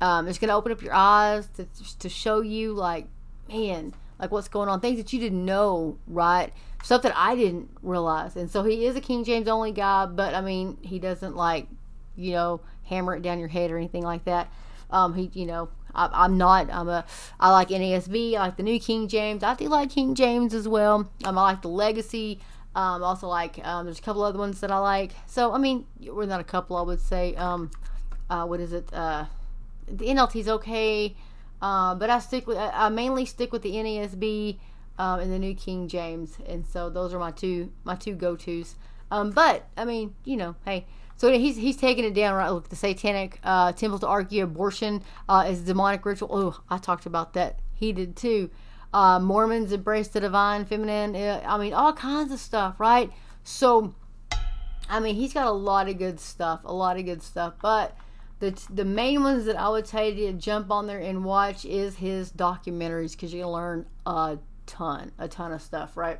Um, 0.01 0.27
it's 0.27 0.39
going 0.39 0.49
to 0.49 0.55
open 0.55 0.71
up 0.71 0.81
your 0.81 0.93
eyes 0.93 1.47
to, 1.55 1.67
to 1.99 2.09
show 2.09 2.41
you, 2.41 2.73
like, 2.73 3.07
man, 3.47 3.93
like 4.19 4.31
what's 4.31 4.47
going 4.47 4.69
on, 4.69 4.79
things 4.79 4.97
that 4.97 5.13
you 5.13 5.19
didn't 5.19 5.45
know, 5.45 5.97
right? 6.07 6.51
Stuff 6.83 7.03
that 7.03 7.13
I 7.15 7.35
didn't 7.35 7.69
realize. 7.81 8.35
And 8.35 8.49
so 8.49 8.63
he 8.63 8.85
is 8.85 8.95
a 8.95 9.01
King 9.01 9.23
James 9.23 9.47
only 9.47 9.71
guy, 9.71 10.05
but 10.05 10.33
I 10.33 10.41
mean, 10.41 10.77
he 10.81 10.99
doesn't 10.99 11.35
like, 11.35 11.67
you 12.15 12.33
know, 12.33 12.61
hammer 12.83 13.15
it 13.15 13.21
down 13.21 13.39
your 13.39 13.47
head 13.47 13.71
or 13.71 13.77
anything 13.77 14.03
like 14.03 14.25
that. 14.25 14.51
Um, 14.89 15.13
he, 15.13 15.31
you 15.33 15.45
know, 15.45 15.69
I, 15.93 16.25
am 16.25 16.37
not. 16.37 16.69
I'm 16.69 16.89
a. 16.89 17.05
I 17.39 17.51
like 17.51 17.69
NASB. 17.69 18.35
I 18.35 18.39
like 18.39 18.57
the 18.57 18.63
New 18.63 18.79
King 18.79 19.07
James. 19.07 19.43
I 19.43 19.55
do 19.55 19.67
like 19.67 19.89
King 19.89 20.15
James 20.15 20.53
as 20.53 20.67
well. 20.67 21.09
Um, 21.23 21.37
I 21.37 21.41
like 21.41 21.61
the 21.61 21.69
Legacy. 21.69 22.39
Um, 22.75 23.03
also 23.03 23.27
like. 23.27 23.65
Um, 23.65 23.85
there's 23.85 23.99
a 23.99 24.01
couple 24.01 24.23
other 24.23 24.39
ones 24.39 24.61
that 24.61 24.71
I 24.71 24.77
like. 24.77 25.11
So 25.27 25.53
I 25.53 25.57
mean, 25.57 25.85
we're 25.99 26.25
not 26.25 26.39
a 26.39 26.45
couple. 26.45 26.77
I 26.77 26.81
would 26.81 27.01
say. 27.01 27.35
Um, 27.35 27.71
uh, 28.29 28.45
what 28.45 28.59
is 28.59 28.73
it? 28.73 28.93
Uh, 28.93 29.25
the 29.91 30.05
NLT's 30.05 30.47
okay. 30.47 31.15
Uh, 31.61 31.93
but 31.95 32.09
I 32.09 32.19
stick 32.19 32.47
with. 32.47 32.57
I, 32.57 32.89
mainly 32.89 33.25
stick 33.25 33.51
with 33.51 33.61
the 33.61 33.73
NASB 33.73 34.57
um, 34.97 35.19
and 35.19 35.31
the 35.31 35.37
New 35.37 35.53
King 35.53 35.87
James, 35.87 36.37
and 36.47 36.65
so 36.65 36.89
those 36.89 37.13
are 37.13 37.19
my 37.19 37.31
two 37.31 37.71
my 37.83 37.95
two 37.95 38.15
go 38.15 38.35
tos. 38.35 38.75
Um, 39.11 39.29
but 39.29 39.67
I 39.77 39.85
mean, 39.85 40.15
you 40.23 40.37
know, 40.37 40.55
hey, 40.65 40.87
so 41.17 41.31
he's 41.31 41.55
he's 41.57 41.77
taking 41.77 42.03
it 42.03 42.15
down 42.15 42.33
right. 42.33 42.49
Look, 42.49 42.69
the 42.69 42.75
Satanic 42.75 43.39
uh, 43.43 43.73
Temple 43.73 43.99
to 43.99 44.07
argue 44.07 44.43
abortion 44.43 45.03
uh, 45.29 45.45
is 45.47 45.61
demonic 45.61 46.03
ritual. 46.03 46.29
Oh, 46.31 46.63
I 46.67 46.79
talked 46.79 47.05
about 47.05 47.33
that. 47.33 47.59
He 47.75 47.93
did 47.93 48.15
too. 48.15 48.49
Uh, 48.93 49.19
Mormons 49.19 49.71
embrace 49.71 50.07
the 50.07 50.19
divine 50.19 50.65
feminine. 50.65 51.15
Uh, 51.15 51.41
I 51.45 51.57
mean, 51.57 51.73
all 51.73 51.93
kinds 51.93 52.33
of 52.33 52.39
stuff, 52.39 52.79
right? 52.79 53.11
So, 53.43 53.93
I 54.89 54.99
mean, 54.99 55.15
he's 55.15 55.33
got 55.33 55.45
a 55.45 55.51
lot 55.51 55.87
of 55.87 55.97
good 55.97 56.19
stuff. 56.19 56.61
A 56.65 56.73
lot 56.73 56.97
of 56.97 57.05
good 57.05 57.21
stuff. 57.21 57.53
But 57.61 57.95
the 58.41 58.59
the 58.73 58.83
main 58.83 59.23
ones 59.23 59.45
that 59.45 59.55
I 59.55 59.69
would 59.69 59.85
tell 59.85 60.03
you 60.03 60.31
to 60.31 60.33
jump 60.33 60.71
on 60.71 60.87
there 60.87 60.99
and 60.99 61.23
watch 61.23 61.63
is 61.63 61.95
his 61.95 62.31
documentaries 62.31 63.11
because 63.11 63.33
you're 63.33 63.47
learn 63.47 63.85
a 64.05 64.39
ton, 64.65 65.11
a 65.19 65.27
ton 65.27 65.53
of 65.53 65.61
stuff, 65.61 65.95
right? 65.95 66.19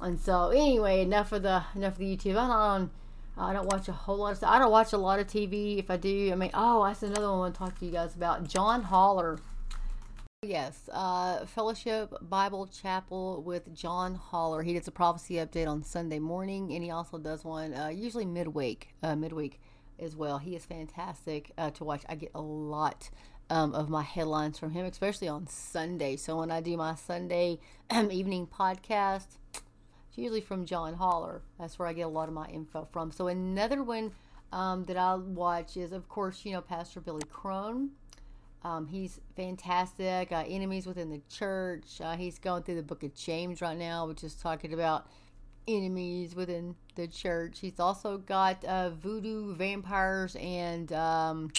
And 0.00 0.18
so, 0.18 0.50
anyway, 0.50 1.02
enough 1.02 1.32
of 1.32 1.42
the 1.42 1.64
enough 1.74 1.94
of 1.94 1.98
the 1.98 2.16
YouTube. 2.16 2.36
I'm 2.38 2.48
not 2.48 2.90
I 3.36 3.52
don't 3.52 3.66
watch 3.66 3.88
a 3.88 3.92
whole 3.92 4.18
lot 4.18 4.32
of 4.32 4.36
stuff. 4.38 4.50
I 4.50 4.58
don't 4.58 4.70
watch 4.70 4.92
a 4.92 4.98
lot 4.98 5.18
of 5.18 5.26
TV. 5.26 5.78
If 5.78 5.90
I 5.90 5.96
do, 5.96 6.30
I 6.30 6.34
mean, 6.36 6.50
oh, 6.54 6.84
that's 6.84 7.02
another 7.02 7.22
one 7.22 7.34
I 7.34 7.38
want 7.38 7.54
to 7.54 7.58
talk 7.58 7.78
to 7.80 7.86
you 7.86 7.92
guys 7.92 8.14
about. 8.14 8.46
John 8.46 8.82
Haller. 8.82 9.38
Yes, 10.42 10.88
uh, 10.92 11.44
Fellowship 11.46 12.14
Bible 12.22 12.66
Chapel 12.66 13.42
with 13.42 13.74
John 13.74 14.14
Haller. 14.14 14.62
He 14.62 14.72
does 14.72 14.88
a 14.88 14.90
prophecy 14.92 15.34
update 15.34 15.68
on 15.68 15.82
Sunday 15.82 16.18
morning, 16.18 16.72
and 16.72 16.82
he 16.82 16.90
also 16.90 17.18
does 17.18 17.44
one 17.44 17.74
uh, 17.74 17.88
usually 17.88 18.24
midweek, 18.24 18.94
uh, 19.02 19.16
midweek 19.16 19.60
as 20.00 20.16
well. 20.16 20.38
He 20.38 20.56
is 20.56 20.64
fantastic 20.64 21.52
uh, 21.58 21.70
to 21.70 21.84
watch. 21.84 22.02
I 22.08 22.14
get 22.14 22.30
a 22.34 22.40
lot 22.40 23.10
um, 23.50 23.74
of 23.74 23.88
my 23.88 24.02
headlines 24.02 24.58
from 24.58 24.70
him, 24.70 24.86
especially 24.86 25.28
on 25.28 25.46
Sunday. 25.46 26.16
So 26.16 26.38
when 26.38 26.50
I 26.50 26.60
do 26.60 26.76
my 26.76 26.94
Sunday 26.94 27.58
evening 28.10 28.46
podcast, 28.46 29.26
it's 29.52 30.16
usually 30.16 30.40
from 30.40 30.64
John 30.64 30.94
Haller. 30.94 31.42
That's 31.58 31.78
where 31.78 31.88
I 31.88 31.92
get 31.92 32.02
a 32.02 32.08
lot 32.08 32.28
of 32.28 32.34
my 32.34 32.46
info 32.46 32.88
from. 32.92 33.10
So 33.12 33.28
another 33.28 33.82
one 33.82 34.12
um, 34.52 34.84
that 34.84 34.96
I 34.96 35.14
watch 35.14 35.76
is, 35.76 35.92
of 35.92 36.08
course, 36.08 36.44
you 36.44 36.52
know, 36.52 36.60
Pastor 36.60 37.00
Billy 37.00 37.24
Crone. 37.30 37.90
Um, 38.62 38.86
he's 38.86 39.20
fantastic. 39.36 40.32
Uh, 40.32 40.44
enemies 40.46 40.86
within 40.86 41.10
the 41.10 41.22
church. 41.30 42.00
Uh, 42.00 42.16
he's 42.16 42.38
going 42.38 42.62
through 42.62 42.76
the 42.76 42.82
book 42.82 43.02
of 43.02 43.14
James 43.14 43.60
right 43.60 43.76
now, 43.76 44.06
which 44.06 44.22
is 44.22 44.34
talking 44.34 44.72
about 44.72 45.06
enemies 45.76 46.34
within 46.34 46.74
the 46.94 47.06
church. 47.06 47.58
He's 47.60 47.80
also 47.80 48.18
got 48.18 48.64
uh, 48.64 48.90
voodoo 48.90 49.54
vampires 49.54 50.36
and 50.40 50.92
um, 50.92 51.50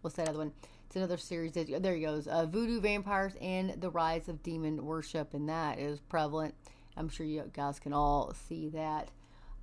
what's 0.00 0.16
that 0.16 0.28
other 0.28 0.38
one? 0.38 0.52
It's 0.86 0.96
another 0.96 1.16
series. 1.16 1.52
There 1.52 1.94
he 1.94 2.00
goes. 2.02 2.26
Uh, 2.28 2.46
voodoo 2.46 2.80
vampires 2.80 3.34
and 3.40 3.80
the 3.80 3.90
rise 3.90 4.28
of 4.28 4.42
demon 4.42 4.84
worship, 4.84 5.34
and 5.34 5.48
that 5.48 5.78
is 5.78 6.00
prevalent. 6.00 6.54
I'm 6.96 7.08
sure 7.08 7.26
you 7.26 7.50
guys 7.52 7.78
can 7.78 7.92
all 7.92 8.32
see 8.48 8.68
that 8.68 9.10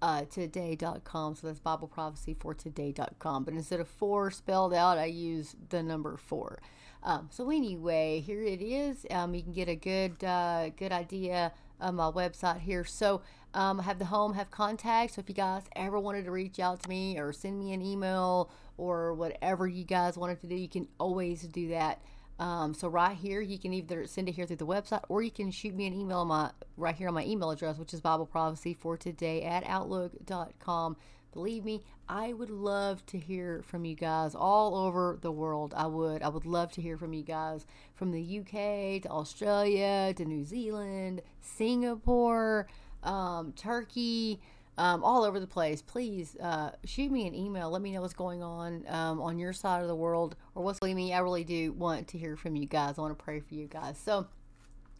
uh, 0.02 0.24
today.com. 0.24 1.36
So 1.36 1.45
that's 1.45 1.60
Bible 1.60 1.88
prophecy 1.88 2.36
for 2.39 2.56
today.com. 2.56 3.43
But 3.43 3.54
instead 3.54 3.80
of 3.80 3.88
four 3.88 4.32
spelled 4.32 4.74
out, 4.74 4.97
I 4.97 5.06
use 5.06 5.56
the 5.70 5.84
number 5.84 6.18
four. 6.18 6.64
Um, 7.04 7.30
so 7.32 7.52
anyway, 7.52 8.22
here 8.22 8.41
it 8.41 8.64
is. 8.64 9.06
Um, 9.12 9.36
you 9.36 9.43
can 9.43 9.54
get 9.54 9.70
a 9.70 9.76
good 9.76 10.24
uh, 10.24 10.70
good 10.70 10.91
idea 10.91 11.52
of 11.80 11.93
my 11.93 12.10
website 12.10 12.62
here. 12.62 12.84
So 12.84 13.22
um, 13.54 13.80
I 13.80 13.84
have 13.84 13.99
the 13.99 14.06
home, 14.06 14.34
have 14.34 14.49
contact. 14.49 15.14
So 15.14 15.20
if 15.20 15.30
you 15.30 15.36
guys 15.36 15.62
ever 15.76 15.99
wanted 15.99 16.26
to 16.26 16.32
reach 16.32 16.60
out 16.60 16.82
to 16.82 16.89
me 16.89 17.20
or 17.20 17.32
send 17.34 17.60
me 17.60 17.72
an 17.74 17.84
email 17.84 18.49
or 18.78 19.14
whatever 19.14 19.68
you 19.68 19.84
guys 19.84 20.18
wanted 20.18 20.41
to 20.41 20.47
do, 20.47 20.56
you 20.56 20.70
can 20.70 20.88
always 20.99 21.43
do 21.43 21.68
that. 21.70 22.02
Um, 22.42 22.74
so 22.74 22.88
right 22.88 23.16
here, 23.16 23.39
you 23.39 23.60
can 23.60 23.72
either 23.72 24.08
send 24.08 24.28
it 24.28 24.32
here 24.32 24.48
through 24.48 24.56
the 24.56 24.66
website, 24.66 25.04
or 25.10 25.22
you 25.22 25.30
can 25.30 25.52
shoot 25.52 25.76
me 25.76 25.86
an 25.86 25.94
email 25.94 26.18
on 26.18 26.28
my 26.28 26.50
right 26.76 26.96
here 26.96 27.08
on 27.08 27.14
my 27.14 27.24
email 27.24 27.52
address, 27.52 27.78
which 27.78 27.94
is 27.94 28.02
Bible 28.02 28.26
Prophecy 28.26 28.74
for 28.74 28.98
today 28.98 29.44
at 29.44 29.64
outlook.com. 29.68 30.98
Believe 31.34 31.64
me, 31.64 31.84
I 32.10 32.34
would 32.34 32.50
love 32.50 33.06
to 33.06 33.20
hear 33.20 33.62
from 33.62 33.86
you 33.86 33.94
guys 33.96 34.34
all 34.34 34.76
over 34.76 35.20
the 35.22 35.32
world. 35.32 35.76
I 35.78 35.86
would. 35.86 36.24
I 36.24 36.30
would 36.30 36.48
love 36.48 36.72
to 36.72 36.82
hear 36.82 36.98
from 36.98 37.14
you 37.14 37.22
guys 37.22 37.68
from 37.94 38.12
the 38.12 38.39
UK 38.39 39.04
to 39.04 39.10
Australia 39.10 40.12
to 40.16 40.26
New 40.26 40.44
Zealand, 40.44 41.22
Singapore, 41.42 42.66
um, 43.04 43.54
Turkey 43.56 44.42
um, 44.82 45.04
all 45.04 45.24
over 45.24 45.40
the 45.40 45.46
place. 45.46 45.84
Please 45.84 46.36
uh, 46.42 46.72
shoot 46.86 47.12
me 47.12 47.28
an 47.28 47.36
email. 47.36 47.70
Let 47.70 47.84
me 47.84 47.92
know 47.92 48.02
what's 48.02 48.16
going 48.16 48.42
on 48.42 48.84
um, 48.88 49.22
on 49.22 49.38
your 49.38 49.54
side 49.54 49.84
of 49.84 49.88
the 49.88 49.96
world 49.96 50.36
or 50.56 50.64
what's 50.64 50.82
leaving 50.82 50.96
me. 50.96 51.14
I 51.14 51.20
really 51.20 51.44
do 51.44 51.72
want 51.74 52.08
to 52.10 52.18
hear 52.18 52.36
from 52.36 52.56
you 52.56 52.66
guys. 52.66 52.98
I 52.98 53.02
want 53.02 53.16
to 53.16 53.24
pray 53.24 53.42
for 53.42 53.54
you 53.54 53.68
guys. 53.68 54.00
So, 54.04 54.26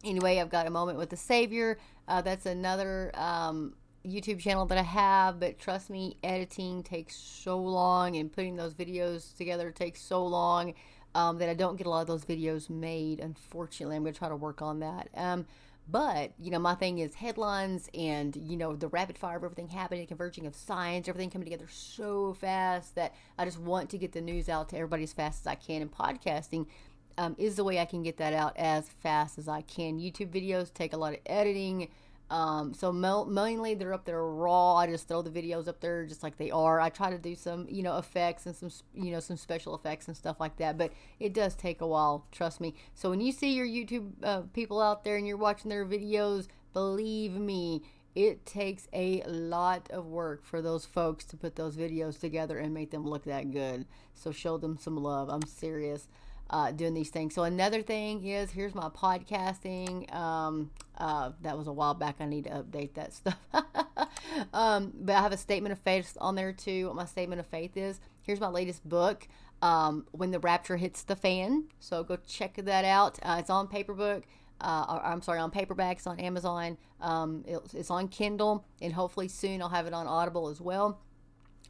anyway, 0.04 0.38
I've 0.38 0.50
got 0.50 0.68
a 0.68 0.70
moment 0.70 0.98
with 0.98 1.10
the 1.10 1.16
Savior. 1.16 1.78
Uh, 2.06 2.22
that's 2.22 2.46
another 2.46 3.10
um, 3.14 3.74
YouTube 4.06 4.38
channel 4.38 4.66
that 4.66 4.78
I 4.78 4.82
have, 4.82 5.40
but 5.40 5.58
trust 5.58 5.90
me, 5.90 6.16
editing 6.22 6.84
takes 6.84 7.16
so 7.16 7.58
long 7.58 8.14
and 8.14 8.32
putting 8.32 8.54
those 8.54 8.74
videos 8.74 9.36
together 9.36 9.72
takes 9.72 10.00
so 10.00 10.24
long 10.24 10.74
um, 11.16 11.38
that 11.38 11.48
I 11.48 11.54
don't 11.54 11.74
get 11.74 11.88
a 11.88 11.90
lot 11.90 12.02
of 12.02 12.06
those 12.06 12.24
videos 12.24 12.70
made. 12.70 13.18
Unfortunately, 13.18 13.96
I'm 13.96 14.04
going 14.04 14.14
to 14.14 14.18
try 14.18 14.28
to 14.28 14.36
work 14.36 14.62
on 14.62 14.78
that. 14.78 15.08
Um, 15.16 15.44
but, 15.88 16.32
you 16.38 16.50
know, 16.50 16.58
my 16.58 16.74
thing 16.74 16.98
is 16.98 17.14
headlines 17.14 17.88
and, 17.92 18.34
you 18.36 18.56
know, 18.56 18.76
the 18.76 18.88
rapid 18.88 19.18
fire 19.18 19.36
of 19.36 19.44
everything 19.44 19.68
happening, 19.68 20.06
converging 20.06 20.46
of 20.46 20.54
science, 20.54 21.08
everything 21.08 21.30
coming 21.30 21.46
together 21.46 21.68
so 21.68 22.34
fast 22.34 22.94
that 22.94 23.14
I 23.38 23.44
just 23.44 23.58
want 23.58 23.90
to 23.90 23.98
get 23.98 24.12
the 24.12 24.20
news 24.20 24.48
out 24.48 24.68
to 24.70 24.76
everybody 24.76 25.02
as 25.02 25.12
fast 25.12 25.40
as 25.40 25.46
I 25.46 25.56
can. 25.56 25.82
And 25.82 25.90
podcasting 25.90 26.66
um, 27.18 27.34
is 27.36 27.56
the 27.56 27.64
way 27.64 27.78
I 27.78 27.84
can 27.84 28.02
get 28.02 28.16
that 28.18 28.32
out 28.32 28.56
as 28.56 28.88
fast 28.88 29.38
as 29.38 29.48
I 29.48 29.62
can. 29.62 29.98
YouTube 29.98 30.30
videos 30.30 30.72
take 30.72 30.92
a 30.92 30.96
lot 30.96 31.14
of 31.14 31.20
editing. 31.26 31.88
Um, 32.30 32.72
so 32.72 32.92
mainly 32.92 33.74
they're 33.74 33.92
up 33.92 34.06
there 34.06 34.24
raw. 34.24 34.76
I 34.76 34.86
just 34.86 35.06
throw 35.06 35.20
the 35.20 35.30
videos 35.30 35.68
up 35.68 35.80
there 35.80 36.06
just 36.06 36.22
like 36.22 36.38
they 36.38 36.50
are. 36.50 36.80
I 36.80 36.88
try 36.88 37.10
to 37.10 37.18
do 37.18 37.34
some, 37.34 37.66
you 37.68 37.82
know, 37.82 37.98
effects 37.98 38.46
and 38.46 38.56
some, 38.56 38.70
you 38.94 39.10
know, 39.10 39.20
some 39.20 39.36
special 39.36 39.74
effects 39.74 40.08
and 40.08 40.16
stuff 40.16 40.40
like 40.40 40.56
that. 40.56 40.78
But 40.78 40.92
it 41.20 41.34
does 41.34 41.54
take 41.54 41.82
a 41.82 41.86
while, 41.86 42.26
trust 42.32 42.60
me. 42.60 42.74
So 42.94 43.10
when 43.10 43.20
you 43.20 43.32
see 43.32 43.52
your 43.52 43.66
YouTube 43.66 44.12
uh, 44.22 44.42
people 44.54 44.80
out 44.80 45.04
there 45.04 45.16
and 45.16 45.26
you're 45.26 45.36
watching 45.36 45.68
their 45.68 45.84
videos, 45.84 46.48
believe 46.72 47.32
me, 47.32 47.82
it 48.14 48.46
takes 48.46 48.88
a 48.92 49.22
lot 49.26 49.90
of 49.90 50.06
work 50.06 50.44
for 50.44 50.62
those 50.62 50.84
folks 50.86 51.24
to 51.26 51.36
put 51.36 51.56
those 51.56 51.76
videos 51.76 52.18
together 52.18 52.58
and 52.58 52.72
make 52.72 52.90
them 52.90 53.06
look 53.06 53.24
that 53.24 53.50
good. 53.50 53.86
So 54.14 54.32
show 54.32 54.56
them 54.56 54.78
some 54.78 54.96
love. 54.96 55.28
I'm 55.28 55.46
serious 55.46 56.08
uh, 56.52 56.70
doing 56.70 56.94
these 56.94 57.08
things. 57.08 57.34
So 57.34 57.44
another 57.44 57.82
thing 57.82 58.24
is 58.24 58.50
here's 58.50 58.74
my 58.74 58.88
podcasting. 58.90 60.12
Um, 60.14 60.70
uh, 60.98 61.32
that 61.40 61.56
was 61.56 61.66
a 61.66 61.72
while 61.72 61.94
back. 61.94 62.16
I 62.20 62.26
need 62.26 62.44
to 62.44 62.50
update 62.50 62.94
that 62.94 63.12
stuff. 63.14 63.38
um, 64.52 64.92
but 64.94 65.16
I 65.16 65.20
have 65.20 65.32
a 65.32 65.36
statement 65.36 65.72
of 65.72 65.78
faith 65.78 66.16
on 66.20 66.34
there 66.34 66.52
too. 66.52 66.88
What 66.88 66.96
my 66.96 67.06
statement 67.06 67.40
of 67.40 67.46
faith 67.46 67.76
is. 67.76 68.00
Here's 68.22 68.40
my 68.40 68.48
latest 68.48 68.86
book. 68.88 69.26
Um, 69.62 70.06
when 70.10 70.32
the 70.32 70.40
rapture 70.40 70.76
hits 70.76 71.04
the 71.04 71.14
fan. 71.14 71.68
So 71.78 72.02
go 72.02 72.18
check 72.26 72.56
that 72.56 72.84
out. 72.84 73.18
Uh, 73.22 73.36
it's 73.38 73.50
on 73.50 73.68
paperback. 73.68 74.24
Uh, 74.60 75.00
I'm 75.04 75.22
sorry, 75.22 75.38
on 75.38 75.50
paperback. 75.50 75.98
It's 75.98 76.06
on 76.06 76.18
Amazon. 76.20 76.78
Um, 77.00 77.44
it's 77.46 77.90
on 77.90 78.08
Kindle, 78.08 78.64
and 78.80 78.92
hopefully 78.92 79.28
soon 79.28 79.62
I'll 79.62 79.68
have 79.68 79.86
it 79.86 79.94
on 79.94 80.06
Audible 80.06 80.48
as 80.48 80.60
well. 80.60 81.00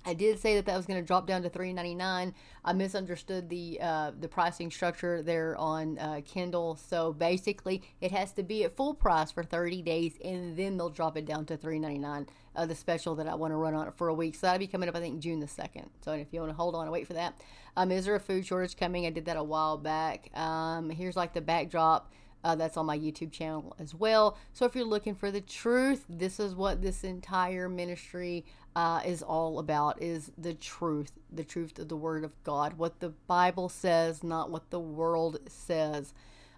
I 0.04 0.14
did 0.14 0.38
say 0.38 0.56
that 0.56 0.66
that 0.66 0.76
was 0.76 0.86
going 0.86 1.00
to 1.00 1.06
drop 1.06 1.26
down 1.26 1.42
to 1.42 1.48
three 1.48 1.72
ninety 1.72 1.94
nine. 1.94 2.34
I 2.64 2.72
misunderstood 2.72 3.48
the 3.48 3.78
uh, 3.80 4.12
the 4.18 4.28
pricing 4.28 4.70
structure 4.70 5.22
there 5.22 5.56
on 5.56 5.98
uh, 5.98 6.20
Kindle. 6.24 6.76
So 6.76 7.12
basically, 7.12 7.82
it 8.00 8.12
has 8.12 8.32
to 8.32 8.42
be 8.42 8.64
at 8.64 8.76
full 8.76 8.94
price 8.94 9.30
for 9.30 9.42
thirty 9.42 9.82
days, 9.82 10.14
and 10.24 10.56
then 10.56 10.76
they'll 10.76 10.90
drop 10.90 11.16
it 11.16 11.26
down 11.26 11.46
to 11.46 11.56
three 11.56 11.78
ninety 11.78 11.98
nine. 11.98 12.26
Uh, 12.54 12.66
the 12.66 12.74
special 12.74 13.14
that 13.14 13.26
I 13.26 13.34
want 13.34 13.52
to 13.52 13.56
run 13.56 13.74
on 13.74 13.88
it 13.88 13.94
for 13.94 14.08
a 14.08 14.14
week. 14.14 14.34
So 14.34 14.46
that'll 14.46 14.58
be 14.58 14.66
coming 14.66 14.86
up, 14.86 14.94
I 14.94 15.00
think, 15.00 15.20
June 15.20 15.40
the 15.40 15.48
second. 15.48 15.88
So 16.04 16.12
if 16.12 16.28
you 16.32 16.40
want 16.40 16.52
to 16.52 16.56
hold 16.56 16.74
on 16.74 16.82
and 16.82 16.92
wait 16.92 17.06
for 17.06 17.14
that, 17.14 17.40
um, 17.78 17.90
is 17.90 18.04
there 18.04 18.14
a 18.14 18.20
food 18.20 18.44
shortage 18.44 18.76
coming? 18.76 19.06
I 19.06 19.10
did 19.10 19.24
that 19.24 19.38
a 19.38 19.42
while 19.42 19.78
back. 19.78 20.28
Um, 20.36 20.90
here's 20.90 21.16
like 21.16 21.32
the 21.32 21.40
backdrop. 21.40 22.12
Uh, 22.44 22.56
that's 22.56 22.76
on 22.76 22.84
my 22.84 22.98
YouTube 22.98 23.30
channel 23.30 23.74
as 23.78 23.94
well. 23.94 24.36
So 24.52 24.66
if 24.66 24.74
you're 24.74 24.84
looking 24.84 25.14
for 25.14 25.30
the 25.30 25.40
truth, 25.40 26.04
this 26.08 26.40
is 26.40 26.56
what 26.56 26.82
this 26.82 27.04
entire 27.04 27.68
ministry 27.68 28.44
uh, 28.74 29.00
is 29.04 29.22
all 29.22 29.58
about: 29.58 30.02
is 30.02 30.30
the 30.38 30.54
truth, 30.54 31.12
the 31.30 31.44
truth 31.44 31.78
of 31.78 31.88
the 31.88 31.96
Word 31.96 32.24
of 32.24 32.32
God, 32.44 32.78
what 32.78 33.00
the 33.00 33.10
Bible 33.10 33.68
says, 33.68 34.22
not 34.22 34.50
what 34.50 34.70
the 34.70 34.80
world 34.80 35.38
says. 35.46 36.14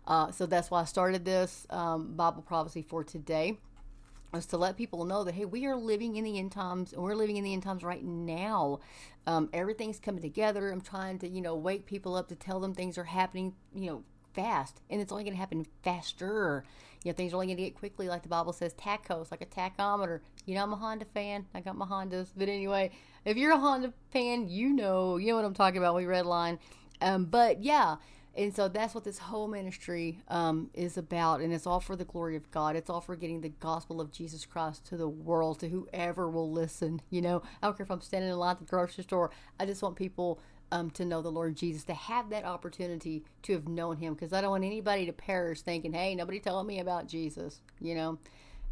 Uh, 0.07 0.31
so 0.31 0.47
that's 0.47 0.71
why 0.71 0.83
I 0.83 0.85
started 0.85 1.25
this 1.25 1.67
um, 1.71 2.15
Bible 2.15 2.43
prophecy 2.43 2.83
for 2.83 3.03
today 3.03 3.59
was 4.35 4.47
to 4.47 4.57
let 4.57 4.77
people 4.77 5.05
know 5.05 5.23
that 5.25 5.35
hey 5.35 5.45
we 5.45 5.65
are 5.67 5.77
living 5.77 6.17
in 6.17 6.25
the 6.25 6.39
end 6.39 6.51
times 6.51 6.93
and 6.93 7.03
we're 7.03 7.15
living 7.15 7.37
in 7.37 7.45
the 7.45 7.53
end 7.53 7.63
times 7.63 7.83
right 7.85 8.03
now 8.05 8.81
um, 9.27 9.49
everything's 9.53 10.01
coming 10.01 10.21
together 10.21 10.71
i'm 10.71 10.81
trying 10.81 11.19
to 11.19 11.29
you 11.29 11.41
know 11.41 11.55
wake 11.55 11.87
people 11.87 12.17
up 12.17 12.29
to 12.29 12.35
tell 12.35 12.59
them 12.59 12.75
things 12.75 12.99
are 12.99 13.05
happening 13.05 13.55
you 13.75 13.89
know 13.89 14.03
fast 14.35 14.81
and 14.91 15.01
it's 15.01 15.13
only 15.13 15.25
going 15.25 15.35
to 15.35 15.41
happen 15.41 15.67
faster 15.83 16.65
you 17.03 17.11
know 17.11 17.15
things 17.15 17.33
are 17.33 17.37
only 17.37 17.47
going 17.47 17.57
to 17.57 17.63
get 17.63 17.75
quickly 17.75 18.09
like 18.09 18.23
the 18.23 18.29
bible 18.29 18.53
says 18.53 18.75
tacos, 18.75 19.31
like 19.31 19.41
a 19.41 19.47
tachometer 19.47 20.21
you 20.47 20.55
know 20.55 20.63
i'm 20.63 20.73
a 20.73 20.77
honda 20.77 21.05
fan 21.05 21.47
i 21.55 21.61
got 21.61 21.77
my 21.77 21.87
hondas 21.87 22.29
but 22.37 22.49
anyway 22.49 22.91
if 23.25 23.37
you're 23.37 23.53
a 23.53 23.59
honda 23.59 23.93
fan 24.11 24.49
you 24.49 24.73
know 24.73 25.17
you 25.17 25.29
know 25.29 25.37
what 25.37 25.45
i'm 25.45 25.55
talking 25.55 25.79
about 25.79 25.95
we 25.95 26.07
red 26.07 26.27
line 26.27 26.59
um, 27.01 27.25
but 27.25 27.63
yeah 27.63 27.97
and 28.37 28.55
so 28.55 28.69
that's 28.69 28.95
what 28.95 29.05
this 29.05 29.19
whole 29.19 29.47
ministry 29.47 30.19
um, 30.29 30.71
is 30.75 30.97
about. 30.97 31.41
And 31.41 31.53
it's 31.53 31.67
all 31.67 31.81
for 31.81 31.95
the 31.95 32.05
glory 32.05 32.37
of 32.37 32.51
God. 32.51 32.75
It's 32.75 32.91
all 32.91 33.01
for 33.01 33.15
getting 33.15 33.41
the 33.41 33.49
gospel 33.49 34.01
of 34.01 34.11
Jesus 34.11 34.45
Christ 34.45 34.85
to 34.87 34.97
the 34.97 35.09
world, 35.09 35.61
to 35.61 35.69
whoever 35.69 36.29
will 36.29 36.51
listen. 36.51 37.01
You 37.11 37.23
know, 37.23 37.43
I 37.63 37.67
don't 37.67 37.77
care 37.77 37.85
if 37.85 37.91
I'm 37.91 38.01
standing 38.01 38.31
in 38.31 38.37
line 38.37 38.53
at 38.53 38.59
the 38.59 38.65
grocery 38.65 39.05
store. 39.05 39.31
I 39.61 39.67
just 39.67 39.83
want 39.83 39.95
people 39.95 40.41
um, 40.73 40.91
to 40.91 41.05
know 41.05 41.23
the 41.23 41.31
Lord 41.31 41.57
Jesus, 41.57 41.85
to 41.85 41.95
have 41.95 42.31
that 42.31 42.45
opportunity 42.45 43.25
to 43.43 43.53
have 43.53 43.69
known 43.69 43.97
Him, 43.97 44.15
because 44.15 44.33
I 44.33 44.41
don't 44.41 44.51
want 44.51 44.65
anybody 44.65 45.07
to 45.07 45.13
perish 45.13 45.61
thinking, 45.61 45.93
"Hey, 45.93 46.15
nobody 46.15 46.41
told 46.41 46.67
me 46.67 46.81
about 46.81 47.07
Jesus," 47.07 47.61
you 47.81 47.95
know. 47.95 48.19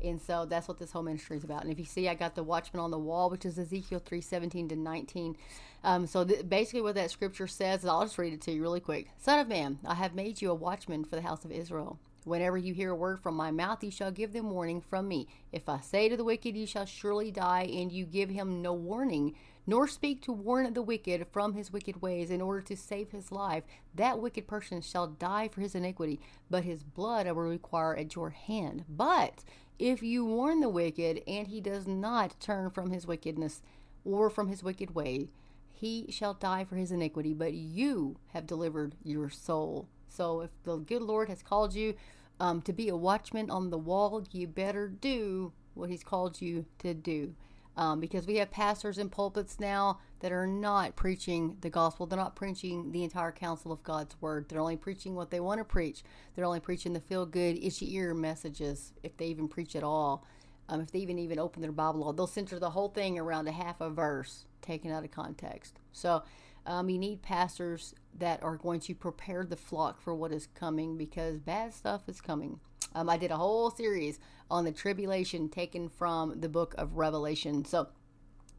And 0.04 0.20
so 0.20 0.46
that's 0.46 0.66
what 0.66 0.78
this 0.78 0.90
whole 0.90 1.04
ministry 1.04 1.36
is 1.36 1.44
about. 1.44 1.62
And 1.62 1.70
if 1.70 1.78
you 1.78 1.84
see, 1.84 2.08
I 2.08 2.14
got 2.14 2.34
the 2.34 2.42
Watchman 2.42 2.80
on 2.82 2.90
the 2.90 2.98
wall, 2.98 3.30
which 3.30 3.44
is 3.44 3.56
Ezekiel 3.56 4.02
three 4.04 4.20
seventeen 4.20 4.68
to 4.68 4.76
nineteen. 4.76 5.36
Um, 5.84 6.06
so 6.06 6.24
th- 6.24 6.48
basically, 6.48 6.82
what 6.82 6.96
that 6.96 7.12
scripture 7.12 7.46
says, 7.46 7.80
is 7.80 7.88
I'll 7.88 8.02
just 8.02 8.18
read 8.18 8.32
it 8.32 8.40
to 8.42 8.52
you 8.52 8.62
really 8.62 8.80
quick. 8.80 9.10
Son 9.18 9.38
of 9.38 9.48
man, 9.48 9.78
I 9.86 9.94
have 9.94 10.14
made 10.14 10.42
you 10.42 10.50
a 10.50 10.54
watchman 10.54 11.04
for 11.04 11.16
the 11.16 11.22
house 11.22 11.44
of 11.44 11.52
Israel. 11.52 11.98
Whenever 12.24 12.56
you 12.56 12.72
hear 12.72 12.90
a 12.90 12.96
word 12.96 13.20
from 13.20 13.34
my 13.34 13.50
mouth, 13.50 13.82
you 13.82 13.90
shall 13.90 14.12
give 14.12 14.32
them 14.32 14.50
warning 14.50 14.80
from 14.80 15.08
me. 15.08 15.26
If 15.50 15.68
I 15.68 15.80
say 15.80 16.08
to 16.08 16.16
the 16.16 16.24
wicked, 16.24 16.56
You 16.56 16.66
shall 16.66 16.86
surely 16.86 17.32
die, 17.32 17.68
and 17.72 17.90
you 17.90 18.04
give 18.04 18.30
him 18.30 18.62
no 18.62 18.72
warning, 18.72 19.34
nor 19.66 19.86
speak 19.86 20.22
to 20.22 20.32
warn 20.32 20.72
the 20.72 20.82
wicked 20.82 21.26
from 21.30 21.54
his 21.54 21.72
wicked 21.72 22.02
ways 22.02 22.30
in 22.30 22.40
order 22.40 22.60
to 22.62 22.76
save 22.76 23.10
his 23.10 23.30
life, 23.32 23.64
that 23.94 24.18
wicked 24.18 24.46
person 24.46 24.80
shall 24.80 25.06
die 25.06 25.48
for 25.48 25.60
his 25.60 25.74
iniquity, 25.74 26.20
but 26.50 26.64
his 26.64 26.82
blood 26.82 27.26
I 27.26 27.32
will 27.32 27.42
require 27.42 27.96
at 27.96 28.14
your 28.14 28.30
hand. 28.30 28.84
But 28.88 29.44
if 29.78 30.02
you 30.02 30.24
warn 30.24 30.60
the 30.60 30.68
wicked, 30.68 31.22
and 31.26 31.46
he 31.48 31.60
does 31.60 31.86
not 31.86 32.38
turn 32.40 32.70
from 32.70 32.90
his 32.90 33.06
wickedness 33.06 33.62
or 34.04 34.30
from 34.30 34.48
his 34.48 34.62
wicked 34.62 34.94
way, 34.94 35.28
he 35.72 36.06
shall 36.10 36.34
die 36.34 36.64
for 36.64 36.76
his 36.76 36.92
iniquity, 36.92 37.34
but 37.34 37.54
you 37.54 38.16
have 38.32 38.46
delivered 38.46 38.94
your 39.02 39.30
soul 39.30 39.88
So 40.08 40.42
if 40.42 40.50
the 40.64 40.76
good 40.76 41.02
Lord 41.02 41.28
has 41.28 41.42
called 41.42 41.74
you 41.74 41.94
um, 42.38 42.60
to 42.62 42.72
be 42.72 42.88
a 42.88 42.96
watchman 42.96 43.50
on 43.50 43.70
the 43.70 43.78
wall, 43.78 44.24
you 44.30 44.46
better 44.46 44.88
do 44.88 45.52
what 45.74 45.90
He's 45.90 46.04
called 46.04 46.40
you 46.40 46.66
to 46.80 46.92
do. 46.94 47.34
Um, 47.74 48.00
because 48.00 48.26
we 48.26 48.36
have 48.36 48.50
pastors 48.50 48.98
in 48.98 49.08
pulpits 49.08 49.58
now 49.58 50.00
that 50.20 50.30
are 50.30 50.46
not 50.46 50.94
preaching 50.94 51.56
the 51.62 51.70
gospel. 51.70 52.04
They're 52.04 52.18
not 52.18 52.36
preaching 52.36 52.92
the 52.92 53.02
entire 53.02 53.32
counsel 53.32 53.72
of 53.72 53.82
God's 53.82 54.14
word. 54.20 54.46
They're 54.48 54.60
only 54.60 54.76
preaching 54.76 55.14
what 55.14 55.30
they 55.30 55.40
want 55.40 55.58
to 55.58 55.64
preach. 55.64 56.02
They're 56.34 56.44
only 56.44 56.60
preaching 56.60 56.92
the 56.92 57.00
feel 57.00 57.24
good, 57.24 57.58
itchy 57.62 57.94
ear 57.94 58.12
messages, 58.12 58.92
if 59.02 59.16
they 59.16 59.26
even 59.26 59.48
preach 59.48 59.74
at 59.74 59.82
all. 59.82 60.26
Um, 60.68 60.80
if 60.80 60.92
they 60.92 61.00
even 61.00 61.18
even 61.18 61.38
open 61.38 61.62
their 61.62 61.72
Bible, 61.72 62.12
they'll 62.12 62.26
center 62.26 62.58
the 62.58 62.70
whole 62.70 62.88
thing 62.88 63.18
around 63.18 63.48
a 63.48 63.52
half 63.52 63.80
a 63.80 63.90
verse 63.90 64.44
taken 64.60 64.92
out 64.92 65.04
of 65.04 65.10
context. 65.10 65.78
So 65.92 66.22
um, 66.66 66.88
you 66.88 66.98
need 66.98 67.22
pastors 67.22 67.94
that 68.18 68.42
are 68.42 68.56
going 68.56 68.80
to 68.80 68.94
prepare 68.94 69.44
the 69.44 69.56
flock 69.56 70.00
for 70.00 70.14
what 70.14 70.32
is 70.32 70.48
coming 70.54 70.96
because 70.96 71.40
bad 71.40 71.74
stuff 71.74 72.02
is 72.06 72.20
coming. 72.20 72.60
Um, 72.94 73.08
I 73.08 73.16
did 73.16 73.30
a 73.30 73.36
whole 73.36 73.70
series 73.70 74.18
on 74.50 74.64
the 74.64 74.72
tribulation 74.72 75.48
taken 75.48 75.88
from 75.88 76.40
the 76.40 76.48
book 76.48 76.74
of 76.78 76.96
Revelation. 76.96 77.64
So 77.64 77.88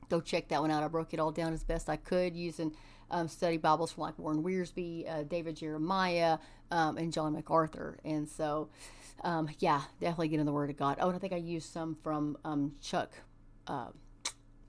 go 0.10 0.22
check 0.22 0.48
that 0.50 0.62
one 0.62 0.72
out. 0.72 0.84
I 0.84 0.88
broke 0.88 1.14
it 1.14 1.20
all 1.20 1.32
down 1.32 1.54
as 1.54 1.64
best 1.64 1.90
I 1.90 1.98
could 1.98 2.36
using 2.36 2.76
um, 3.12 3.28
study 3.28 3.58
Bibles 3.58 3.92
from 3.92 4.04
like 4.04 4.18
Warren 4.18 4.44
Wiersbe, 4.44 5.10
uh, 5.10 5.24
David 5.24 5.56
Jeremiah, 5.56 6.40
um, 6.72 6.98
and 6.98 7.14
John 7.14 7.34
MacArthur. 7.34 8.00
And 8.04 8.28
so, 8.28 8.70
um, 9.24 9.50
yeah, 9.60 9.82
definitely 10.00 10.30
get 10.30 10.40
in 10.40 10.46
the 10.46 10.52
Word 10.52 10.70
of 10.70 10.78
God. 10.78 10.98
Oh, 11.00 11.08
and 11.08 11.16
I 11.16 11.20
think 11.20 11.34
I 11.34 11.38
used 11.38 11.72
some 11.72 11.98
from 12.04 12.38
um, 12.44 12.74
Chuck. 12.82 13.12
Uh, 13.68 13.88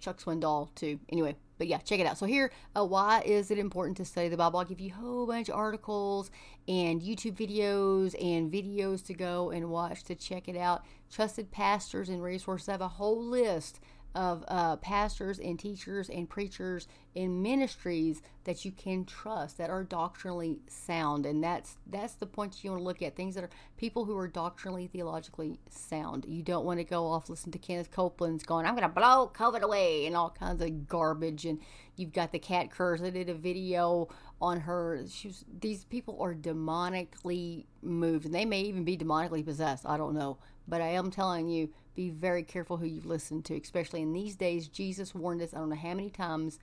Chuck 0.01 0.21
Swindoll 0.21 0.69
too. 0.75 1.01
Anyway, 1.09 1.37
but 1.59 1.67
yeah, 1.67 1.79
check 1.79 2.01
it 2.01 2.07
out. 2.07 2.19
So 2.19 2.27
here, 2.27 2.51
uh, 2.77 2.85
why 2.85 3.23
is 3.23 3.51
it 3.51 3.59
important 3.59 3.97
to 3.99 4.05
study 4.05 4.29
the 4.29 4.37
Bible? 4.37 4.59
I'll 4.59 4.65
give 4.65 4.81
you 4.81 4.91
a 4.93 4.95
whole 4.95 5.27
bunch 5.27 5.49
of 5.49 5.57
articles 5.57 6.31
and 6.67 7.01
YouTube 7.01 7.37
videos 7.37 8.15
and 8.23 8.53
videos 8.53 9.05
to 9.07 9.15
go 9.15 9.51
and 9.51 9.71
watch 9.71 10.05
to 10.05 10.15
check 10.15 10.49
it 10.49 10.57
out. 10.57 10.85
Trusted 11.11 11.51
pastors 11.51 12.09
and 12.09 12.23
resources. 12.23 12.69
I 12.69 12.73
have 12.73 12.81
a 12.81 12.89
whole 12.89 13.23
list 13.23 13.81
of 14.15 14.45
uh, 14.49 14.77
pastors 14.77 15.39
and 15.39 15.59
teachers 15.59 16.09
and 16.09 16.29
preachers 16.29 16.87
in 17.15 17.43
ministries 17.43 18.23
that 18.45 18.65
you 18.65 18.73
can 18.73 19.05
trust 19.05 19.59
that 19.59 19.71
are 19.71 19.85
doctrinally 19.85 20.59
sound. 20.69 21.27
And 21.27 21.43
that's 21.43 21.77
that's 21.87 22.15
the 22.15 22.27
point 22.27 22.63
you 22.63 22.71
want 22.71 22.81
to 22.81 22.85
look 22.85 23.03
at 23.03 23.17
things 23.17 23.35
that 23.35 23.45
are 23.45 23.51
people 23.77 24.05
who 24.05 24.17
are 24.17 24.29
doctrinally 24.29 24.87
theologically 24.87 25.59
sound. 25.69 26.25
You 26.29 26.43
don't 26.43 26.65
want 26.65 26.79
to 26.81 26.85
go 26.85 27.07
off 27.07 27.29
listen 27.29 27.53
to 27.53 27.59
kenneth 27.59 27.91
copeland's 27.91 28.45
going 28.45 28.67
i'm 28.67 28.75
going 28.75 28.83
to 28.83 28.89
blow 28.89 29.31
covid 29.35 29.61
away 29.61 30.07
and 30.07 30.17
all 30.17 30.31
kinds 30.31 30.63
of 30.63 30.89
garbage. 30.89 31.45
And 31.45 31.61
you've 31.97 32.13
got 32.13 32.33
the 32.33 32.39
Kat 32.39 32.71
Kerr's. 32.71 33.03
I 33.03 33.11
did 33.11 33.29
a 33.29 33.35
video 33.35 34.09
on 34.41 34.61
her. 34.61 35.05
She's 35.09 35.45
these 35.61 35.85
people 35.85 36.19
are 36.21 36.35
demonically 36.35 37.65
moved. 37.83 38.27
And 38.27 38.35
they 38.35 38.45
may 38.45 38.63
even 38.63 38.85
be 38.85 38.97
demonically 38.97 39.45
possessed. 39.45 39.85
I 39.87 39.97
don't 39.97 40.15
know. 40.15 40.39
But 40.67 40.81
i 40.81 40.89
am 40.89 41.11
telling 41.11 41.49
you 41.49 41.71
be 41.95 42.11
very 42.11 42.43
careful 42.43 42.77
who 42.77 42.87
you 42.87 43.01
listen 43.05 43.43
to, 43.43 43.57
especially 43.57 44.03
in 44.03 44.13
these 44.13 44.37
days. 44.37 44.69
Jesus 44.69 45.15
warned 45.15 45.43
us, 45.43 45.55
I 45.55 45.59
don't 45.59 45.71
know 45.71 45.77
how 45.77 45.95
many 45.95 46.11
times, 46.11 46.59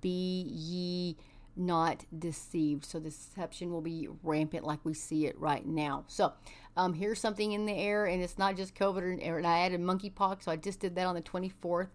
be 0.00 0.42
ye 0.48 1.16
not 1.56 2.04
deceived. 2.16 2.84
So 2.84 3.00
deception 3.00 3.72
will 3.72 3.80
be 3.80 4.08
rampant 4.22 4.64
like 4.64 4.80
we 4.84 4.94
see 4.94 5.26
it 5.26 5.38
right 5.38 5.66
now. 5.66 6.04
So 6.06 6.32
um, 6.76 6.94
here's 6.94 7.20
something 7.20 7.52
in 7.52 7.66
the 7.66 7.72
air, 7.72 8.06
and 8.06 8.22
it's 8.22 8.38
not 8.38 8.56
just 8.56 8.74
COVID, 8.74 9.26
or, 9.26 9.38
and 9.38 9.46
I 9.46 9.60
added 9.60 9.80
monkeypox, 9.80 10.44
so 10.44 10.52
I 10.52 10.56
just 10.56 10.80
did 10.80 10.94
that 10.96 11.06
on 11.06 11.14
the 11.14 11.22
24th. 11.22 11.88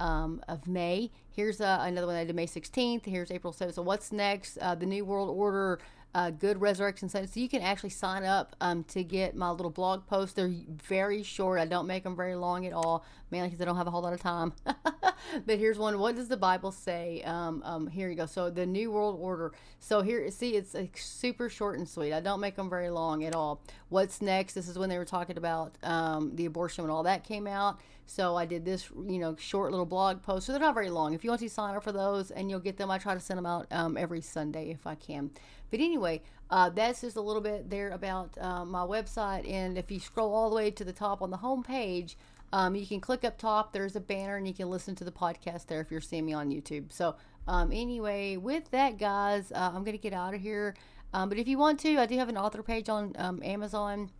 Um, 0.00 0.40
of 0.46 0.68
May. 0.68 1.10
Here's 1.28 1.60
uh, 1.60 1.78
another 1.80 2.06
one 2.06 2.14
I 2.14 2.22
did 2.22 2.36
May 2.36 2.46
16th. 2.46 3.04
Here's 3.04 3.32
April 3.32 3.52
7th. 3.52 3.74
So 3.74 3.82
what's 3.82 4.12
next? 4.12 4.56
Uh, 4.58 4.76
the 4.76 4.86
New 4.86 5.04
World 5.04 5.28
Order 5.28 5.80
uh, 6.14 6.30
Good 6.30 6.60
Resurrection 6.60 7.08
Sunday. 7.08 7.28
So 7.28 7.40
you 7.40 7.48
can 7.48 7.62
actually 7.62 7.90
sign 7.90 8.24
up 8.24 8.56
um, 8.60 8.84
to 8.84 9.04
get 9.04 9.36
my 9.36 9.50
little 9.50 9.70
blog 9.70 10.06
posts. 10.06 10.34
They're 10.34 10.52
very 10.68 11.22
short. 11.22 11.60
I 11.60 11.66
don't 11.66 11.86
make 11.86 12.02
them 12.02 12.16
very 12.16 12.34
long 12.34 12.66
at 12.66 12.72
all, 12.72 13.04
mainly 13.30 13.48
because 13.48 13.60
I 13.60 13.64
don't 13.64 13.76
have 13.76 13.86
a 13.86 13.90
whole 13.90 14.02
lot 14.02 14.12
of 14.12 14.20
time. 14.20 14.52
but 14.64 15.58
here's 15.58 15.78
one. 15.78 15.98
What 15.98 16.16
does 16.16 16.28
the 16.28 16.36
Bible 16.36 16.72
say? 16.72 17.22
Um, 17.24 17.62
um, 17.64 17.86
here 17.86 18.08
you 18.08 18.16
go. 18.16 18.26
So 18.26 18.50
the 18.50 18.66
New 18.66 18.90
World 18.90 19.18
Order. 19.20 19.52
So 19.80 20.02
here, 20.02 20.30
see, 20.30 20.56
it's 20.56 20.74
super 21.00 21.48
short 21.48 21.78
and 21.78 21.88
sweet. 21.88 22.12
I 22.12 22.20
don't 22.20 22.40
make 22.40 22.56
them 22.56 22.70
very 22.70 22.90
long 22.90 23.24
at 23.24 23.34
all. 23.34 23.60
What's 23.88 24.22
next? 24.22 24.54
This 24.54 24.68
is 24.68 24.78
when 24.78 24.88
they 24.88 24.98
were 24.98 25.04
talking 25.04 25.36
about 25.36 25.76
um, 25.82 26.34
the 26.34 26.46
abortion 26.46 26.84
when 26.84 26.90
all 26.90 27.02
that 27.04 27.24
came 27.24 27.46
out. 27.46 27.80
So 28.10 28.36
I 28.36 28.46
did 28.46 28.64
this, 28.64 28.88
you 29.06 29.18
know, 29.18 29.36
short 29.36 29.70
little 29.70 29.86
blog 29.86 30.22
post. 30.22 30.46
So 30.46 30.52
they're 30.52 30.60
not 30.60 30.74
very 30.74 30.88
long. 30.88 31.12
If 31.12 31.24
you 31.24 31.30
want 31.30 31.42
to 31.42 31.50
sign 31.50 31.74
up 31.74 31.84
for 31.84 31.92
those, 31.92 32.30
and 32.30 32.48
you'll 32.50 32.58
get 32.58 32.78
them. 32.78 32.90
I 32.90 32.96
try 32.96 33.12
to 33.12 33.20
send 33.20 33.36
them 33.36 33.46
out 33.46 33.66
um, 33.70 33.98
every 33.98 34.22
Sunday 34.22 34.70
if 34.70 34.86
I 34.86 34.94
can. 34.94 35.30
But 35.70 35.80
anyway, 35.80 36.22
uh, 36.50 36.70
that's 36.70 37.02
just 37.02 37.16
a 37.16 37.20
little 37.20 37.42
bit 37.42 37.68
there 37.68 37.90
about 37.90 38.36
uh, 38.40 38.64
my 38.64 38.80
website. 38.80 39.48
And 39.48 39.76
if 39.76 39.90
you 39.90 40.00
scroll 40.00 40.34
all 40.34 40.48
the 40.48 40.56
way 40.56 40.70
to 40.70 40.84
the 40.84 40.92
top 40.92 41.20
on 41.20 41.30
the 41.30 41.36
home 41.36 41.62
page, 41.62 42.16
um, 42.50 42.74
you 42.74 42.86
can 42.86 42.98
click 42.98 43.24
up 43.24 43.36
top. 43.36 43.74
There's 43.74 43.94
a 43.94 44.00
banner, 44.00 44.36
and 44.36 44.48
you 44.48 44.54
can 44.54 44.70
listen 44.70 44.94
to 44.96 45.04
the 45.04 45.12
podcast 45.12 45.66
there 45.66 45.82
if 45.82 45.90
you're 45.90 46.00
seeing 46.00 46.24
me 46.24 46.32
on 46.32 46.50
YouTube. 46.50 46.90
So 46.92 47.14
um, 47.46 47.70
anyway, 47.72 48.38
with 48.38 48.70
that, 48.70 48.98
guys, 48.98 49.52
uh, 49.52 49.70
I'm 49.74 49.84
gonna 49.84 49.98
get 49.98 50.14
out 50.14 50.32
of 50.32 50.40
here. 50.40 50.74
Um, 51.12 51.28
but 51.28 51.38
if 51.38 51.46
you 51.46 51.58
want 51.58 51.78
to, 51.80 51.98
I 51.98 52.06
do 52.06 52.16
have 52.16 52.30
an 52.30 52.38
author 52.38 52.62
page 52.62 52.88
on 52.88 53.14
um, 53.18 53.42
Amazon 53.42 54.10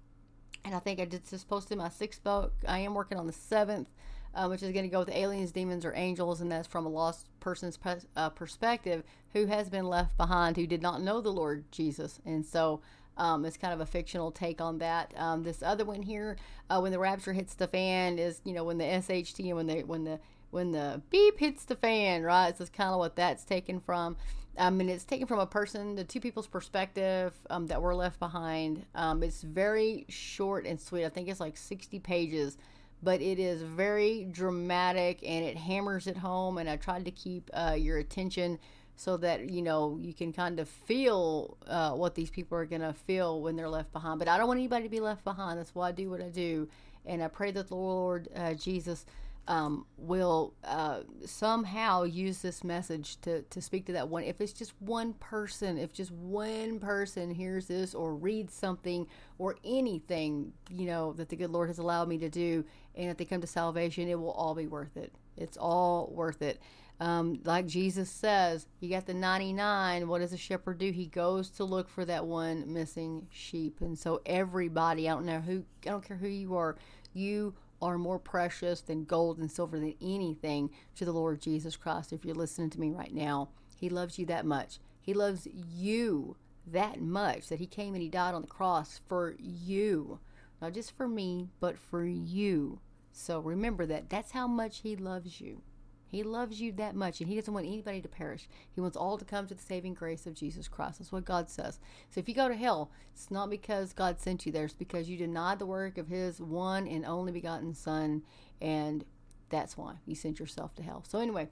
and 0.65 0.75
I 0.75 0.79
think 0.79 1.01
I 1.01 1.05
did 1.05 1.29
just 1.29 1.49
posted 1.49 1.79
my 1.79 1.89
sixth 1.89 2.23
book. 2.23 2.53
I 2.67 2.81
am 2.81 2.95
working 2.95 3.19
on 3.19 3.27
the 3.27 3.33
seventh, 3.33 3.89
uh, 4.35 4.47
which 4.47 4.63
is 4.63 4.73
going 4.73 4.85
to 4.85 4.91
go 4.91 5.01
with 5.01 5.11
aliens, 5.11 5.53
demons, 5.53 5.85
or 5.85 5.95
angels, 5.95 6.41
and 6.41 6.51
that's 6.51 6.69
from 6.69 6.87
a 6.87 6.89
lost 6.89 7.27
person's 7.41 7.79
uh, 8.17 8.31
perspective 8.31 9.03
who 9.33 9.47
has 9.47 9.69
been 9.69 9.87
left 9.87 10.17
behind, 10.17 10.57
who 10.57 10.67
did 10.67 10.83
not 10.83 11.03
know 11.03 11.21
the 11.21 11.33
Lord 11.33 11.65
Jesus, 11.71 12.21
and 12.25 12.45
so. 12.45 12.81
Um, 13.17 13.45
it's 13.45 13.57
kind 13.57 13.75
of 13.75 13.81
a 13.81 13.87
fictional 13.87 14.31
take 14.31 14.61
on 14.61 14.79
that. 14.79 15.13
Um, 15.17 15.43
this 15.43 15.61
other 15.61 15.85
one 15.85 16.03
here, 16.03 16.37
uh, 16.71 16.79
when 16.79 16.93
the 16.93 17.01
rapture 17.01 17.33
hits 17.33 17.53
the 17.55 17.67
fan, 17.67 18.17
is 18.17 18.41
you 18.45 18.53
know 18.53 18.63
when 18.63 18.79
the 18.79 18.85
SHT 18.85 19.41
and 19.45 19.57
when 19.57 19.67
the 19.67 19.83
when 19.83 20.05
the 20.05 20.21
when 20.51 20.73
the 20.73 21.03
beep 21.11 21.39
hits 21.39 21.65
the 21.65 21.77
fan, 21.77 22.23
right? 22.23 22.57
So 22.57 22.63
it's 22.63 22.71
kind 22.71 22.91
of 22.91 22.99
what 22.99 23.17
that's 23.17 23.45
taken 23.45 23.81
from. 23.81 24.17
I 24.59 24.71
mean, 24.71 24.89
it's 24.89 25.05
taken 25.05 25.27
from 25.27 25.39
a 25.39 25.47
person, 25.47 25.95
the 25.95 26.05
two 26.05 26.21
people's 26.21 26.49
perspective 26.49 27.33
um, 27.49 27.67
that 27.69 27.81
were 27.81 27.95
left 27.95 28.19
behind. 28.19 28.85
Um, 28.95 29.23
it's 29.23 29.43
very 29.43 30.05
short 30.09 30.67
and 30.67 30.81
sweet. 30.81 31.05
I 31.05 31.09
think 31.09 31.29
it's 31.29 31.41
like 31.41 31.57
60 31.57 32.01
pages, 32.01 32.59
but 33.03 33.23
it 33.23 33.39
is 33.39 33.63
very 33.63 34.27
dramatic 34.31 35.21
and 35.25 35.45
it 35.45 35.57
hammers 35.57 36.07
it 36.07 36.17
home. 36.17 36.59
And 36.59 36.69
I 36.69 36.77
tried 36.77 37.05
to 37.05 37.11
keep 37.13 37.51
uh, 37.55 37.77
your 37.79 37.99
attention 37.99 38.59
so 38.97 39.17
that 39.17 39.49
you 39.49 39.63
know 39.63 39.97
you 40.01 40.13
can 40.13 40.33
kind 40.33 40.59
of 40.59 40.69
feel 40.69 41.57
uh, 41.69 41.93
what 41.93 42.17
these 42.17 42.31
people 42.31 42.59
are 42.59 42.67
to 42.67 42.93
feel 43.07 43.41
when 43.41 43.55
they're 43.55 43.69
left 43.69 43.93
behind. 43.93 44.19
But 44.19 44.27
I 44.27 44.37
don't 44.37 44.49
want 44.49 44.59
anybody 44.59 44.83
to 44.83 44.91
be 44.91 45.01
left 45.01 45.23
behind. 45.23 45.59
That's 45.59 45.75
why 45.75 45.91
I 45.91 45.93
do 45.93 46.11
what 46.11 46.21
I 46.21 46.31
do, 46.31 46.69
and 47.07 47.23
I 47.23 47.29
pray 47.29 47.53
that 47.53 47.69
the 47.69 47.77
Lord 47.77 48.29
uh, 48.35 48.55
Jesus 48.55 49.07
um, 49.49 49.87
will 49.97 50.53
uh, 50.63 51.01
somehow 51.25 52.05
use 52.05 52.43
this 52.43 52.63
message 52.63 53.19
to, 53.23 53.43
to 53.43 53.63
speak 53.63 53.87
to 53.87 53.93
that 53.93 54.09
one. 54.09 54.23
If 54.23 54.43
it's 54.43 54.53
just 54.53 54.75
one 54.79 55.15
person, 55.15 55.79
if 55.79 55.91
just 55.91 56.13
one 56.13 56.79
person 56.79 57.35
hears 57.35 57.67
this 57.67 57.95
or 57.95 58.15
reads 58.15 58.53
something 58.53 59.07
or 59.39 59.57
anything, 59.65 60.53
you 60.71 60.87
know, 60.87 61.15
that 61.15 61.31
the 61.31 61.37
good 61.37 61.51
Lord 61.51 61.71
has 61.71 61.79
allowed 61.79 62.09
me 62.09 62.19
to 62.19 62.29
do, 62.29 62.63
and 62.95 63.11
if 63.11 63.17
they 63.17 63.25
come 63.25 63.41
to 63.41 63.47
salvation, 63.47 64.07
it 64.07 64.21
will 64.21 64.33
all 64.33 64.55
be 64.55 64.67
worth 64.67 64.99
it. 64.99 65.15
It's 65.39 65.57
all 65.57 66.13
worth 66.13 66.43
it. 66.43 66.61
Um, 67.01 67.41
like 67.45 67.67
Jesus 67.67 68.11
says, 68.11 68.67
you 68.81 68.91
got 68.91 69.07
the 69.07 69.15
99. 69.15 70.09
What 70.09 70.19
does 70.19 70.35
a 70.35 70.37
shepherd 70.37 70.79
do? 70.79 70.91
He 70.91 71.07
goes 71.07 71.49
to 71.51 71.65
look 71.65 71.89
for 71.89 72.05
that 72.05 72.27
one 72.27 72.71
missing 72.71 73.29
sheep. 73.31 73.81
And 73.81 73.99
so 73.99 74.21
everybody, 74.27 75.09
I 75.09 75.15
don't 75.15 75.25
know 75.25 75.41
who, 75.41 75.65
I 75.87 75.91
don't 75.91 76.05
care 76.05 76.17
who 76.19 76.29
you 76.29 76.57
are, 76.57 76.77
you 77.15 77.55
are 77.81 77.99
more 77.99 78.18
precious 78.18 78.81
than 78.81 79.05
gold 79.05 79.39
and 79.39 79.51
silver 79.51 79.79
than 79.79 79.95
anything 80.01 80.70
to 80.97 81.05
the 81.05 81.12
Lord 81.12 81.41
Jesus 81.41 81.76
Christ. 81.76 82.12
If 82.12 82.24
you're 82.24 82.35
listening 82.35 82.70
to 82.70 82.81
me 82.81 82.91
right 82.91 83.14
now, 83.14 83.51
He 83.76 83.89
loves 83.89 84.18
you 84.18 84.26
that 84.26 84.45
much. 84.45 84.79
He 85.01 85.14
loves 85.14 85.47
you 85.53 86.37
that 86.66 87.01
much 87.01 87.49
that 87.49 87.61
He 87.61 87.66
came 87.66 87.95
and 87.95 88.03
He 88.03 88.09
died 88.09 88.35
on 88.35 88.43
the 88.43 88.49
cross 88.49 89.01
for 89.09 89.37
you. 89.39 90.18
Not 90.61 90.74
just 90.74 90.97
for 90.97 91.07
me, 91.07 91.51
but 91.61 91.79
for 91.79 92.05
you. 92.05 92.81
So 93.12 93.41
remember 93.41 93.87
that. 93.87 94.11
That's 94.11 94.33
how 94.33 94.47
much 94.47 94.81
He 94.81 94.97
loves 94.97 95.41
you. 95.41 95.62
He 96.11 96.23
loves 96.23 96.61
you 96.61 96.73
that 96.73 96.95
much, 96.95 97.21
and 97.21 97.29
He 97.29 97.37
doesn't 97.37 97.53
want 97.53 97.67
anybody 97.67 98.01
to 98.01 98.09
perish. 98.09 98.49
He 98.75 98.81
wants 98.81 98.97
all 98.97 99.19
to 99.19 99.25
come 99.25 99.47
to 99.47 99.55
the 99.55 99.63
saving 99.63 99.95
grace 99.95 100.27
of 100.27 100.35
Jesus 100.35 100.69
Christ. 100.69 100.99
That's 100.99 101.13
what 101.13 101.25
God 101.25 101.51
says. 101.51 101.79
So 102.11 102.19
if 102.19 102.29
you 102.29 102.35
go 102.35 102.49
to 102.49 102.55
hell, 102.55 102.91
it's 103.13 103.31
not 103.31 103.51
because 103.51 103.93
God 103.93 104.19
sent 104.19 104.47
you 104.47 104.53
there, 104.53 104.65
it's 104.65 104.75
because 104.75 105.09
you 105.09 105.17
denied 105.17 105.59
the 105.59 105.67
work 105.67 105.99
of 105.99 106.09
His 106.09 106.41
one 106.41 106.89
and 106.89 107.05
only 107.05 107.33
begotten 107.33 107.75
Son, 107.75 108.23
and 108.61 109.05
that's 109.51 109.77
why 109.77 109.95
you 110.07 110.15
sent 110.15 110.39
yourself 110.39 110.75
to 110.77 110.83
hell. 110.83 111.05
So 111.07 111.19
anyway, 111.19 111.49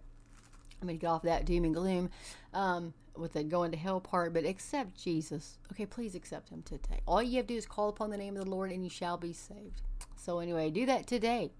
I'm 0.80 0.88
going 0.88 0.98
to 0.98 1.00
get 1.00 1.08
off 1.08 1.22
that 1.22 1.44
doom 1.44 1.64
and 1.64 1.74
gloom 1.74 2.10
um, 2.52 2.94
with 3.14 3.34
the 3.34 3.44
going 3.44 3.72
to 3.72 3.76
hell 3.76 4.00
part, 4.00 4.32
but 4.32 4.44
accept 4.44 5.02
Jesus. 5.02 5.58
Okay, 5.72 5.86
please 5.86 6.14
accept 6.14 6.48
Him 6.48 6.62
today. 6.62 7.00
All 7.06 7.22
you 7.22 7.36
have 7.36 7.46
to 7.46 7.54
do 7.54 7.58
is 7.58 7.66
call 7.66 7.88
upon 7.88 8.10
the 8.10 8.16
name 8.16 8.36
of 8.36 8.44
the 8.44 8.50
Lord, 8.50 8.70
and 8.72 8.84
you 8.84 8.90
shall 8.90 9.16
be 9.16 9.32
saved. 9.32 9.82
So 10.16 10.38
anyway, 10.38 10.70
do 10.70 10.86
that 10.86 11.06
today 11.06 11.50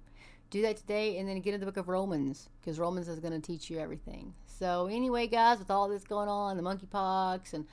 do 0.51 0.63
that 0.63 0.77
today 0.77 1.19
and 1.19 1.29
then 1.29 1.41
get 1.41 1.55
into 1.55 1.65
the 1.65 1.71
book 1.71 1.79
of 1.79 1.89
Romans 1.89 2.49
because 2.61 2.79
Romans 2.79 3.09
is 3.09 3.21
going 3.21 3.33
to 3.33 3.41
teach 3.41 3.71
you 3.71 3.79
everything. 3.79 4.35
So, 4.47 4.87
anyway, 4.87 5.27
guys, 5.27 5.59
with 5.59 5.71
all 5.71 5.89
this 5.89 6.05
going 6.05 6.29
on, 6.29 6.57
the 6.57 6.63
monkeypox 6.63 7.53
and 7.53 7.67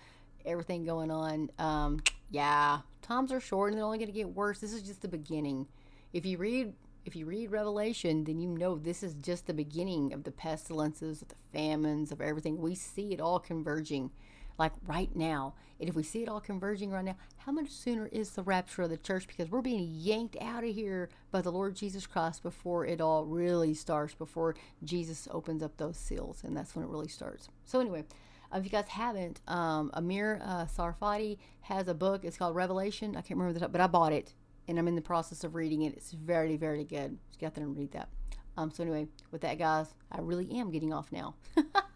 everything 0.46 0.84
going 0.84 1.12
on. 1.12 1.50
Um, 1.60 2.02
yeah, 2.30 2.80
times 3.02 3.32
are 3.32 3.40
short 3.40 3.72
and 3.72 3.78
they're 3.78 3.86
only 3.86 3.98
going 3.98 4.08
to 4.08 4.14
get 4.14 4.30
worse. 4.30 4.60
This 4.60 4.74
is 4.74 4.82
just 4.82 5.02
the 5.02 5.08
beginning. 5.08 5.68
If 6.12 6.26
you 6.26 6.38
read 6.38 6.74
if 7.06 7.18
you 7.18 7.26
read 7.26 7.52
Revelation, 7.52 8.24
then 8.24 8.40
you 8.40 8.48
know 8.48 8.78
this 8.78 9.04
is 9.04 9.14
just 9.16 9.46
the 9.46 9.54
beginning 9.54 10.14
of 10.14 10.24
the 10.24 10.32
pestilences, 10.32 11.22
of 11.22 11.28
the 11.28 11.36
famines, 11.52 12.14
of 12.14 12.22
everything. 12.22 12.62
We 12.62 12.76
see 12.76 13.12
it 13.14 13.20
all 13.20 13.40
converging 13.40 14.10
like 14.58 14.72
right 14.86 15.14
now. 15.16 15.54
And 15.80 15.90
if 15.90 15.96
we 15.96 16.04
see 16.04 16.24
it 16.24 16.30
all 16.30 16.40
converging 16.40 16.92
right 16.92 17.04
now, 17.04 17.18
how 17.38 17.52
much 17.52 17.70
sooner 17.70 18.08
is 18.08 18.32
the 18.32 18.44
rapture 18.44 18.84
of 18.84 18.90
the 18.90 18.98
church? 18.98 19.28
Because 19.28 19.50
we're 19.50 19.62
being 19.62 19.88
yanked 19.90 20.38
out 20.42 20.64
of 20.64 20.74
here 20.74 21.10
by 21.32 21.42
the 21.42 21.52
Lord 21.52 21.76
Jesus 21.76 22.08
Christ 22.08 22.44
before 22.44 22.86
it 22.86 23.02
all 23.02 23.26
really 23.26 23.74
starts, 23.74 24.14
before 24.14 24.56
Jesus 24.84 25.28
opens 25.32 25.64
up 25.64 25.78
those 25.78 25.98
seals. 25.98 26.44
And 26.44 26.56
that's 26.56 26.76
when 26.76 26.86
it 26.86 26.90
really 26.90 27.10
starts. 27.10 27.50
So, 27.66 27.80
anyway. 27.80 28.06
Uh, 28.54 28.60
if 28.60 28.66
you 28.66 28.70
guys 28.70 28.88
haven't, 28.88 29.42
um, 29.48 29.90
Amir 29.96 30.40
uh, 30.44 30.66
Tsarfati 30.66 31.40
has 31.62 31.88
a 31.88 31.94
book. 31.96 32.24
It's 32.24 32.38
called 32.38 32.56
Revelation. 32.56 33.16
I 33.16 33.22
can't 33.22 33.32
remember 33.32 33.54
the 33.54 33.62
title, 33.62 33.72
but 33.72 33.82
I 33.82 33.88
bought 33.88 34.14
it 34.14 34.36
and 34.68 34.80
I'm 34.80 34.88
in 34.88 34.96
the 34.96 35.02
process 35.02 35.44
of 35.44 35.56
reading 35.56 35.84
it. 35.84 35.94
It's 35.94 36.12
very, 36.12 36.58
very 36.58 36.84
good. 36.84 37.18
Just 37.30 37.40
get 37.40 37.56
there 37.56 37.64
and 37.64 37.76
read 37.76 37.92
that. 37.94 38.10
Um, 38.56 38.72
so 38.72 38.84
anyway, 38.84 39.08
with 39.32 39.42
that, 39.42 39.58
guys, 39.58 39.88
I 40.12 40.20
really 40.22 40.50
am 40.52 40.72
getting 40.72 40.94
off 40.94 41.12
now. 41.12 41.36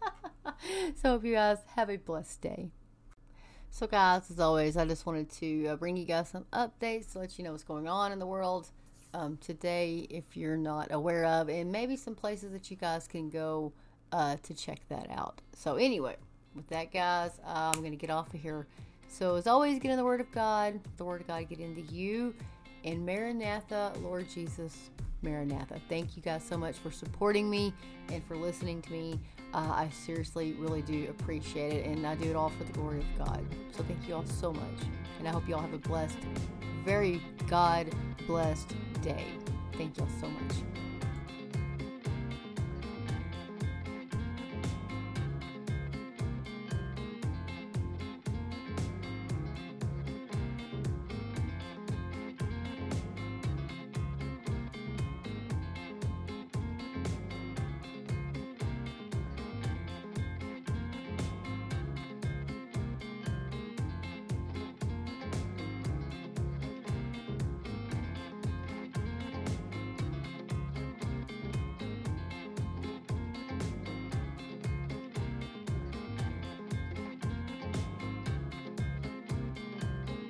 so 1.02 1.14
if 1.16 1.24
you 1.24 1.34
guys 1.34 1.58
have 1.76 1.90
a 1.90 1.96
blessed 1.96 2.40
day. 2.40 2.70
So, 3.70 3.86
guys, 3.86 4.30
as 4.30 4.40
always, 4.40 4.76
I 4.76 4.86
just 4.86 5.06
wanted 5.06 5.30
to 5.32 5.68
uh, 5.68 5.76
bring 5.76 5.96
you 5.96 6.04
guys 6.04 6.30
some 6.30 6.46
updates 6.52 7.12
to 7.12 7.20
let 7.20 7.38
you 7.38 7.44
know 7.44 7.52
what's 7.52 7.62
going 7.62 7.86
on 7.86 8.12
in 8.12 8.18
the 8.18 8.26
world 8.26 8.70
um, 9.14 9.36
today, 9.36 10.06
if 10.10 10.36
you're 10.36 10.56
not 10.56 10.88
aware 10.90 11.24
of, 11.26 11.48
and 11.48 11.70
maybe 11.70 11.94
some 11.94 12.14
places 12.14 12.52
that 12.52 12.70
you 12.70 12.76
guys 12.76 13.06
can 13.06 13.28
go 13.28 13.72
uh, 14.10 14.36
to 14.42 14.54
check 14.54 14.80
that 14.88 15.08
out. 15.10 15.42
So, 15.54 15.76
anyway, 15.76 16.16
with 16.54 16.66
that, 16.68 16.92
guys, 16.92 17.38
uh, 17.46 17.72
I'm 17.72 17.80
going 17.80 17.92
to 17.92 17.96
get 17.96 18.10
off 18.10 18.32
of 18.34 18.40
here. 18.40 18.66
So, 19.08 19.36
as 19.36 19.46
always, 19.46 19.78
get 19.78 19.90
in 19.90 19.96
the 19.96 20.04
Word 20.04 20.20
of 20.20 20.32
God. 20.32 20.80
The 20.96 21.04
Word 21.04 21.20
of 21.20 21.26
God 21.28 21.48
get 21.48 21.60
into 21.60 21.82
you. 21.82 22.34
And 22.84 23.04
Maranatha, 23.04 23.92
Lord 24.00 24.28
Jesus, 24.28 24.90
Maranatha. 25.22 25.80
Thank 25.88 26.16
you 26.16 26.22
guys 26.22 26.42
so 26.44 26.56
much 26.56 26.76
for 26.76 26.90
supporting 26.90 27.48
me 27.50 27.72
and 28.10 28.24
for 28.26 28.36
listening 28.36 28.82
to 28.82 28.92
me. 28.92 29.20
Uh, 29.54 29.58
I 29.58 29.88
seriously, 29.90 30.52
really 30.58 30.82
do 30.82 31.08
appreciate 31.08 31.72
it, 31.72 31.86
and 31.86 32.06
I 32.06 32.14
do 32.14 32.30
it 32.30 32.36
all 32.36 32.50
for 32.50 32.64
the 32.64 32.72
glory 32.72 32.98
of 32.98 33.26
God. 33.26 33.44
So 33.76 33.82
thank 33.84 34.06
you 34.06 34.14
all 34.14 34.26
so 34.26 34.52
much, 34.52 34.80
and 35.18 35.26
I 35.26 35.30
hope 35.30 35.48
you 35.48 35.54
all 35.54 35.62
have 35.62 35.74
a 35.74 35.78
blessed, 35.78 36.18
very 36.84 37.22
God 37.48 37.90
blessed 38.26 38.74
day. 39.02 39.24
Thank 39.72 39.96
you 39.96 40.04
all 40.04 40.20
so 40.20 40.28
much. 40.28 40.87